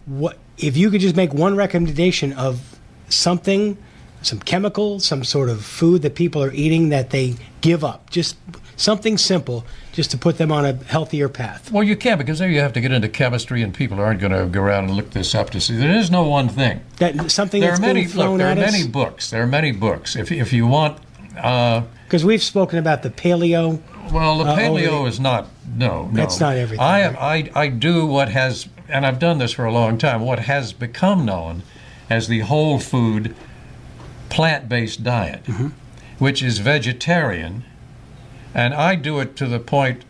What 0.07 0.39
if 0.57 0.77
you 0.77 0.91
could 0.91 1.01
just 1.01 1.17
make 1.17 1.33
one 1.33 1.57
recommendation 1.57 2.33
of 2.33 2.79
something, 3.09 3.77
some 4.23 4.41
chemical, 4.41 5.01
some 5.01 5.25
sort 5.25 5.49
of 5.49 5.65
food 5.65 6.03
that 6.03 6.15
people 6.15 6.43
are 6.43 6.53
eating 6.53 6.89
that 6.89 7.11
they 7.11 7.35
give 7.61 7.85
up, 7.85 8.11
just 8.11 8.37
something 8.77 9.19
simple, 9.19 9.65
just 9.93 10.11
to 10.11 10.19
put 10.19 10.39
them 10.39 10.51
on 10.53 10.65
a 10.65 10.73
healthier 10.73 11.29
path. 11.29 11.71
Well, 11.71 11.83
you 11.85 11.97
can't 11.97 12.19
because 12.19 12.39
there 12.39 12.49
you 12.49 12.61
have 12.61 12.73
to 12.75 12.81
get 12.81 12.93
into 12.93 13.09
chemistry, 13.09 13.63
and 13.63 13.73
people 13.75 14.01
aren't 14.01 14.21
going 14.21 14.33
to 14.33 14.47
go 14.47 14.63
around 14.63 14.85
and 14.85 14.95
look 14.97 15.11
this 15.11 15.35
up 15.35 15.51
to 15.51 15.61
see. 15.61 15.77
There 15.77 15.97
is 15.97 16.11
no 16.11 16.25
one 16.25 16.49
thing. 16.49 16.81
That 16.99 17.31
something 17.31 17.61
There 17.61 17.73
are 17.73 17.81
many. 17.81 18.07
Look, 18.07 18.39
there 18.39 18.49
are 18.49 18.53
us. 18.53 18.73
many 18.73 18.87
books. 18.89 19.31
There 19.31 19.43
are 19.43 19.47
many 19.47 19.73
books. 19.73 20.17
If 20.17 20.33
if 20.33 20.53
you 20.53 20.67
want. 20.67 20.99
Uh, 21.37 21.83
Because 22.07 22.25
we've 22.25 22.43
spoken 22.43 22.79
about 22.79 23.03
the 23.03 23.11
paleo 23.11 23.81
Well, 24.13 24.39
the 24.39 24.45
uh, 24.45 24.57
paleo 24.57 25.03
the- 25.03 25.09
is 25.09 25.21
not. 25.21 25.47
No, 25.77 26.05
no. 26.07 26.11
That's 26.13 26.41
not 26.41 26.57
everything, 26.57 26.81
I 26.85 27.01
am. 27.01 27.17
I 27.19 27.51
I 27.55 27.69
do 27.69 28.07
what 28.07 28.29
has, 28.31 28.69
and 28.89 29.07
I've 29.07 29.19
done 29.19 29.39
this 29.39 29.53
for 29.53 29.65
a 29.65 29.73
long 29.73 29.99
time. 29.99 30.23
What 30.23 30.41
has 30.41 30.73
become 30.73 31.25
known 31.25 31.63
as 32.11 32.27
the 32.29 32.41
whole 32.41 32.79
food, 32.79 33.35
plant-based 34.31 35.05
diet, 35.05 35.45
Mm-hmm. 35.45 35.69
which 36.19 36.43
is 36.43 36.59
vegetarian, 36.59 37.65
and 38.55 38.75
I 38.75 38.95
do 38.95 39.21
it 39.21 39.37
to 39.37 39.47
the 39.47 39.61
point, 39.61 40.05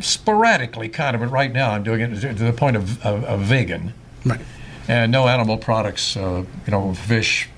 sporadically, 0.00 0.88
kind 0.88 1.14
of. 1.16 1.20
But 1.22 1.30
right 1.30 1.52
now, 1.52 1.70
I'm 1.72 1.82
doing 1.82 2.00
it 2.00 2.20
to 2.20 2.34
the 2.34 2.52
point 2.52 2.76
of, 2.76 3.04
of, 3.04 3.24
of 3.24 3.40
vegan 3.40 3.94
Right. 4.24 4.40
and 4.86 5.10
no 5.10 5.28
animal 5.28 5.56
products, 5.56 6.16
uh, 6.16 6.44
you 6.66 6.70
know, 6.70 6.94
fish, 6.94 7.48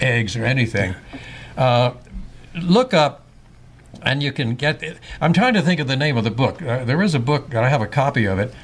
eggs, 0.00 0.36
or 0.36 0.44
anything. 0.44 0.94
Uh, 1.56 1.92
look 2.54 2.92
up, 2.94 3.23
and 4.02 4.22
you 4.22 4.32
can 4.32 4.54
get. 4.54 4.82
It. 4.82 4.98
I'm 5.20 5.32
trying 5.32 5.54
to 5.54 5.62
think 5.62 5.80
of 5.80 5.88
the 5.88 5.96
name 5.96 6.16
of 6.16 6.24
the 6.24 6.30
book. 6.30 6.62
Uh, 6.62 6.84
there 6.84 7.02
is 7.02 7.14
a 7.14 7.18
book, 7.18 7.54
I 7.54 7.68
have 7.68 7.82
a 7.82 7.86
copy 7.86 8.24
of 8.24 8.38
it, 8.38 8.54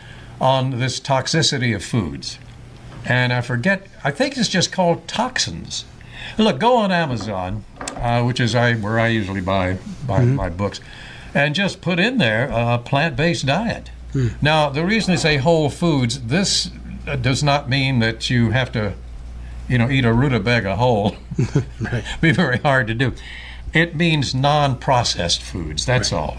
on 0.41 0.79
this 0.79 1.01
toxicity 1.01 1.75
of 1.75 1.85
foods, 1.85 2.39
and 3.05 3.33
I 3.33 3.41
forget. 3.41 3.87
I 4.05 4.11
think 4.11 4.37
it's 4.37 4.49
just 4.49 4.73
called 4.73 5.07
Toxins. 5.07 5.85
Look, 6.39 6.59
go 6.61 6.77
on 6.77 6.93
Amazon, 6.93 7.65
uh, 7.97 8.23
which 8.23 8.41
is 8.41 8.55
I 8.55 8.75
where 8.75 8.99
I 8.99 9.09
usually 9.09 9.41
buy 9.41 9.79
buy 10.07 10.25
my 10.25 10.49
books, 10.49 10.81
and 11.35 11.55
just 11.55 11.81
put 11.81 11.99
in 11.99 12.19
there 12.19 12.49
a 12.53 12.79
plant-based 12.79 13.47
diet. 13.47 13.91
Now, 14.43 14.71
the 14.71 14.85
reason 14.85 15.13
they 15.13 15.17
say 15.21 15.37
whole 15.37 15.71
foods, 15.71 16.21
this 16.23 16.71
uh, 17.07 17.17
does 17.17 17.43
not 17.43 17.69
mean 17.69 18.01
that 18.01 18.29
you 18.29 18.51
have 18.51 18.73
to, 18.73 18.95
you 19.69 19.79
know, 19.79 19.89
eat 19.89 20.05
a 20.05 20.13
rutabaga 20.13 20.77
whole. 20.77 21.17
Be 22.21 22.33
very 22.33 22.59
hard 22.59 22.87
to 22.89 22.95
do. 22.95 23.13
It 23.73 23.95
means 23.95 24.35
non-processed 24.35 25.43
foods. 25.43 25.87
That's 25.87 26.13
all. 26.13 26.39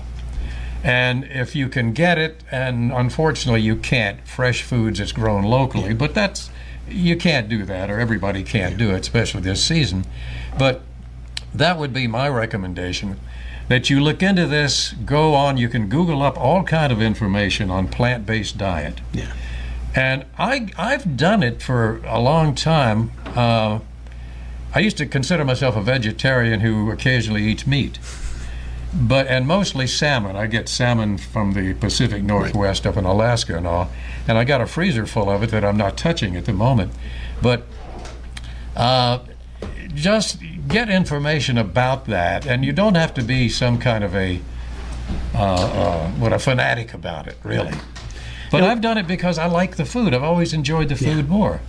And 0.84 1.26
if 1.26 1.56
you 1.56 1.70
can 1.70 1.94
get 1.94 2.18
it, 2.18 2.44
and 2.52 2.92
unfortunately 2.92 3.62
you 3.62 3.76
can't, 3.76 4.28
fresh 4.28 4.64
foods 4.64 5.00
it's 5.00 5.12
grown 5.12 5.44
locally, 5.44 5.94
but 5.94 6.14
that's 6.16 6.50
you 6.90 7.16
can't 7.16 7.48
do 7.48 7.64
that, 7.66 7.90
or 7.90 8.00
everybody 8.00 8.44
can't 8.44 8.78
do 8.78 8.90
it, 8.92 9.02
especially 9.02 9.42
this 9.42 9.64
season. 9.64 10.06
But 10.58 10.82
that 11.54 11.78
would 11.78 11.94
be 11.94 12.08
my 12.08 12.28
recommendation 12.28 13.20
that 13.70 13.90
you 13.90 14.02
look 14.02 14.22
into 14.24 14.48
this 14.48 14.94
go 15.06 15.34
on 15.34 15.56
you 15.56 15.70
can 15.70 15.88
google 15.88 16.22
up 16.22 16.38
all 16.38 16.64
kind 16.64 16.92
of 16.92 17.02
information 17.02 17.70
on 17.70 17.88
plant-based 17.88 18.58
diet 18.58 19.00
Yeah. 19.14 19.32
and 19.96 20.26
I, 20.38 20.70
I've 20.78 21.16
done 21.16 21.42
it 21.44 21.62
for 21.62 22.02
a 22.06 22.20
long 22.20 22.54
time. 22.56 23.12
Uh, 23.28 23.80
I 24.74 24.80
used 24.80 24.98
to 24.98 25.06
consider 25.06 25.44
myself 25.44 25.76
a 25.76 25.82
vegetarian 25.82 26.62
who 26.62 26.92
occasionally 26.92 27.44
eats 27.44 27.68
meat, 27.68 28.00
but 28.94 29.28
and 29.28 29.46
mostly 29.46 29.86
salmon. 29.86 30.36
I 30.36 30.48
get 30.48 30.70
salmon 30.70 31.18
from 31.18 31.54
the 31.54 31.74
Pacific 31.74 32.24
Northwest 32.24 32.88
up 32.88 32.96
in 32.96 33.06
Alaska 33.06 33.58
and 33.58 33.68
all, 33.68 33.90
and 34.28 34.38
I 34.38 34.44
got 34.44 34.62
a 34.62 34.66
freezer 34.68 35.06
full 35.06 35.30
of 35.30 35.44
it 35.44 35.52
that 35.52 35.66
I'm 35.66 35.78
not 35.78 35.98
touching 35.98 36.38
at 36.38 36.46
the 36.46 36.54
moment. 36.54 36.94
But 37.42 37.66
uh, 38.76 39.20
just 39.94 40.40
get 40.68 40.90
information 40.90 41.58
about 41.58 42.06
that, 42.06 42.48
and 42.48 42.64
you 42.64 42.72
don't 42.72 42.96
have 42.96 43.14
to 43.16 43.24
be 43.24 43.50
some 43.50 43.78
kind 43.78 44.04
of 44.04 44.16
a 44.16 44.40
uh, 45.36 45.38
uh, 45.38 46.10
what 46.12 46.32
a 46.32 46.40
fanatic 46.40 46.94
about 46.94 47.28
it, 47.28 47.38
really. 47.44 47.74
But 48.52 48.64
I've 48.64 48.82
done 48.82 48.98
it 48.98 49.08
because 49.08 49.38
I 49.38 49.48
like 49.48 49.78
the 49.78 49.86
food. 49.86 50.14
I've 50.14 50.24
always 50.24 50.54
enjoyed 50.54 50.90
the 50.90 50.96
food 50.96 51.30
more, 51.30 51.62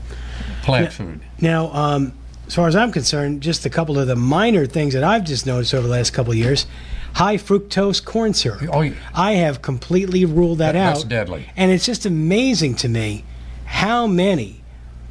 plant 0.63 0.93
food. 0.93 1.21
Now, 1.41 1.73
um, 1.73 2.13
as 2.53 2.57
far 2.57 2.69
as 2.69 2.77
I'm 2.77 2.93
concerned, 2.93 3.41
just 3.41 3.65
a 3.65 3.71
couple 3.71 3.99
of 3.99 4.09
the 4.09 4.15
minor 4.15 4.67
things 4.67 4.93
that 4.93 5.03
I've 5.03 5.25
just 5.25 5.47
noticed 5.47 5.73
over 5.73 5.87
the 5.87 5.93
last 5.95 6.13
couple 6.13 6.33
of 6.33 6.37
years. 6.37 6.67
High 7.15 7.39
fructose 7.39 8.05
corn 8.05 8.35
syrup. 8.35 8.69
Oh, 8.71 8.83
yeah. 8.83 8.93
I 9.15 9.33
have 9.37 9.63
completely 9.63 10.27
ruled 10.27 10.59
that, 10.59 10.73
That- 10.73 10.77
out. 10.87 10.93
that's 10.97 11.05
deadly. 11.05 11.47
And 11.57 11.71
it's 11.73 11.87
just 11.87 12.05
amazing 12.05 12.75
to 12.75 12.91
me 12.91 13.25
how 13.65 14.07
many 14.07 14.63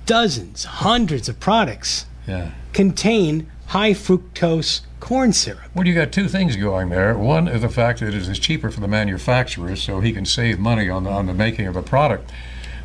dozens, 0.06 0.66
hundreds 0.66 1.28
of 1.28 1.40
products 1.40 2.06
Yeah. 2.28 2.52
contain 2.74 3.48
high 3.68 3.94
fructose 3.94 4.82
corn 5.00 5.34
syrup. 5.34 5.62
Well, 5.74 5.88
you 5.88 5.96
got 5.96 6.12
two 6.12 6.28
things 6.28 6.56
going 6.58 6.90
there. 6.90 7.18
One 7.18 7.48
is 7.48 7.62
the 7.64 7.70
fact 7.70 8.02
that 8.02 8.10
it 8.14 8.22
is 8.30 8.38
cheaper 8.38 8.70
for 8.70 8.82
the 8.82 8.88
manufacturer, 8.88 9.76
so 9.76 10.00
he 10.00 10.12
can 10.14 10.28
save 10.28 10.60
money 10.60 10.92
on 10.92 11.06
the, 11.06 11.10
on 11.10 11.26
the 11.26 11.34
making 11.34 11.66
of 11.66 11.74
the 11.74 11.82
product. 11.82 12.30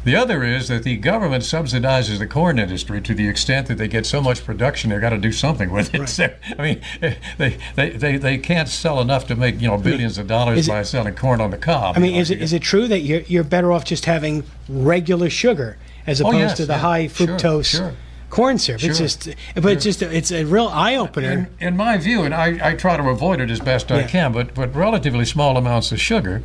The 0.07 0.14
other 0.14 0.44
is 0.44 0.68
that 0.68 0.84
the 0.84 0.96
government 0.98 1.42
subsidizes 1.42 2.20
the 2.20 2.28
corn 2.28 2.61
industry 2.61 3.00
to 3.00 3.12
the 3.12 3.26
extent 3.26 3.66
that 3.66 3.76
they 3.76 3.88
get 3.88 4.07
so 4.07 4.20
much 4.20 4.44
production, 4.44 4.90
they've 4.90 5.00
got 5.00 5.11
to 5.11 5.18
do 5.18 5.32
something 5.32 5.68
with 5.68 5.92
it. 5.94 6.09
So, 6.16 6.32
I 6.57 6.62
mean, 6.62 6.80
eh, 7.02 7.14
they, 7.38 7.59
they, 7.74 7.90
they, 7.90 8.16
they 8.16 8.38
can't 8.38 8.68
sell 8.68 9.00
enough 9.00 9.26
to 9.26 9.34
make 9.34 9.61
you 9.61 9.66
know 9.66 9.76
billions 9.76 10.16
of 10.16 10.28
dollars 10.28 10.61
is 10.61 10.68
it- 10.68 10.70
by 10.70 10.82
selling 10.84 11.16
corn 11.16 11.40
on 11.40 11.50
the 11.50 11.59
cob. 11.59 11.96
I 11.96 11.98
mean, 11.98 12.11
you 12.11 12.16
know, 12.18 12.20
is 12.20 12.30
it, 12.30 12.40
is 12.40 12.52
it 12.52 12.62
true 12.62 12.86
that 12.86 13.00
you're, 13.00 13.22
you're 13.22 13.42
better 13.42 13.72
off 13.72 13.84
just 13.84 14.04
having 14.04 14.44
regular 14.68 15.28
sugar 15.28 15.76
as 16.07 16.20
oh, 16.20 16.28
opposed 16.28 16.36
Oh, 16.36 16.38
yes, 16.38 16.57
to 16.59 16.66
the 16.66 16.74
yeah. 16.74 16.78
high 16.78 17.07
fructose 17.07 17.76
sure. 17.76 17.94
corn 18.30 18.59
syrup? 18.59 18.84
It's 18.84 18.98
just, 18.98 19.28
but 19.57 19.72
it's 19.72 19.82
just, 19.82 20.02
it's 20.02 20.30
a 20.30 20.44
real 20.44 20.68
eye 20.68 20.94
opener. 20.94 21.50
In, 21.59 21.68
in 21.68 21.76
my 21.76 21.98
view, 21.98 22.22
and 22.22 22.32
I, 22.32 22.70
I 22.70 22.74
try 22.76 22.96
to 22.96 23.09
avoid 23.09 23.40
it 23.40 23.50
as 23.50 23.59
best 23.59 23.90
I 23.90 24.04
can, 24.04 24.30
but, 24.30 24.54
but 24.54 24.72
relatively 24.72 25.24
small 25.24 25.57
amounts 25.57 25.90
of 25.90 26.00
sugar, 26.00 26.44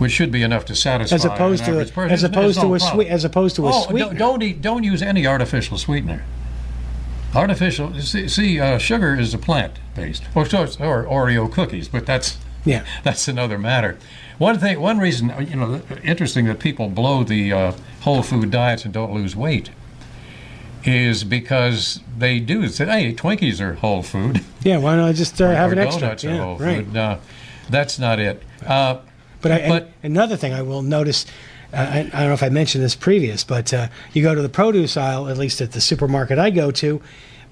which 0.00 0.12
should 0.12 0.32
be 0.32 0.42
enough 0.42 0.64
to 0.64 0.74
satisfy 0.74 1.14
As 1.14 1.26
opposed 1.26 1.62
to 1.66 1.72
person, 1.72 2.10
as 2.10 2.24
opposed 2.24 2.58
to 2.58 2.66
no 2.66 2.74
a 2.74 2.78
problem. 2.78 2.96
sweet- 2.96 3.08
as 3.08 3.22
opposed 3.22 3.56
to 3.56 3.66
a 3.66 3.68
oh, 3.68 3.72
don't- 3.72 3.88
sweetener. 3.90 4.18
Don't 4.18 4.42
eat, 4.42 4.62
don't 4.62 4.82
use 4.82 5.02
any 5.02 5.26
artificial 5.26 5.76
sweetener. 5.76 6.24
Artificial. 7.34 7.94
See, 8.00 8.26
see 8.26 8.58
uh, 8.58 8.78
sugar 8.78 9.14
is 9.14 9.34
a 9.34 9.38
plant 9.38 9.74
based, 9.94 10.22
or 10.34 10.40
or 10.44 11.04
Oreo 11.04 11.52
cookies, 11.52 11.86
but 11.86 12.06
that's 12.06 12.38
Yeah. 12.64 12.82
that's 13.04 13.28
another 13.28 13.58
matter. 13.58 13.98
One 14.38 14.58
thing, 14.58 14.80
one 14.80 14.98
reason, 14.98 15.30
uh, 15.30 15.40
you 15.40 15.54
know, 15.54 15.82
interesting 16.02 16.46
that 16.46 16.58
people 16.60 16.88
blow 16.88 17.22
the 17.22 17.52
uh, 17.52 17.72
whole 18.00 18.22
food 18.22 18.50
diets 18.50 18.86
and 18.86 18.94
don't 18.94 19.12
lose 19.12 19.36
weight 19.36 19.68
is 20.82 21.24
because 21.24 22.00
they 22.16 22.40
do 22.40 22.68
say, 22.68 22.86
"Hey, 22.86 23.14
Twinkies 23.14 23.60
are 23.60 23.74
whole 23.74 24.02
food." 24.02 24.40
Yeah, 24.64 24.78
why 24.78 24.96
not 24.96 25.08
I 25.10 25.12
just 25.12 25.38
uh, 25.42 25.50
have 25.54 25.70
or 25.70 25.72
an 25.74 25.78
extra? 25.80 26.00
donuts 26.00 26.24
are 26.24 26.30
Yeah, 26.30 26.38
whole 26.42 26.56
right. 26.56 26.76
food. 26.78 26.92
No, 26.94 27.18
that's 27.68 27.98
not 27.98 28.18
it. 28.18 28.42
Uh, 28.66 28.96
But, 29.40 29.52
I, 29.52 29.68
But- 29.68 29.90
another 30.02 30.36
thing 30.36 30.52
I 30.52 30.62
will 30.62 30.82
notice, 30.82 31.26
uh, 31.72 31.76
I, 31.76 31.98
I 32.00 32.02
don't 32.20 32.28
know 32.28 32.32
if 32.34 32.42
I 32.42 32.48
mentioned 32.48 32.84
this 32.84 32.94
previous, 32.94 33.44
but 33.44 33.72
uh, 33.72 33.88
you 34.12 34.22
go 34.22 34.34
to 34.34 34.42
the 34.42 34.48
produce 34.48 34.96
aisle, 34.96 35.28
at 35.28 35.38
least 35.38 35.60
at 35.60 35.72
the 35.72 35.80
supermarket 35.80 36.38
I 36.38 36.50
go 36.50 36.70
to, 36.72 37.00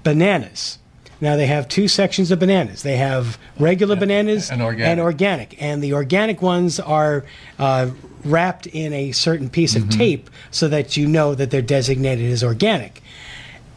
bananas. 0.03 0.77
Now 1.21 1.35
they 1.35 1.47
have 1.47 1.67
two 1.67 1.89
sections 1.89 2.31
of 2.31 2.39
bananas. 2.39 2.81
They 2.83 2.95
have 2.95 3.37
regular 3.59 3.97
bananas 3.97 4.49
and 4.49 4.61
organic. 4.61 4.87
and 4.89 4.99
organic, 5.01 5.61
and 5.61 5.83
the 5.83 5.91
organic 5.93 6.41
ones 6.41 6.79
are 6.79 7.25
uh, 7.57 7.89
wrapped 8.23 8.67
in 8.67 8.93
a 8.93 9.11
certain 9.11 9.49
piece 9.49 9.73
Mm-hmm. 9.75 9.89
of 9.89 9.95
tape 9.97 10.29
so 10.51 10.69
that 10.69 10.95
you 10.95 11.07
know 11.07 11.35
that 11.35 11.51
they're 11.51 11.61
designated 11.61 12.31
as 12.31 12.41
organic. 12.43 13.01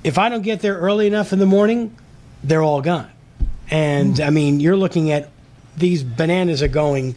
If 0.04 0.18
I 0.18 0.28
don't 0.28 0.42
get 0.42 0.60
there 0.60 0.76
early 0.78 1.06
enough 1.08 1.32
in 1.32 1.40
the 1.40 1.46
morning, 1.46 1.96
they're 2.44 2.62
all 2.62 2.80
gone. 2.80 3.10
And 3.70 4.20
I 4.20 4.30
mean, 4.30 4.60
you're 4.60 4.76
looking 4.76 5.10
at 5.10 5.30
these 5.76 6.02
bananas 6.04 6.62
are 6.62 6.68
going, 6.68 7.14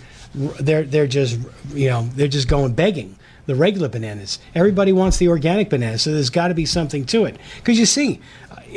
they're 0.59 0.83
they're 0.83 1.07
just 1.07 1.39
you 1.73 1.89
know 1.89 2.09
they're 2.15 2.27
just 2.27 2.47
going 2.47 2.73
begging. 2.73 3.17
The 3.45 3.55
regular 3.55 3.87
bananas. 3.87 4.39
Everybody 4.55 4.91
wants 4.91 5.17
the 5.17 5.27
organic 5.27 5.69
banana, 5.69 5.99
so 5.99 6.11
there's 6.11 6.31
got 6.31 6.47
to 6.47 6.55
be 6.55 6.65
something 6.65 7.05
to 7.05 7.25
it. 7.25 7.37
Because 7.57 7.77
you 7.77 7.85
see, 7.85 8.19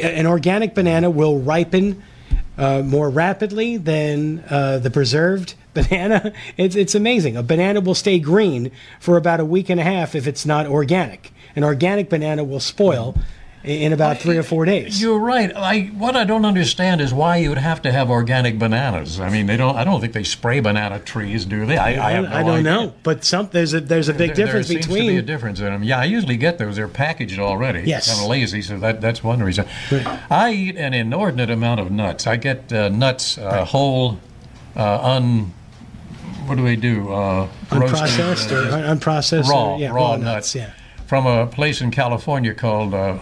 an 0.02 0.26
organic 0.26 0.74
banana 0.74 1.08
will 1.08 1.38
ripen 1.40 2.02
uh, 2.58 2.82
more 2.82 3.08
rapidly 3.08 3.78
than 3.78 4.44
uh, 4.50 4.78
the 4.78 4.90
preserved 4.90 5.54
banana. 5.74 6.32
It's 6.56 6.76
it's 6.76 6.94
amazing. 6.94 7.36
A 7.36 7.42
banana 7.42 7.80
will 7.80 7.94
stay 7.94 8.18
green 8.18 8.70
for 9.00 9.16
about 9.16 9.40
a 9.40 9.44
week 9.44 9.70
and 9.70 9.80
a 9.80 9.84
half 9.84 10.14
if 10.14 10.26
it's 10.26 10.44
not 10.44 10.66
organic. 10.66 11.32
An 11.56 11.64
organic 11.64 12.10
banana 12.10 12.44
will 12.44 12.60
spoil 12.60 13.16
in 13.64 13.92
about 13.92 14.18
three 14.18 14.36
or 14.36 14.42
four 14.42 14.64
days. 14.64 15.00
You're 15.02 15.18
right. 15.18 15.54
I, 15.54 15.86
what 15.96 16.16
I 16.16 16.24
don't 16.24 16.44
understand 16.44 17.00
is 17.00 17.12
why 17.12 17.38
you 17.38 17.48
would 17.48 17.58
have 17.58 17.82
to 17.82 17.92
have 17.92 18.08
organic 18.08 18.58
bananas. 18.58 19.18
I 19.20 19.28
mean, 19.30 19.46
they 19.46 19.56
don't. 19.56 19.76
I 19.76 19.84
don't 19.84 20.00
think 20.00 20.12
they 20.12 20.22
spray 20.24 20.60
banana 20.60 21.00
trees, 21.00 21.44
do 21.44 21.66
they? 21.66 21.76
I, 21.76 22.08
I, 22.08 22.12
have 22.12 22.24
no 22.24 22.30
I 22.36 22.42
don't 22.42 22.50
idea. 22.50 22.62
know, 22.62 22.94
but 23.02 23.24
some 23.24 23.48
there's 23.52 23.74
a 23.74 23.80
there's 23.80 24.08
a 24.08 24.14
big 24.14 24.34
There- 24.34 24.46
difference 24.46 24.68
there 24.68 24.76
seems 24.76 24.86
between 24.86 25.06
to 25.06 25.12
be 25.12 25.18
a 25.18 25.22
difference 25.22 25.58
in 25.60 25.66
them. 25.66 25.82
Yeah, 25.82 25.98
I 25.98 26.04
usually 26.04 26.36
get 26.36 26.58
those. 26.58 26.76
They're 26.76 26.88
packaged 26.88 27.38
already. 27.38 27.82
Yes. 27.82 28.10
Of 28.12 28.26
lazy, 28.28 28.62
so 28.62 28.78
that 28.78 29.00
that's 29.00 29.22
one 29.24 29.42
reason. 29.42 29.66
I 30.30 30.52
eat 30.52 30.76
an 30.76 30.94
inordinate 30.94 31.50
amount 31.50 31.80
of 31.80 31.90
nuts. 31.90 32.26
I 32.26 32.36
get 32.36 32.72
uh, 32.72 32.88
nuts 32.88 33.38
uh, 33.38 33.64
whole, 33.64 34.18
uh, 34.76 35.00
un. 35.02 35.52
What 36.46 36.56
do 36.56 36.64
they 36.64 36.76
do? 36.76 37.12
Uh, 37.12 37.48
roasted, 37.70 37.98
unprocessed 37.98 38.52
uh, 38.52 38.76
or 38.76 38.94
unprocessed 38.96 39.48
raw, 39.48 39.74
or, 39.74 39.78
yeah, 39.78 39.90
raw, 39.90 40.16
nuts. 40.16 40.54
Yeah, 40.54 40.72
From 41.06 41.26
a 41.26 41.46
place 41.46 41.82
in 41.82 41.90
California 41.90 42.54
called 42.54 42.94
uh, 42.94 43.18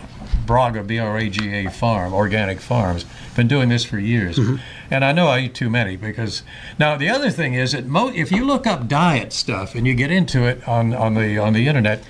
Braga, 0.46 0.82
B 0.82 0.98
R 0.98 1.18
A 1.18 1.28
G 1.28 1.52
A 1.52 1.70
Farm, 1.70 2.14
Organic 2.14 2.60
Farms. 2.60 3.04
Been 3.34 3.48
doing 3.48 3.68
this 3.68 3.84
for 3.84 3.98
years. 3.98 4.38
Mm-hmm. 4.38 4.56
And 4.90 5.04
I 5.04 5.12
know 5.12 5.26
I 5.26 5.40
eat 5.40 5.54
too 5.54 5.68
many 5.68 5.96
because. 5.96 6.42
Now, 6.78 6.96
the 6.96 7.08
other 7.08 7.30
thing 7.30 7.54
is 7.54 7.72
that 7.72 7.86
mo- 7.86 8.12
if 8.14 8.30
you 8.30 8.44
look 8.44 8.66
up 8.66 8.88
diet 8.88 9.32
stuff 9.32 9.74
and 9.74 9.86
you 9.86 9.94
get 9.94 10.10
into 10.10 10.44
it 10.44 10.66
on, 10.68 10.94
on, 10.94 11.14
the, 11.14 11.38
on 11.38 11.52
the 11.52 11.66
internet 11.66 12.04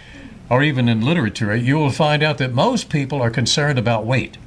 or 0.48 0.62
even 0.62 0.88
in 0.88 1.00
literature, 1.00 1.56
you 1.56 1.76
will 1.76 1.90
find 1.90 2.22
out 2.22 2.38
that 2.38 2.52
most 2.52 2.88
people 2.88 3.20
are 3.20 3.30
concerned 3.30 3.78
about 3.78 4.04
weight. 4.04 4.38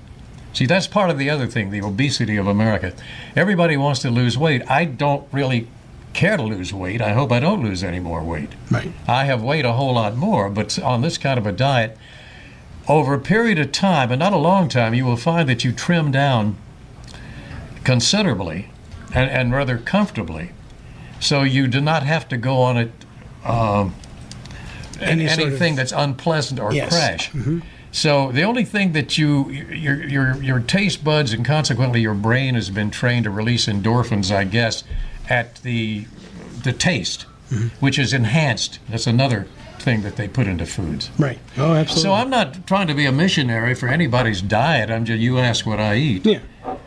See, 0.53 0.65
that's 0.65 0.87
part 0.87 1.09
of 1.09 1.17
the 1.17 1.29
other 1.29 1.47
thing, 1.47 1.69
the 1.69 1.81
obesity 1.81 2.37
of 2.37 2.47
America. 2.47 2.93
Everybody 3.35 3.77
wants 3.77 3.99
to 4.01 4.09
lose 4.09 4.37
weight. 4.37 4.61
I 4.69 4.85
don't 4.85 5.27
really 5.31 5.67
care 6.13 6.37
to 6.37 6.43
lose 6.43 6.73
weight. 6.73 7.01
I 7.01 7.13
hope 7.13 7.31
I 7.31 7.39
don't 7.39 7.63
lose 7.63 7.83
any 7.83 7.99
more 7.99 8.23
weight. 8.23 8.49
Right. 8.71 8.91
I 9.07 9.25
have 9.25 9.43
weighed 9.43 9.65
a 9.65 9.73
whole 9.73 9.93
lot 9.93 10.15
more, 10.15 10.49
but 10.49 10.79
on 10.79 11.01
this 11.01 11.17
kind 11.17 11.37
of 11.37 11.45
a 11.45 11.51
diet, 11.51 11.97
over 12.89 13.13
a 13.13 13.19
period 13.19 13.59
of 13.59 13.71
time, 13.71 14.11
and 14.11 14.19
not 14.19 14.33
a 14.33 14.37
long 14.37 14.67
time, 14.67 14.93
you 14.95 15.05
will 15.05 15.15
find 15.15 15.47
that 15.47 15.63
you 15.63 15.71
trim 15.71 16.11
down 16.11 16.57
considerably 17.83 18.69
and, 19.13 19.29
and 19.29 19.51
rather 19.53 19.77
comfortably. 19.77 20.51
So 21.19 21.43
you 21.43 21.67
do 21.67 21.81
not 21.81 22.03
have 22.03 22.27
to 22.29 22.37
go 22.37 22.61
on 22.61 22.77
it 22.77 22.91
um, 23.45 23.95
Any 24.99 25.27
sort 25.27 25.39
of- 25.39 25.47
anything 25.49 25.75
that's 25.75 25.91
unpleasant 25.91 26.59
or 26.59 26.73
Yes. 26.73 26.89
crash. 26.89 27.31
So 27.91 28.31
the 28.31 28.43
only 28.43 28.65
thing 28.65 28.91
that 28.93 29.17
you 29.17 29.49
your 29.49 30.03
your 30.07 30.43
your 30.43 30.59
taste 30.59 31.03
buds 31.03 31.33
and 31.33 31.43
consequently 31.43 32.01
your 32.01 32.13
brain 32.13 32.53
has 32.53 32.69
been 32.69 32.91
trained 32.91 33.23
to 33.23 33.31
release 33.31 33.65
endorphins, 33.65 34.29
I 34.35 34.43
guess, 34.43 34.83
at 35.27 35.55
the 35.63 36.05
the 36.63 36.71
taste, 36.73 37.25
which 37.79 37.97
is 37.97 38.13
enhanced. 38.13 38.77
That's 38.89 39.07
another 39.07 39.47
thing 39.81 40.01
that 40.03 40.15
they 40.15 40.27
put 40.27 40.47
into 40.47 40.65
foods. 40.65 41.09
Right. 41.17 41.39
Oh, 41.57 41.73
absolutely. 41.73 42.03
So 42.03 42.13
I'm 42.13 42.29
not 42.29 42.67
trying 42.67 42.87
to 42.87 42.93
be 42.93 43.05
a 43.05 43.11
missionary 43.11 43.73
for 43.75 43.87
anybody's 43.89 44.41
diet. 44.41 44.89
I'm 44.89 45.05
just 45.05 45.19
you 45.19 45.39
ask 45.39 45.65
what 45.65 45.79
I 45.79 45.95
eat, 45.95 46.25
Yeah. 46.25 46.39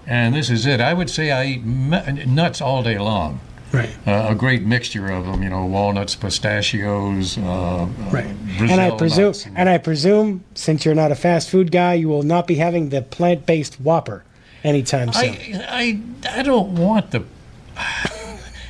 and 0.07 0.35
this 0.35 0.51
is 0.51 0.67
it. 0.67 0.81
I 0.81 0.95
would 0.95 1.11
say 1.11 1.31
I 1.31 1.45
eat 1.47 1.65
nuts 1.65 2.61
all 2.61 2.83
day 2.83 2.99
long. 2.99 3.41
Right. 3.73 3.89
Uh, 4.07 4.27
a 4.29 4.35
great 4.35 4.63
mixture 4.65 5.11
of 5.11 5.25
them, 5.25 5.43
you 5.43 5.49
know, 5.49 5.65
walnuts, 5.65 6.15
pistachios, 6.15 7.39
uh, 7.39 7.87
Right. 8.11 8.27
uh, 8.27 8.65
And 8.65 8.81
I 8.83 8.91
presume, 8.91 9.25
nuts 9.29 9.47
and 9.57 9.69
I 9.69 9.79
presume, 9.79 10.45
since 10.55 10.85
you're 10.85 10.95
not 10.95 11.11
a 11.11 11.15
fast 11.15 11.49
food 11.49 11.73
guy, 11.73 11.95
you 11.95 12.09
will 12.09 12.23
not 12.23 12.47
be 12.47 12.57
having 12.57 12.91
the 12.91 13.01
plant-based 13.01 13.81
Whopper 13.81 14.25
anytime 14.63 15.11
soon. 15.15 15.35
I, 15.35 16.01
I, 16.31 16.39
I 16.41 16.43
don't 16.43 16.75
want 16.75 17.13
the. 17.13 17.23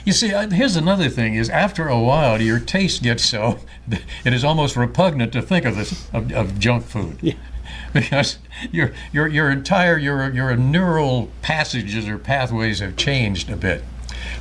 You 0.04 0.12
see, 0.12 0.28
here's 0.28 0.76
another 0.76 1.08
thing: 1.08 1.34
is 1.34 1.48
after 1.48 1.88
a 1.88 1.98
while, 1.98 2.40
your 2.40 2.58
taste 2.58 3.02
gets 3.02 3.24
so 3.24 3.58
it 4.24 4.32
is 4.32 4.44
almost 4.44 4.76
repugnant 4.76 5.32
to 5.32 5.42
think 5.42 5.64
of 5.64 5.76
this 5.76 6.08
of, 6.12 6.32
of 6.32 6.58
junk 6.58 6.84
food. 6.84 7.18
Yeah. 7.20 7.34
Because 7.92 8.38
your 8.70 8.92
your 9.12 9.28
your 9.28 9.50
entire 9.50 9.98
your 9.98 10.30
your 10.32 10.56
neural 10.56 11.30
passages 11.42 12.08
or 12.08 12.18
pathways 12.18 12.80
have 12.80 12.96
changed 12.96 13.50
a 13.50 13.56
bit. 13.56 13.84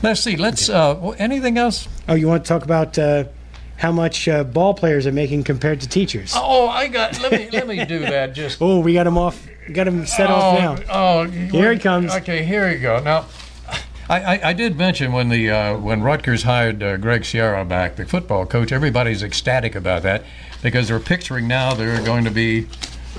Let's 0.02 0.22
see. 0.22 0.38
Let's. 0.38 0.70
Uh, 0.70 1.16
anything 1.18 1.58
else? 1.58 1.88
oh, 2.08 2.16
you 2.16 2.28
want 2.28 2.46
to 2.46 2.48
talk 2.48 2.64
about 2.64 2.98
uh, 2.98 3.26
how 3.78 3.92
much 3.92 4.28
uh, 4.28 4.44
ball 4.44 4.74
players 4.74 5.06
are 5.06 5.12
making 5.12 5.44
compared 5.44 5.82
to 5.82 5.90
teachers? 5.90 6.34
Oh, 6.36 6.70
I 6.70 6.88
got. 6.88 7.22
Let 7.22 7.32
me 7.32 7.50
let 7.52 7.68
me 7.68 7.84
do 7.86 8.00
that. 8.14 8.34
Just. 8.34 8.62
Oh, 8.62 8.80
we 8.80 8.94
got 8.94 9.06
him 9.08 9.18
off. 9.18 9.46
Got 9.74 9.88
him 9.88 10.06
set 10.06 10.30
off 10.30 10.60
now. 10.60 10.78
Oh, 10.90 11.26
Here 11.26 11.74
he 11.74 11.80
comes. 11.80 12.14
Okay, 12.14 12.44
here 12.44 12.72
you 12.72 12.80
go. 12.80 13.02
Now, 13.02 13.26
I, 14.12 14.36
I, 14.36 14.50
I 14.50 14.54
did 14.54 14.78
mention 14.78 15.14
when 15.14 15.30
the 15.30 15.50
uh, 15.50 15.78
when 15.78 16.04
Rutgers 16.04 16.44
hired 16.44 16.84
uh, 16.84 16.98
Greg 16.98 17.22
Schiano 17.22 17.68
back, 17.68 17.96
the 17.96 18.06
football 18.06 18.46
coach. 18.46 18.72
Everybody's 18.74 19.24
ecstatic 19.24 19.74
about 19.74 20.04
that 20.04 20.24
because 20.62 20.90
they're 20.90 21.00
picturing 21.00 21.48
now 21.48 21.74
they're 21.74 22.04
going 22.04 22.26
to 22.26 22.32
be, 22.32 22.68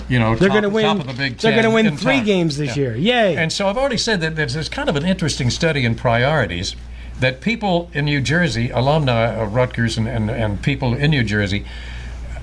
you 0.09 0.19
know, 0.19 0.37
They're 0.37 0.51
going 0.51 0.63
to 0.65 0.69
win. 0.69 0.85
top 0.85 1.01
of 1.01 1.07
the 1.07 1.15
Big 1.15 1.39
they're 1.39 1.53
going 1.53 1.65
to 1.65 1.71
win 1.71 1.97
three 1.97 2.17
town. 2.17 2.25
games 2.27 2.59
this 2.59 2.77
Yeah. 2.77 2.83
year. 2.83 2.97
Yay! 2.97 3.37
And 3.39 3.51
so 3.51 3.69
I've 3.69 3.79
already 3.79 3.97
said 3.97 4.21
that 4.21 4.37
there's, 4.37 4.53
there's 4.55 4.69
kind 4.69 4.89
of 4.91 4.97
an 4.97 5.05
interesting 5.07 5.49
study 5.49 5.85
in 5.87 5.95
priorities 5.95 6.77
that 7.21 7.41
people 7.41 7.91
in 7.95 8.05
New 8.05 8.21
Jersey, 8.21 8.69
alumni 8.71 9.29
of 9.33 9.55
Rutgers 9.55 9.97
and, 9.97 10.07
and, 10.07 10.31
and 10.31 10.63
people 10.63 10.95
in 10.95 11.11
New 11.11 11.25
Jersey, 11.25 11.65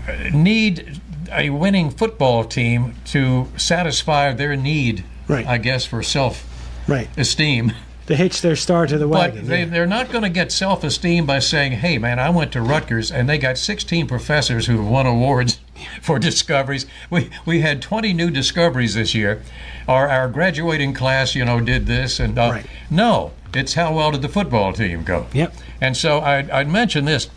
uh, 0.07 0.29
need 0.33 0.99
a 1.31 1.51
winning 1.51 1.91
football 1.91 2.43
team 2.43 2.95
to 3.05 3.47
satisfy 3.57 4.33
their 4.33 4.55
need, 4.55 5.03
Right. 5.27 5.45
I 5.45 5.59
guess, 5.59 5.85
for 5.85 6.01
self 6.01 6.47
right. 6.87 7.07
esteem. 7.15 7.73
To 8.09 8.15
hitch 8.15 8.41
their 8.41 8.55
star 8.55 8.87
to 8.87 8.97
the 8.97 9.05
But 9.05 9.33
wagon. 9.33 9.45
they, 9.47 9.59
yeah. 9.59 9.65
they're 9.65 9.85
not 9.85 10.11
going 10.11 10.23
to 10.23 10.31
get 10.31 10.51
self 10.51 10.83
esteem 10.83 11.27
by 11.27 11.37
saying, 11.37 11.73
hey, 11.73 11.99
man, 11.99 12.17
I 12.17 12.31
went 12.31 12.51
to 12.53 12.61
Rutgers 12.61 13.11
and 13.11 13.29
they 13.29 13.37
got 13.37 13.55
16 13.55 14.07
professors 14.07 14.65
who 14.65 14.77
have 14.77 14.87
won 14.87 15.05
awards 15.05 15.59
for 16.01 16.17
discoveries. 16.17 16.87
We, 17.11 17.29
we 17.45 17.61
had 17.61 17.83
20 17.83 18.13
new 18.13 18.31
discoveries 18.31 18.95
this 18.95 19.13
year. 19.13 19.43
Our, 19.87 20.09
our 20.09 20.27
graduating 20.27 20.95
class, 20.95 21.35
you 21.35 21.45
know, 21.45 21.59
did 21.59 21.85
this. 21.85 22.19
and 22.19 22.35
uh, 22.39 22.49
Right. 22.49 22.65
No, 22.89 23.31
it's 23.53 23.75
how 23.75 23.93
well 23.93 24.09
did 24.09 24.23
the 24.23 24.27
football 24.27 24.73
team 24.73 25.03
go? 25.03 25.27
Yep. 25.31 25.53
And 25.79 25.95
so 25.95 26.19
I'd, 26.21 26.49
I'd 26.49 26.67
mention 26.67 27.05
this 27.05 27.29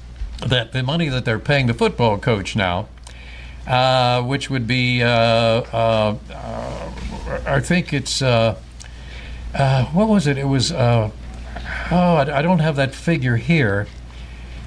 that 0.47 0.73
the 0.73 0.83
money 0.83 1.11
that 1.11 1.27
they're 1.27 1.39
paying 1.39 1.67
the 1.67 1.75
football 1.75 2.17
coach 2.17 2.57
now, 2.57 2.89
uh, 3.67 4.23
which 4.23 4.49
would 4.49 4.67
be, 4.67 5.03
uh, 5.03 5.07
uh, 5.09 6.17
uh, 6.33 6.89
I 7.47 7.61
think 7.61 7.93
it's, 7.93 8.23
uh, 9.55 9.85
what 9.87 10.09
was 10.09 10.27
it? 10.27 10.39
It 10.39 10.47
was, 10.47 10.73
uh, 10.73 11.11
oh, 11.91 12.15
I, 12.15 12.39
I 12.39 12.43
don't 12.43 12.61
have 12.61 12.77
that 12.77 12.95
figure 12.95 13.37
here. 13.37 13.87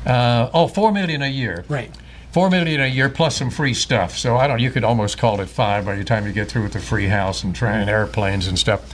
Uh, 0.05 0.49
oh, 0.53 0.67
four 0.67 0.91
million 0.91 1.21
a 1.21 1.27
year. 1.27 1.65
Right. 1.67 1.91
Four 2.31 2.49
million 2.49 2.81
a 2.81 2.87
year 2.87 3.09
plus 3.09 3.37
some 3.37 3.49
free 3.49 3.73
stuff. 3.73 4.17
So 4.17 4.37
I 4.37 4.47
don't. 4.47 4.59
You 4.59 4.69
could 4.69 4.83
almost 4.83 5.17
call 5.17 5.39
it 5.41 5.49
five 5.49 5.85
by 5.85 5.95
the 5.95 6.03
time 6.03 6.27
you 6.27 6.33
get 6.33 6.49
through 6.49 6.63
with 6.63 6.73
the 6.73 6.79
free 6.79 7.07
house 7.07 7.43
and 7.43 7.55
train 7.55 7.89
airplanes 7.89 8.47
and 8.47 8.59
stuff. 8.59 8.93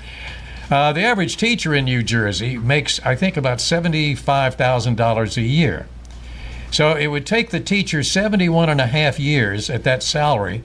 Uh, 0.69 0.93
the 0.93 1.01
average 1.01 1.35
teacher 1.35 1.73
in 1.73 1.85
New 1.85 2.01
Jersey 2.01 2.57
makes, 2.57 2.99
I 3.01 3.15
think, 3.15 3.35
about 3.35 3.59
seventy-five 3.59 4.55
thousand 4.55 4.95
dollars 4.95 5.37
a 5.37 5.41
year. 5.41 5.87
So 6.71 6.95
it 6.95 7.07
would 7.07 7.25
take 7.25 7.49
the 7.49 7.59
teacher 7.59 8.01
71 8.01 8.69
and 8.69 8.79
a 8.79 8.87
half 8.87 9.19
years 9.19 9.69
at 9.69 9.83
that 9.83 10.01
salary 10.01 10.63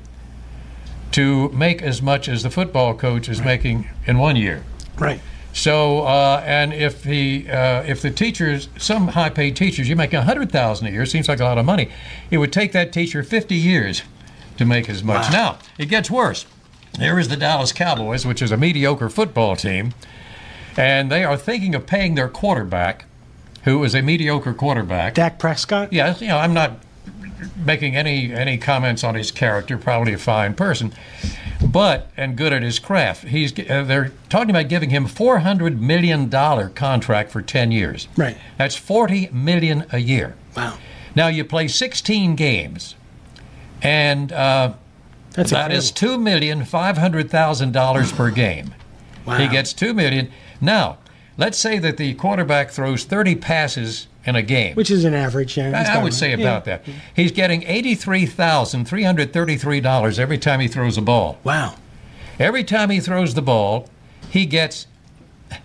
to 1.10 1.48
make 1.48 1.82
as 1.82 2.00
much 2.00 2.28
as 2.28 2.44
the 2.44 2.50
football 2.50 2.94
coach 2.94 3.28
is 3.28 3.40
making 3.42 3.88
in 4.06 4.18
one 4.18 4.36
year. 4.36 4.62
Right. 4.98 5.20
So, 5.52 6.00
uh, 6.00 6.42
and 6.44 6.74
if 6.74 7.02
the 7.02 7.48
uh, 7.50 7.82
if 7.84 8.02
the 8.02 8.10
teachers, 8.10 8.68
some 8.76 9.08
high-paid 9.08 9.56
teachers, 9.56 9.88
you 9.88 9.96
make 9.96 10.12
a 10.12 10.22
hundred 10.22 10.52
thousand 10.52 10.88
a 10.88 10.90
year, 10.90 11.06
seems 11.06 11.28
like 11.28 11.40
a 11.40 11.44
lot 11.44 11.56
of 11.56 11.64
money. 11.64 11.90
It 12.30 12.38
would 12.38 12.52
take 12.52 12.72
that 12.72 12.92
teacher 12.92 13.22
fifty 13.22 13.54
years 13.54 14.02
to 14.58 14.66
make 14.66 14.90
as 14.90 15.02
much. 15.02 15.32
Now 15.32 15.58
it 15.78 15.86
gets 15.86 16.10
worse. 16.10 16.44
There 16.98 17.18
is 17.18 17.28
the 17.28 17.36
Dallas 17.36 17.72
Cowboys, 17.72 18.26
which 18.26 18.42
is 18.42 18.50
a 18.50 18.56
mediocre 18.56 19.08
football 19.08 19.56
team, 19.56 19.94
and 20.76 21.10
they 21.10 21.24
are 21.24 21.36
thinking 21.36 21.74
of 21.74 21.86
paying 21.86 22.16
their 22.16 22.28
quarterback, 22.28 23.06
who 23.64 23.82
is 23.84 23.94
a 23.94 24.02
mediocre 24.02 24.54
quarterback. 24.54 25.14
Dak 25.14 25.38
Prescott. 25.38 25.92
Yes, 25.92 26.20
you 26.20 26.28
know, 26.28 26.38
I'm 26.38 26.54
not 26.54 26.80
making 27.64 27.96
any 27.96 28.32
any 28.32 28.58
comments 28.58 29.04
on 29.04 29.14
his 29.14 29.30
character. 29.30 29.78
Probably 29.78 30.12
a 30.12 30.18
fine 30.18 30.54
person, 30.54 30.92
but 31.76 32.10
and 32.16 32.38
good 32.38 32.54
at 32.54 32.62
his 32.62 32.78
craft. 32.78 33.24
He's 33.24 33.52
uh, 33.52 33.84
they're 33.84 34.10
talking 34.30 34.48
about 34.48 34.70
giving 34.70 34.88
him 34.88 35.06
400 35.06 35.78
million 35.78 36.30
dollar 36.30 36.70
contract 36.70 37.30
for 37.30 37.42
10 37.42 37.70
years. 37.70 38.08
Right. 38.16 38.34
That's 38.56 38.76
40 38.76 39.28
million 39.30 39.84
a 39.92 39.98
year. 39.98 40.36
Wow. 40.56 40.78
Now 41.14 41.26
you 41.26 41.44
play 41.44 41.68
16 41.68 42.34
games, 42.34 42.94
and 43.82 44.32
uh, 44.32 44.72
That's 45.32 45.50
that 45.50 45.70
is 45.70 45.90
two 45.90 46.16
million 46.16 46.64
five 46.64 46.96
hundred 46.96 47.30
thousand 47.30 47.72
dollars 47.72 48.10
per 48.10 48.30
game. 48.30 48.74
Wow. 49.26 49.36
He 49.36 49.46
gets 49.46 49.74
two 49.74 49.92
million. 49.92 50.30
Now, 50.62 50.96
let's 51.36 51.58
say 51.58 51.78
that 51.78 51.96
the 51.96 52.14
quarterback 52.14 52.70
throws 52.70 53.04
30 53.04 53.36
passes 53.36 54.06
in 54.24 54.34
a 54.36 54.42
game. 54.42 54.74
Which 54.74 54.90
is 54.90 55.04
an 55.04 55.14
average. 55.14 55.56
Yeah, 55.56 55.84
I, 55.94 55.98
I 55.98 56.02
would 56.02 56.14
say 56.14 56.30
Yeah. 56.30 56.36
about 56.36 56.64
that. 56.64 56.84
He's 57.14 57.30
getting 57.32 57.62
eighty-three 57.62 58.26
thousand 58.26 58.86
three 58.86 59.04
hundred 59.04 59.32
thirty-three 59.32 59.80
dollars 59.80 60.18
every 60.18 60.38
time 60.38 60.58
he 60.60 60.66
throws 60.68 60.98
a 60.98 61.02
ball. 61.02 61.38
Wow. 61.44 61.76
Every 62.40 62.64
time 62.64 62.90
he 62.90 62.98
throws 63.00 63.34
the 63.34 63.42
ball, 63.42 63.88
he 64.28 64.44
gets 64.44 64.88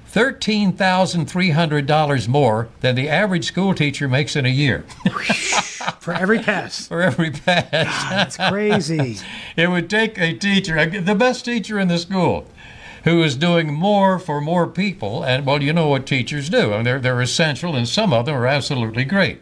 thirteen 0.05 0.73
thousand 0.73 1.25
three 1.27 1.49
hundred 1.51 1.87
dollars 1.87 2.27
more 2.27 2.69
than 2.81 2.93
the 2.95 3.09
average 3.09 3.45
school 3.45 3.73
teacher 3.73 4.07
makes 4.07 4.35
in 4.35 4.45
a 4.45 4.49
year 4.49 4.83
For 5.99 6.13
every 6.13 6.39
pass. 6.39 6.87
for 6.89 7.01
every 7.01 7.31
pass. 7.31 7.67
That's 7.71 8.37
crazy. 8.37 9.17
it 9.55 9.69
would 9.69 9.89
take 9.89 10.19
a 10.19 10.33
teacher, 10.33 10.85
the 11.01 11.15
best 11.15 11.45
teacher 11.45 11.79
in 11.79 11.87
the 11.87 11.97
school, 11.97 12.45
who 13.03 13.23
is 13.23 13.35
doing 13.35 13.73
more 13.73 14.19
for 14.19 14.41
more 14.41 14.67
people. 14.67 15.23
And 15.23 15.45
well, 15.45 15.61
you 15.61 15.73
know 15.73 15.87
what 15.87 16.05
teachers 16.05 16.49
do. 16.49 16.73
I 16.73 16.77
mean, 16.77 16.83
they're 16.83 16.99
they're 16.99 17.21
essential, 17.21 17.75
and 17.75 17.87
some 17.87 18.13
of 18.13 18.25
them 18.25 18.35
are 18.35 18.47
absolutely 18.47 19.05
great. 19.05 19.41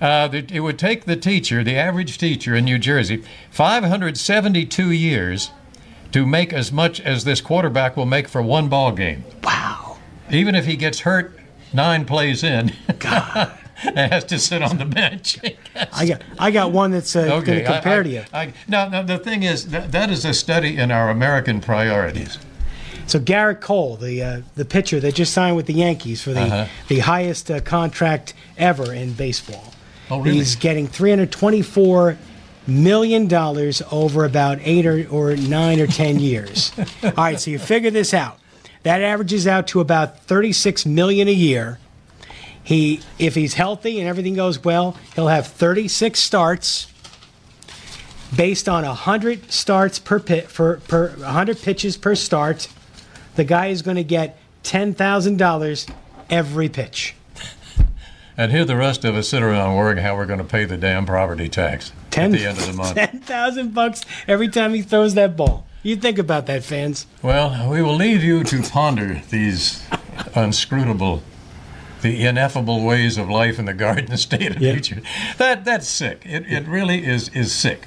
Uh, 0.00 0.28
the- 0.28 0.46
it 0.52 0.60
would 0.60 0.78
take 0.78 1.04
the 1.04 1.16
teacher, 1.16 1.62
the 1.62 1.76
average 1.76 2.18
teacher 2.18 2.54
in 2.54 2.64
New 2.64 2.78
Jersey, 2.78 3.22
572 3.50 4.90
years 4.90 5.50
to 6.10 6.26
make 6.26 6.52
as 6.52 6.72
much 6.72 7.00
as 7.00 7.24
this 7.24 7.40
quarterback 7.40 7.96
will 7.96 8.06
make 8.06 8.28
for 8.28 8.42
one 8.42 8.68
ball 8.68 8.92
game. 8.92 9.24
Wow. 9.42 9.98
Even 10.30 10.54
if 10.54 10.66
he 10.66 10.76
gets 10.76 11.00
hurt 11.00 11.38
nine 11.72 12.04
plays 12.04 12.42
in, 12.42 12.72
God. 12.98 13.58
and 13.84 14.12
has 14.12 14.24
to 14.24 14.38
sit 14.38 14.62
on 14.62 14.78
the 14.78 14.84
bench. 14.84 15.38
I 15.92 16.06
got 16.06 16.22
I 16.38 16.50
got 16.50 16.72
one 16.72 16.90
that's 16.90 17.16
uh, 17.16 17.26
going 17.26 17.44
to 17.44 17.64
compare 17.64 18.00
I, 18.00 18.02
to 18.02 18.08
you. 18.08 18.24
I, 18.32 18.52
now, 18.68 18.88
now, 18.88 19.02
the 19.02 19.18
thing 19.18 19.42
is, 19.42 19.68
that, 19.68 19.92
that 19.92 20.10
is 20.10 20.24
a 20.24 20.34
study 20.34 20.76
in 20.76 20.90
our 20.90 21.10
American 21.10 21.60
priorities. 21.60 22.38
So 23.12 23.20
Gerrit 23.20 23.60
Cole, 23.60 23.96
the 23.96 24.22
uh, 24.22 24.40
the 24.54 24.64
pitcher 24.64 24.98
that 24.98 25.14
just 25.14 25.34
signed 25.34 25.54
with 25.54 25.66
the 25.66 25.74
Yankees 25.74 26.22
for 26.22 26.30
the 26.32 26.40
Uh-huh. 26.40 26.66
the 26.88 27.00
highest 27.00 27.50
uh, 27.50 27.60
contract 27.60 28.32
ever 28.56 28.90
in 28.90 29.12
baseball. 29.12 29.74
Oh, 30.10 30.20
really? 30.20 30.38
He's 30.38 30.56
getting 30.56 30.86
324 30.86 32.16
million 32.66 33.28
dollars 33.28 33.82
over 33.92 34.24
about 34.24 34.60
eight 34.62 34.86
or, 34.86 35.06
or 35.10 35.36
nine 35.36 35.78
or 35.78 35.86
ten 35.86 36.20
years. 36.20 36.72
All 37.04 37.12
right, 37.18 37.38
so 37.38 37.50
you 37.50 37.58
figure 37.58 37.90
this 37.90 38.14
out. 38.14 38.38
That 38.82 39.02
averages 39.02 39.46
out 39.46 39.66
to 39.68 39.80
about 39.80 40.20
36 40.20 40.86
million 40.86 41.28
a 41.28 41.32
year. 41.32 41.78
He, 42.64 43.00
if 43.18 43.34
he's 43.34 43.52
healthy 43.54 44.00
and 44.00 44.08
everything 44.08 44.36
goes 44.36 44.64
well, 44.64 44.96
he'll 45.14 45.28
have 45.28 45.48
36 45.48 46.18
starts 46.18 46.86
based 48.34 48.70
on 48.70 48.86
100 48.86 49.52
starts 49.52 49.98
per 49.98 50.18
pit 50.18 50.48
for 50.48 50.78
per 50.88 51.10
100 51.10 51.60
pitches 51.60 51.98
per 51.98 52.14
start. 52.14 52.68
The 53.36 53.44
guy 53.44 53.68
is 53.68 53.82
going 53.82 53.96
to 53.96 54.04
get 54.04 54.38
$10,000 54.64 55.90
every 56.30 56.68
pitch. 56.68 57.14
And 58.36 58.50
here 58.50 58.64
the 58.64 58.76
rest 58.76 59.04
of 59.04 59.14
us 59.14 59.28
sit 59.28 59.42
around 59.42 59.76
worrying 59.76 60.02
how 60.02 60.16
we're 60.16 60.26
going 60.26 60.38
to 60.38 60.44
pay 60.44 60.64
the 60.64 60.76
damn 60.78 61.04
property 61.04 61.48
tax 61.48 61.92
at 62.16 62.32
the 62.32 62.46
end 62.46 62.58
of 62.58 62.66
the 62.66 62.72
month. 62.72 62.94
10,000 62.94 63.74
bucks 63.74 64.02
every 64.26 64.48
time 64.48 64.72
he 64.72 64.80
throws 64.82 65.14
that 65.14 65.36
ball. 65.36 65.66
You 65.82 65.96
think 65.96 66.18
about 66.18 66.46
that, 66.46 66.62
fans. 66.64 67.06
Well, 67.22 67.68
we 67.70 67.82
will 67.82 67.94
leave 67.96 68.22
you 68.24 68.42
to 68.44 68.62
ponder 68.62 69.20
these 69.30 69.84
unscrutable, 70.34 71.22
the 72.00 72.24
ineffable 72.24 72.84
ways 72.84 73.18
of 73.18 73.28
life 73.28 73.58
in 73.58 73.64
the 73.66 73.74
Garden 73.74 74.16
State 74.16 74.56
of 74.56 74.62
Yeah. 74.62 74.74
Nature. 74.74 75.02
That 75.38 75.64
that's 75.64 75.88
sick. 75.88 76.22
It, 76.24 76.46
it 76.50 76.66
really 76.66 77.04
is 77.04 77.28
is 77.30 77.52
sick. 77.54 77.86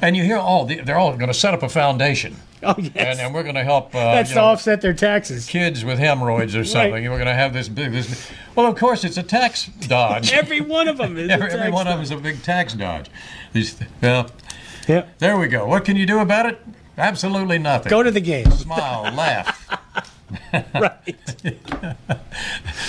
And 0.00 0.16
you 0.16 0.22
hear 0.24 0.36
all 0.38 0.64
the, 0.64 0.80
they're 0.80 0.98
all 0.98 1.16
going 1.16 1.28
to 1.28 1.34
set 1.34 1.52
up 1.52 1.62
a 1.62 1.68
foundation, 1.68 2.36
Oh 2.62 2.74
yes, 2.78 2.92
and, 2.96 3.20
and 3.20 3.34
we're 3.34 3.42
going 3.42 3.54
to 3.56 3.64
help. 3.64 3.94
Uh, 3.94 4.14
that's 4.14 4.30
to 4.30 4.36
know, 4.36 4.44
offset 4.44 4.80
their 4.80 4.94
taxes. 4.94 5.46
kids 5.46 5.84
with 5.84 5.98
hemorrhoids 5.98 6.56
or 6.56 6.64
something. 6.76 7.04
We're 7.04 7.16
going 7.18 7.26
to 7.26 7.34
have 7.34 7.52
this 7.52 7.68
big. 7.68 7.92
This, 7.92 8.30
well, 8.54 8.66
of 8.66 8.76
course, 8.78 9.04
it's 9.04 9.16
a 9.18 9.22
tax 9.22 9.66
dodge. 9.66 10.32
Every 10.34 10.60
one 10.60 10.88
of 10.88 10.96
them 10.98 11.16
is. 11.16 11.28
a 11.28 11.32
every, 11.32 11.50
every 11.50 11.70
one 11.70 11.86
of 11.86 11.94
them 11.94 12.02
is 12.02 12.10
a 12.10 12.16
big 12.16 12.42
tax 12.42 12.74
dodge. 12.74 13.10
These, 13.52 13.78
well, 14.02 14.30
Yeah. 14.88 15.06
there 15.18 15.36
we 15.38 15.48
go. 15.48 15.66
What 15.66 15.84
can 15.84 15.96
you 15.96 16.06
do 16.06 16.18
about 16.20 16.46
it? 16.46 16.58
Absolutely 16.98 17.58
nothing. 17.58 17.90
Go 17.90 18.02
to 18.02 18.10
the 18.10 18.20
game. 18.22 18.50
smile, 18.52 19.12
laugh. 19.14 19.68
right. 20.74 21.16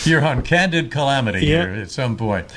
You're 0.05 0.23
on 0.25 0.41
candid 0.43 0.91
calamity 0.91 1.45
Yeah. 1.45 1.63
here 1.63 1.81
at 1.81 1.91
some 1.91 2.15
point. 2.15 2.47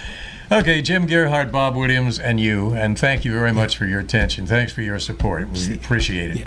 Okay, 0.52 0.80
Jim 0.82 1.06
Gearhart, 1.06 1.52
Bob 1.52 1.76
Williams, 1.76 2.18
and 2.18 2.40
you, 2.40 2.72
and 2.74 2.98
thank 2.98 3.24
you 3.24 3.32
very 3.32 3.52
much 3.52 3.76
for 3.76 3.86
your 3.86 4.00
attention. 4.00 4.46
Thanks 4.46 4.72
for 4.72 4.82
your 4.82 4.98
support. 4.98 5.48
We 5.50 5.74
appreciate 5.74 6.36
it. 6.36 6.46